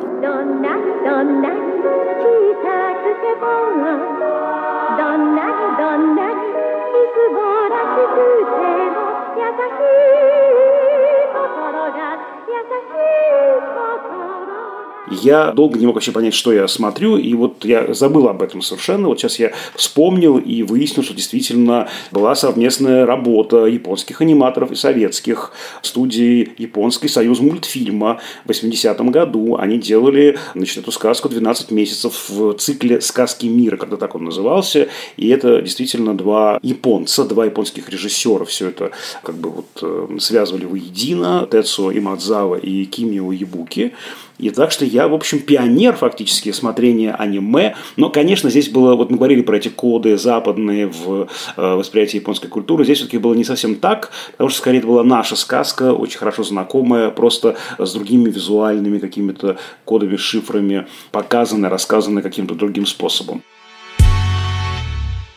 Я 15.10 15.52
долго 15.52 15.78
не 15.78 15.86
мог 15.86 15.94
вообще 15.94 16.12
понять, 16.12 16.34
что 16.34 16.52
я 16.52 16.66
смотрю, 16.68 17.16
и 17.16 17.32
вот 17.34 17.64
я 17.64 17.94
забыл 17.94 18.28
об 18.28 18.42
этом 18.42 18.62
совершенно. 18.62 19.08
Вот 19.08 19.20
сейчас 19.20 19.38
я 19.38 19.52
вспомнил 19.74 20.38
и 20.38 20.62
выяснил, 20.62 21.04
что 21.04 21.14
действительно 21.14 21.88
была 22.10 22.34
совместная 22.34 23.06
работа 23.06 23.66
японских 23.66 24.20
аниматоров 24.20 24.72
и 24.72 24.74
советских 24.74 25.52
студий 25.82 26.52
Японский 26.58 27.08
союз 27.08 27.40
мультфильма 27.40 28.20
в 28.44 28.50
80-м 28.50 29.10
году. 29.10 29.56
Они 29.56 29.78
делали 29.78 30.38
значит, 30.54 30.78
эту 30.78 30.92
сказку 30.92 31.28
«12 31.28 31.72
месяцев» 31.72 32.28
в 32.28 32.54
цикле 32.54 33.00
«Сказки 33.00 33.46
мира», 33.46 33.76
когда 33.76 33.96
так 33.96 34.14
он 34.14 34.24
назывался. 34.24 34.88
И 35.16 35.28
это 35.28 35.62
действительно 35.62 36.16
два 36.16 36.58
японца, 36.62 37.24
два 37.24 37.44
японских 37.44 37.88
режиссера 37.88 38.44
все 38.44 38.68
это 38.68 38.90
как 39.22 39.36
бы 39.36 39.50
вот 39.50 39.66
э, 39.82 40.18
связывали 40.18 40.64
воедино. 40.64 41.46
Тецо 41.50 41.96
Имадзава 41.96 42.56
и 42.56 42.84
Кимио 42.86 43.32
Ябуки. 43.32 43.92
И 44.38 44.50
так 44.50 44.70
что 44.70 44.84
я, 44.84 45.08
в 45.08 45.14
общем, 45.14 45.40
пионер 45.40 45.94
фактически 45.94 46.52
смотрения 46.52 47.12
аниме. 47.12 47.74
Но, 47.96 48.10
конечно, 48.10 48.50
здесь 48.50 48.68
было, 48.68 48.94
вот 48.94 49.10
мы 49.10 49.16
говорили 49.16 49.42
про 49.42 49.56
эти 49.56 49.68
коды 49.68 50.18
западные 50.18 50.88
в 50.88 51.28
э, 51.56 51.74
восприятии 51.74 52.16
японской 52.16 52.48
культуры. 52.48 52.84
Здесь 52.84 52.98
все-таки 52.98 53.18
было 53.18 53.34
не 53.34 53.44
совсем 53.44 53.76
так, 53.76 54.10
потому 54.32 54.50
что 54.50 54.58
скорее 54.58 54.78
это 54.78 54.86
была 54.86 55.04
наша 55.04 55.36
сказка, 55.36 55.92
очень 55.92 56.18
хорошо 56.18 56.42
знакомая, 56.42 57.10
просто 57.10 57.56
с 57.78 57.92
другими 57.92 58.30
визуальными 58.30 58.98
какими-то 58.98 59.56
кодами, 59.84 60.16
шифрами, 60.16 60.86
показанная, 61.12 61.70
рассказанная 61.70 62.22
каким-то 62.22 62.54
другим 62.54 62.84
способом. 62.86 63.42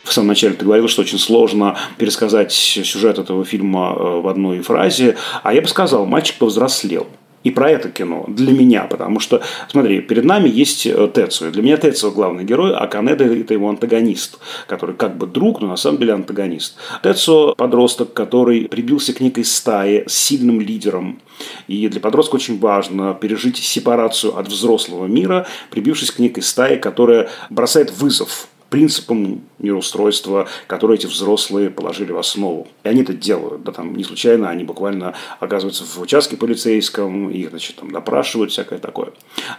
В 0.03 0.11
самом 0.11 0.29
начале 0.29 0.55
ты 0.55 0.65
говорил, 0.65 0.87
что 0.87 1.03
очень 1.03 1.19
сложно 1.19 1.77
пересказать 1.97 2.51
сюжет 2.51 3.19
этого 3.19 3.45
фильма 3.45 3.95
э, 3.95 4.21
в 4.21 4.27
одной 4.27 4.59
фразе, 4.61 5.15
а 5.43 5.53
я 5.53 5.61
бы 5.61 5.67
сказал, 5.67 6.05
мальчик 6.05 6.37
повзрослел. 6.37 7.07
И 7.43 7.51
про 7.51 7.71
это 7.71 7.89
кино 7.89 8.25
для 8.27 8.51
меня, 8.51 8.83
потому 8.83 9.19
что, 9.19 9.41
смотри, 9.69 10.01
перед 10.01 10.25
нами 10.25 10.49
есть 10.49 10.85
э, 10.85 11.09
Тецу. 11.13 11.51
Для 11.51 11.61
меня 11.61 11.77
Тецу 11.77 12.11
главный 12.11 12.43
герой, 12.43 12.75
а 12.75 12.87
Канеда– 12.87 13.23
это 13.25 13.53
его 13.53 13.69
антагонист, 13.69 14.39
который 14.67 14.95
как 14.95 15.17
бы 15.17 15.25
друг, 15.25 15.61
но 15.61 15.67
на 15.67 15.77
самом 15.77 15.99
деле 15.99 16.13
антагонист. 16.13 16.75
Тецу– 17.01 17.53
подросток, 17.57 18.13
который 18.13 18.67
прибился 18.67 19.13
к 19.13 19.21
некой 19.21 19.45
стае 19.45 20.03
с 20.07 20.13
сильным 20.13 20.59
лидером. 20.59 21.21
И 21.67 21.87
для 21.87 22.01
подростка 22.01 22.35
очень 22.35 22.59
важно 22.59 23.13
пережить 23.13 23.57
сепарацию 23.57 24.37
от 24.37 24.47
взрослого 24.47 25.05
мира, 25.07 25.47
прибившись 25.69 26.11
к 26.11 26.19
некой 26.19 26.43
стае, 26.43 26.77
которая 26.77 27.29
бросает 27.49 27.91
вызов 27.91 28.49
принципам 28.69 29.41
мироустройства, 29.57 30.47
которые 30.67 30.97
эти 30.97 31.07
взрослые 31.07 31.69
положили 31.69 32.11
в 32.11 32.17
основу. 32.17 32.67
И 32.83 32.89
они 32.89 33.01
это 33.01 33.13
делают. 33.13 33.63
Да, 33.63 33.71
там 33.71 33.95
не 33.95 34.03
случайно 34.03 34.49
они 34.49 34.63
буквально 34.63 35.15
оказываются 35.39 35.83
в 35.83 35.99
участке 35.99 36.37
полицейском, 36.37 37.29
их 37.29 37.49
значит, 37.49 37.75
там, 37.75 37.91
допрашивают, 37.91 38.51
всякое 38.51 38.79
такое. 38.79 39.11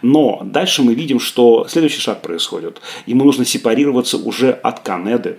Но 0.03 0.41
дальше 0.45 0.83
мы 0.83 0.95
видим, 0.95 1.21
что 1.21 1.67
следующий 1.69 2.01
шаг 2.01 2.23
происходит. 2.23 2.81
Ему 3.07 3.25
нужно 3.25 3.45
сепарироваться 3.45 4.17
уже 4.17 4.53
от 4.53 4.81
Канеды, 4.81 5.39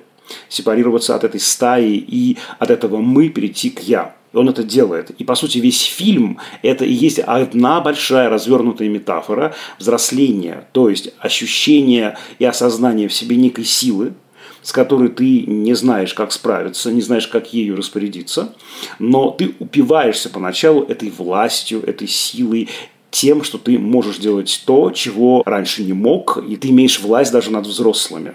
сепарироваться 0.50 1.16
от 1.16 1.24
этой 1.24 1.40
стаи 1.40 1.96
и 1.96 2.38
от 2.60 2.70
этого 2.70 2.98
«мы» 2.98 3.30
перейти 3.30 3.70
к 3.70 3.82
«я». 3.82 4.16
Он 4.34 4.48
это 4.48 4.64
делает. 4.64 5.12
И, 5.12 5.24
по 5.26 5.36
сути, 5.36 5.58
весь 5.58 5.82
фильм– 5.82 6.40
это 6.62 6.86
и 6.86 6.94
есть 6.94 7.20
одна 7.20 7.82
большая 7.82 8.30
развернутая 8.30 8.88
метафора 8.88 9.54
взросления, 9.78 10.68
то 10.72 10.90
есть 10.90 11.14
ощущение 11.20 12.18
и 12.40 12.46
осознание 12.46 13.10
в 13.10 13.14
себе 13.14 13.36
некой 13.36 13.66
силы, 13.66 14.14
с 14.62 14.72
которой 14.72 15.10
ты 15.10 15.42
не 15.42 15.74
знаешь, 15.74 16.14
как 16.14 16.32
справиться, 16.32 16.92
не 16.92 17.02
знаешь, 17.02 17.28
как 17.28 17.54
ею 17.54 17.76
распорядиться, 17.76 18.54
но 19.00 19.32
ты 19.32 19.56
упиваешься 19.60 20.30
поначалу 20.30 20.84
этой 20.84 21.10
властью, 21.10 21.84
этой 21.86 22.08
силой, 22.08 22.70
тем, 23.10 23.44
что 23.44 23.58
ты 23.58 23.78
можешь 23.78 24.18
делать 24.18 24.64
то, 24.66 24.92
чего 24.92 25.44
раньше 25.46 25.84
не 25.84 25.94
мог, 25.94 26.42
и 26.48 26.56
ты 26.56 26.70
имеешь 26.70 27.02
власть 27.02 27.32
даже 27.32 27.52
над 27.52 27.68
взрослыми. 27.68 28.34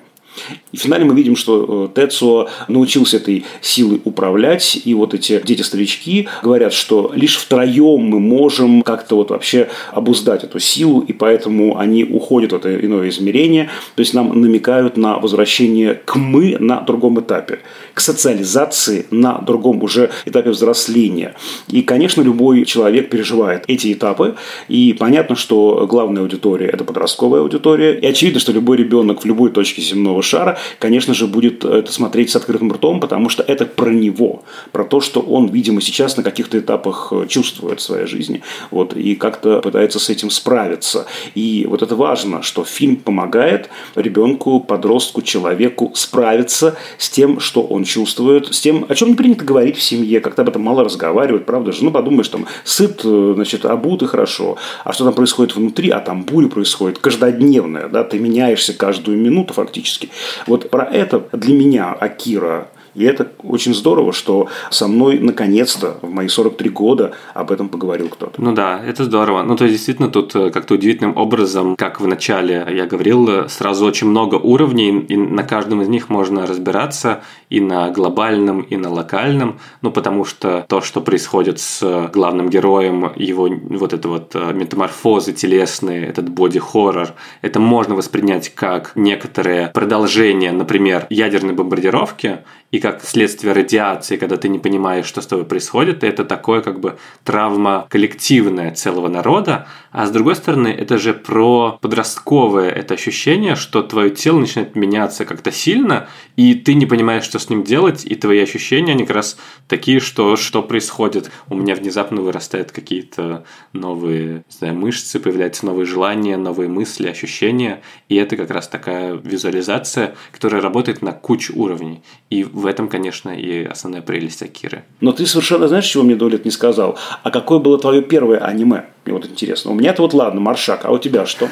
И 0.73 0.77
в 0.77 0.81
финале 0.81 1.05
мы 1.05 1.15
видим, 1.15 1.37
что 1.37 1.91
э, 1.95 2.01
Тецо 2.01 2.49
научился 2.69 3.17
этой 3.17 3.45
силой 3.61 4.01
управлять, 4.05 4.81
и 4.85 4.95
вот 4.95 5.15
эти 5.15 5.41
дети-старички 5.45 6.29
говорят, 6.43 6.73
что 6.73 7.13
лишь 7.15 7.37
втроем 7.37 8.03
мы 8.03 8.21
можем 8.21 8.83
как-то 8.83 9.17
вот 9.17 9.31
вообще 9.31 9.69
обуздать 9.93 10.45
эту 10.45 10.59
силу, 10.59 11.01
и 11.01 11.13
поэтому 11.13 11.79
они 11.79 12.05
уходят 12.05 12.53
в 12.53 12.57
это 12.57 12.75
иное 12.79 13.09
измерение, 13.09 13.71
то 13.95 14.01
есть 14.01 14.15
нам 14.15 14.41
намекают 14.41 14.97
на 14.97 15.19
возвращение 15.19 15.95
к 16.05 16.17
«мы» 16.17 16.57
на 16.59 16.81
другом 16.81 17.21
этапе, 17.21 17.61
к 17.95 18.01
социализации 18.01 19.07
на 19.11 19.39
другом 19.39 19.83
уже 19.83 20.11
этапе 20.27 20.51
взросления. 20.51 21.35
И, 21.69 21.83
конечно, 21.83 22.23
любой 22.23 22.65
человек 22.65 23.11
переживает 23.11 23.65
эти 23.69 23.93
этапы, 23.93 24.37
и 24.69 24.93
понятно, 24.99 25.37
что 25.37 25.87
главная 25.89 26.23
аудитория– 26.23 26.67
это 26.73 26.85
подростковая 26.85 27.41
аудитория, 27.41 27.99
и 27.99 28.07
очевидно, 28.07 28.41
что 28.41 28.53
любой 28.53 28.77
ребенок 28.77 29.23
в 29.23 29.25
любой 29.25 29.51
точке 29.51 29.83
земного 29.83 30.23
шара, 30.27 30.59
конечно 30.79 31.15
же, 31.15 31.27
будет 31.27 31.65
это 31.65 31.93
смотреть 31.93 32.31
с 32.31 32.37
открытым 32.37 32.73
ртом, 32.73 33.01
потому 33.01 33.29
что 33.29 33.43
это 33.43 33.65
про 33.65 33.91
него, 33.91 34.43
про 34.73 34.85
то, 34.85 35.01
что 35.01 35.21
он, 35.21 35.49
видимо, 35.49 35.81
сейчас 35.81 36.17
на 36.17 36.23
каких-то 36.23 36.59
этапах 36.59 37.09
э, 37.13 37.27
чувствует 37.29 37.81
в 37.81 37.83
своей 37.83 38.07
жизни, 38.07 38.43
вот, 38.71 38.95
и 38.95 39.15
как-то 39.15 39.61
пытается 39.61 39.99
с 39.99 40.11
этим 40.11 40.31
справиться. 40.31 41.07
И 41.35 41.67
вот 41.69 41.83
это 41.83 41.97
важно, 41.97 42.43
что 42.43 42.65
фильм 42.65 42.97
помогает 42.97 43.71
ребенку, 43.95 44.61
подростку, 44.61 45.23
человеку 45.23 45.93
справиться 45.95 46.77
с 46.99 47.09
тем, 47.09 47.41
что 47.41 47.63
он 47.63 47.85
чувствует, 47.85 48.55
с 48.55 48.61
тем, 48.61 48.87
о 48.89 48.95
чем 48.95 49.09
не 49.11 49.15
принято 49.15 49.45
говорить 49.45 49.77
в 49.77 49.83
семье, 49.83 50.21
как-то 50.21 50.43
об 50.43 50.49
этом 50.49 50.63
мало 50.63 50.85
разговаривают, 50.85 51.47
правда 51.47 51.73
же? 51.73 51.85
Ну, 51.85 51.91
подумаешь, 51.91 52.29
там, 52.29 52.47
сыт, 52.65 53.01
э, 53.05 53.33
значит, 53.35 53.65
обут 53.65 54.03
и 54.03 54.07
хорошо, 54.07 54.57
а 54.85 54.93
что 54.93 55.05
там 55.05 55.15
происходит 55.15 55.55
внутри, 55.57 55.91
а 55.91 56.01
там 56.01 56.25
буря 56.25 56.49
происходит 56.49 56.99
каждодневная, 56.99 57.89
да, 57.89 58.05
ты 58.05 58.19
меняешься 58.19 58.73
каждую 58.75 59.19
минуту 59.19 59.55
фактически. 59.55 60.11
Вот 60.47 60.71
про 60.71 60.85
это 60.85 61.23
для 61.33 61.55
меня 61.55 61.93
Акира 61.93 62.69
и 62.97 63.05
это 63.05 63.31
очень 63.43 63.75
здорово, 63.75 64.13
что 64.13 64.49
со 64.71 64.89
мной 64.89 65.19
наконец-то 65.19 65.99
в 66.01 66.11
мои 66.11 66.29
43 66.29 66.71
года 66.71 67.13
об 67.35 67.51
этом 67.51 67.69
поговорил 67.69 68.09
кто-то. 68.09 68.41
Ну 68.41 68.53
да, 68.53 68.81
это 68.85 69.05
здорово. 69.05 69.43
Ну 69.43 69.55
то 69.57 69.65
есть 69.65 69.77
действительно 69.77 70.09
тут 70.09 70.35
э, 70.35 70.51
как-то 70.51 70.75
удивительным 70.75 71.17
образом, 71.17 71.77
как 71.77 72.01
в 72.01 72.07
начале 72.07 72.67
я 72.71 72.87
говорил, 72.87 73.29
э, 73.29 73.49
сразу 73.49 73.85
очень 73.85 74.09
много 74.09 74.37
уровней, 74.37 75.01
и 75.01 75.17
на 75.17 75.43
каждом 75.43 75.83
из 75.83 75.89
них 75.89 76.09
можно 76.09 76.47
разбираться 76.47 77.23
и 77.51 77.61
на 77.61 77.91
глобальном, 77.91 78.63
и 78.63 78.77
на 78.77 78.91
локальном, 78.91 79.59
ну 79.83 79.91
потому 79.91 80.25
что 80.25 80.65
то, 80.69 80.81
что 80.81 81.01
происходит 81.01 81.61
с 81.61 82.09
главным 82.13 82.49
героем, 82.49 83.13
его 83.17 83.49
вот 83.49 83.93
это 83.93 84.09
вот 84.09 84.35
э, 84.35 84.53
метаморфозы 84.55 85.33
телесные, 85.33 86.07
этот 86.07 86.31
боди-хоррор, 86.31 87.13
это 87.43 87.61
можно 87.61 87.95
воспринять 87.95 88.55
как 88.55 88.93
некоторые 88.95 89.69
продолжения, 89.69 90.53
например, 90.53 91.07
ядерной 91.11 91.53
бомбардировки, 91.53 92.39
и 92.71 92.79
как 92.79 93.03
следствие 93.05 93.53
радиации, 93.53 94.17
когда 94.17 94.37
ты 94.37 94.49
не 94.49 94.59
понимаешь, 94.59 95.07
что 95.07 95.21
с 95.21 95.27
тобой 95.27 95.45
происходит, 95.45 96.05
это 96.05 96.25
такое 96.25 96.61
как 96.63 96.81
бы 96.81 96.99
травма 97.25 97.87
коллективная 97.91 98.75
целого 98.75 99.09
народа, 99.09 99.67
а 99.93 100.07
с 100.07 100.11
другой 100.11 100.37
стороны, 100.37 100.69
это 100.69 100.99
же 100.99 101.15
про 101.15 101.79
подростковое 101.81 102.71
это 102.71 102.95
ощущение, 102.95 103.57
что 103.57 103.83
твое 103.83 104.11
тело 104.11 104.41
начинает 104.41 104.77
меняться 104.77 105.25
как-то 105.25 105.53
сильно, 105.53 106.09
и 106.37 106.55
ты 106.55 106.75
не 106.75 106.87
понимаешь, 106.87 107.25
что 107.25 107.39
с 107.39 107.49
ним 107.49 107.63
делать, 107.65 108.05
и 108.05 108.15
твои 108.15 108.41
ощущения, 108.41 108.93
они 108.93 109.07
как 109.07 109.17
раз 109.17 109.39
такие, 109.69 110.01
что 110.01 110.37
что 110.37 110.63
происходит. 110.63 111.31
У 111.49 111.55
меня 111.55 111.75
внезапно 111.75 112.21
вырастают 112.21 112.73
какие-то 112.73 113.45
новые 113.73 114.45
не 114.49 114.57
знаю, 114.59 114.75
мышцы, 114.75 115.19
появляются 115.19 115.67
новые 115.67 115.87
желания, 115.87 116.37
новые 116.37 116.69
мысли, 116.69 117.09
ощущения, 117.09 117.83
и 118.09 118.17
это 118.17 118.37
как 118.37 118.51
раз 118.51 118.69
такая 118.69 119.15
визуализация, 119.15 120.15
которая 120.33 120.61
работает 120.61 121.03
на 121.03 121.13
кучу 121.13 121.53
уровней. 121.57 122.03
И 122.31 122.45
в 122.57 122.65
этом, 122.65 122.89
конечно, 122.89 123.29
и 123.29 123.65
основная 123.65 124.01
прелесть 124.01 124.43
Акиры. 124.43 124.85
Но 125.03 125.13
ты 125.13 125.27
совершенно 125.27 125.69
знаешь, 125.69 125.85
чего 125.85 126.03
мне 126.03 126.17
Долит 126.17 126.47
не 126.47 126.51
сказал? 126.51 126.99
А 127.23 127.31
какое 127.31 127.59
было 127.59 127.79
твое 127.79 128.01
первое 128.01 128.39
аниме? 128.39 128.87
Мне 129.05 129.13
вот 129.13 129.27
интересно. 129.27 129.73
У 129.73 129.75
меня-то 129.75 130.01
вот 130.01 130.15
ладно, 130.15 130.41
Маршак, 130.41 130.87
а 130.87 130.91
у 130.91 130.97
тебя 130.97 131.27
что? 131.27 131.51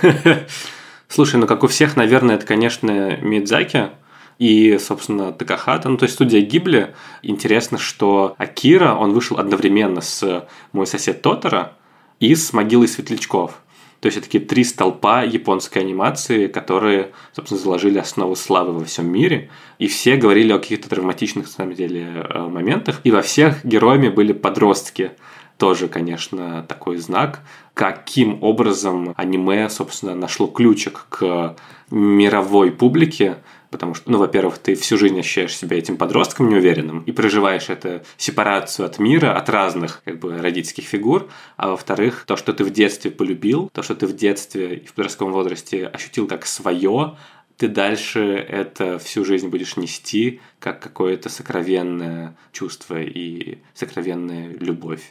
Слушай, 1.08 1.36
ну 1.36 1.46
как 1.46 1.62
у 1.62 1.66
всех, 1.66 1.96
наверное, 1.96 2.36
это, 2.36 2.46
конечно, 2.46 3.18
Мидзаки 3.20 3.90
и, 4.38 4.78
собственно, 4.78 5.30
Такахата, 5.30 5.90
ну 5.90 5.98
то 5.98 6.04
есть 6.04 6.14
студия 6.14 6.40
Гибли. 6.40 6.94
Интересно, 7.22 7.76
что 7.76 8.34
Акира, 8.38 8.94
он 8.94 9.12
вышел 9.12 9.38
одновременно 9.38 10.00
с 10.00 10.48
«Мой 10.72 10.86
сосед 10.86 11.20
Тотора» 11.20 11.74
и 12.18 12.34
с 12.34 12.54
«Могилой 12.54 12.88
светлячков». 12.88 13.62
То 14.04 14.08
есть 14.08 14.18
это 14.18 14.26
такие 14.26 14.44
три 14.44 14.64
столпа 14.64 15.24
японской 15.24 15.78
анимации, 15.78 16.46
которые, 16.46 17.12
собственно, 17.32 17.58
заложили 17.58 17.96
основу 17.96 18.36
славы 18.36 18.74
во 18.74 18.84
всем 18.84 19.10
мире. 19.10 19.48
И 19.78 19.86
все 19.86 20.16
говорили 20.16 20.52
о 20.52 20.58
каких-то 20.58 20.90
травматичных, 20.90 21.46
на 21.46 21.50
самом 21.50 21.72
деле, 21.72 22.02
э, 22.28 22.38
моментах. 22.40 23.00
И 23.04 23.10
во 23.10 23.22
всех 23.22 23.64
героями 23.64 24.10
были 24.10 24.34
подростки. 24.34 25.12
Тоже, 25.56 25.88
конечно, 25.88 26.66
такой 26.68 26.98
знак, 26.98 27.40
каким 27.72 28.42
образом 28.42 29.14
аниме, 29.16 29.70
собственно, 29.70 30.14
нашло 30.14 30.48
ключик 30.48 31.06
к 31.08 31.56
мировой 31.90 32.72
публике, 32.72 33.38
Потому 33.74 33.92
что, 33.94 34.08
ну, 34.08 34.18
во-первых, 34.18 34.58
ты 34.58 34.76
всю 34.76 34.96
жизнь 34.96 35.18
ощущаешь 35.18 35.56
себя 35.56 35.76
этим 35.76 35.96
подростком 35.96 36.48
неуверенным 36.48 37.02
и 37.02 37.10
проживаешь 37.10 37.70
эту 37.70 38.02
сепарацию 38.16 38.86
от 38.86 39.00
мира, 39.00 39.36
от 39.36 39.48
разных 39.48 40.00
как 40.04 40.20
бы 40.20 40.38
родительских 40.38 40.84
фигур. 40.84 41.28
А 41.56 41.70
во-вторых, 41.70 42.22
то, 42.24 42.36
что 42.36 42.52
ты 42.52 42.62
в 42.62 42.70
детстве 42.70 43.10
полюбил, 43.10 43.68
то, 43.72 43.82
что 43.82 43.96
ты 43.96 44.06
в 44.06 44.14
детстве 44.14 44.76
и 44.76 44.86
в 44.86 44.92
подростковом 44.92 45.32
возрасте 45.32 45.88
ощутил 45.88 46.28
как 46.28 46.46
свое, 46.46 47.16
ты 47.56 47.66
дальше 47.66 48.20
это 48.20 49.00
всю 49.00 49.24
жизнь 49.24 49.48
будешь 49.48 49.76
нести 49.76 50.40
как 50.60 50.80
какое-то 50.80 51.28
сокровенное 51.28 52.36
чувство 52.52 53.02
и 53.02 53.58
сокровенная 53.74 54.52
любовь. 54.60 55.02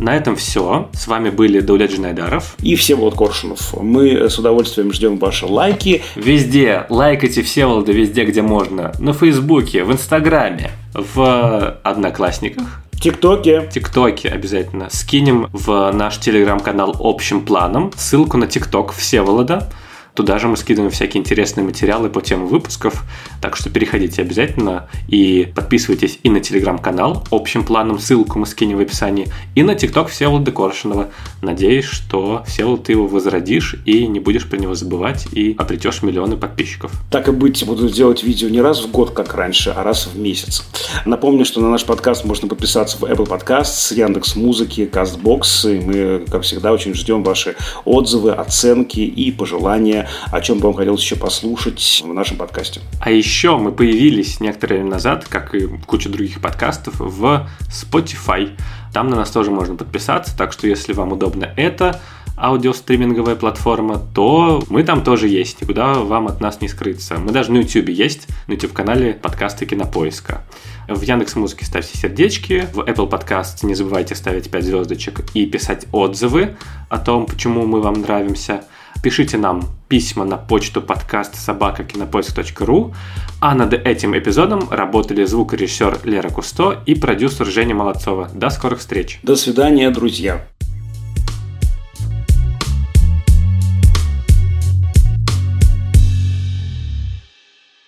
На 0.00 0.16
этом 0.16 0.34
все. 0.34 0.88
С 0.94 1.06
вами 1.06 1.28
были 1.28 1.60
Даулет 1.60 1.92
Джинайдаров 1.92 2.56
и 2.62 2.74
Всеволод 2.74 3.14
Коршунов. 3.14 3.74
Мы 3.82 4.30
с 4.30 4.38
удовольствием 4.38 4.94
ждем 4.94 5.18
ваши 5.18 5.44
лайки. 5.44 6.02
Везде. 6.16 6.86
Лайкайте 6.88 7.42
Всеволода 7.42 7.92
везде, 7.92 8.24
где 8.24 8.40
можно. 8.40 8.92
На 8.98 9.12
Фейсбуке, 9.12 9.84
в 9.84 9.92
Инстаграме, 9.92 10.70
в 10.94 11.78
Одноклассниках. 11.82 12.82
ТикТоке. 12.98 13.68
ТикТоке 13.70 14.30
обязательно. 14.30 14.88
Скинем 14.90 15.48
в 15.52 15.92
наш 15.92 16.18
телеграм-канал 16.18 16.96
общим 16.98 17.42
планом 17.42 17.92
ссылку 17.94 18.38
на 18.38 18.46
ТикТок 18.46 18.92
Всеволода. 18.92 19.70
Туда 20.14 20.38
же 20.38 20.48
мы 20.48 20.56
скидываем 20.56 20.90
всякие 20.90 21.20
интересные 21.20 21.64
материалы 21.64 22.10
по 22.10 22.20
темам 22.20 22.48
выпусков. 22.48 23.04
Так 23.40 23.56
что 23.56 23.70
переходите 23.70 24.22
обязательно 24.22 24.88
и 25.08 25.50
подписывайтесь 25.54 26.18
и 26.22 26.30
на 26.30 26.40
телеграм-канал 26.40 27.24
общим 27.30 27.64
планом, 27.64 27.98
ссылку 27.98 28.38
мы 28.38 28.46
скинем 28.46 28.78
в 28.78 28.80
описании, 28.80 29.28
и 29.54 29.62
на 29.62 29.74
тикток 29.74 30.08
Всеволода 30.08 30.52
Коршунова. 30.52 31.10
Надеюсь, 31.42 31.84
что, 31.84 32.44
Всеволод, 32.46 32.84
ты 32.84 32.92
его 32.92 33.06
возродишь 33.06 33.76
и 33.84 34.06
не 34.06 34.20
будешь 34.20 34.48
про 34.48 34.56
него 34.56 34.74
забывать 34.74 35.26
и 35.32 35.54
обретешь 35.58 36.02
миллионы 36.02 36.36
подписчиков. 36.36 36.92
Так 37.10 37.28
и 37.28 37.32
быть, 37.32 37.64
буду 37.64 37.88
делать 37.88 38.22
видео 38.22 38.48
не 38.48 38.60
раз 38.60 38.82
в 38.82 38.90
год, 38.90 39.10
как 39.10 39.34
раньше, 39.34 39.70
а 39.70 39.82
раз 39.82 40.06
в 40.06 40.18
месяц. 40.18 40.64
Напомню, 41.04 41.44
что 41.44 41.60
на 41.60 41.70
наш 41.70 41.84
подкаст 41.84 42.24
можно 42.24 42.48
подписаться 42.48 42.98
в 42.98 43.04
Apple 43.04 43.28
Podcasts, 43.28 43.94
Яндекс 43.94 44.36
Музыки, 44.36 44.88
Castbox. 44.90 45.76
И 45.76 45.80
мы, 45.80 46.26
как 46.30 46.42
всегда, 46.42 46.72
очень 46.72 46.94
ждем 46.94 47.22
ваши 47.22 47.56
отзывы, 47.84 48.32
оценки 48.32 49.00
и 49.00 49.30
пожелания, 49.30 49.99
о 50.30 50.40
чем 50.40 50.58
бы 50.58 50.66
вам 50.66 50.74
хотелось 50.74 51.02
еще 51.02 51.16
послушать 51.16 52.02
в 52.04 52.12
нашем 52.12 52.36
подкасте. 52.36 52.80
А 53.00 53.10
еще 53.10 53.56
мы 53.56 53.72
появились 53.72 54.40
некоторое 54.40 54.76
время 54.76 54.90
назад, 54.90 55.26
как 55.28 55.54
и 55.54 55.66
куча 55.86 56.08
других 56.08 56.40
подкастов, 56.40 56.94
в 56.98 57.48
Spotify. 57.68 58.50
Там 58.92 59.08
на 59.08 59.16
нас 59.16 59.30
тоже 59.30 59.50
можно 59.50 59.76
подписаться, 59.76 60.36
так 60.36 60.52
что 60.52 60.66
если 60.66 60.92
вам 60.92 61.12
удобно 61.12 61.52
это, 61.56 62.00
аудиостриминговая 62.40 63.36
платформа, 63.36 64.00
то 64.14 64.62
мы 64.68 64.82
там 64.82 65.04
тоже 65.04 65.28
есть, 65.28 65.60
никуда 65.60 65.94
вам 65.94 66.26
от 66.26 66.40
нас 66.40 66.60
не 66.60 66.68
скрыться. 66.68 67.18
Мы 67.18 67.32
даже 67.32 67.52
на 67.52 67.58
YouTube 67.58 67.90
есть, 67.90 68.28
на 68.46 68.52
YouTube-канале 68.52 69.12
подкасты 69.12 69.66
Кинопоиска. 69.66 70.42
В 70.88 71.02
Яндекс 71.02 71.36
Музыке 71.36 71.66
ставьте 71.66 71.96
сердечки, 71.96 72.66
в 72.72 72.80
Apple 72.80 73.08
Podcast 73.08 73.64
не 73.64 73.74
забывайте 73.74 74.14
ставить 74.14 74.50
5 74.50 74.64
звездочек 74.64 75.20
и 75.34 75.46
писать 75.46 75.86
отзывы 75.92 76.56
о 76.88 76.98
том, 76.98 77.26
почему 77.26 77.66
мы 77.66 77.80
вам 77.80 78.00
нравимся. 78.00 78.64
Пишите 79.02 79.38
нам 79.38 79.62
письма 79.88 80.24
на 80.26 80.36
почту 80.36 80.82
подкаст 80.82 81.34
собакакинопоиск.ру. 81.34 82.94
А 83.40 83.54
над 83.54 83.72
этим 83.72 84.16
эпизодом 84.16 84.68
работали 84.70 85.24
звукорежиссер 85.24 86.00
Лера 86.04 86.28
Кусто 86.28 86.82
и 86.84 86.94
продюсер 86.94 87.46
Женя 87.46 87.74
Молодцова. 87.74 88.28
До 88.34 88.50
скорых 88.50 88.80
встреч. 88.80 89.18
До 89.22 89.36
свидания, 89.36 89.90
друзья. 89.90 90.46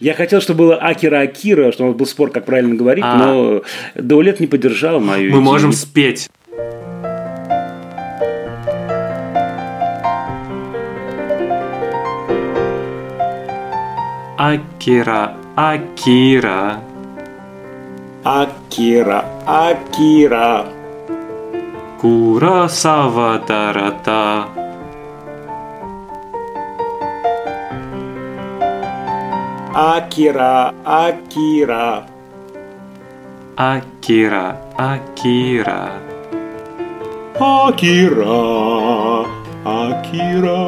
Я 0.01 0.15
хотел, 0.15 0.41
чтобы 0.41 0.65
было 0.65 0.77
Акира 0.77 1.21
Акира, 1.21 1.71
чтобы 1.71 1.91
у 1.91 1.93
нас 1.93 1.99
был 1.99 2.07
спор, 2.07 2.31
как 2.33 2.45
правильно 2.45 2.75
говорить, 2.75 3.05
А. 3.07 3.17
но 3.19 3.63
Даулет 3.95 4.41
не 4.41 4.49
поддержал 4.49 4.99
мою 4.99 5.25
Мы 5.25 5.29
идею. 5.29 5.43
можем 5.43 5.73
спеть. 5.73 6.29
Акира, 14.43 15.37
Акира. 15.57 16.81
Акира, 18.25 19.25
Акира. 19.47 20.65
Курасава 22.01 23.39
Тарата. 23.47 24.47
Акира, 29.75 30.73
Акира. 30.85 32.03
Акира, 33.57 34.57
Акира. 34.77 35.91
Акира, 37.39 39.25
Акира. 39.65 40.59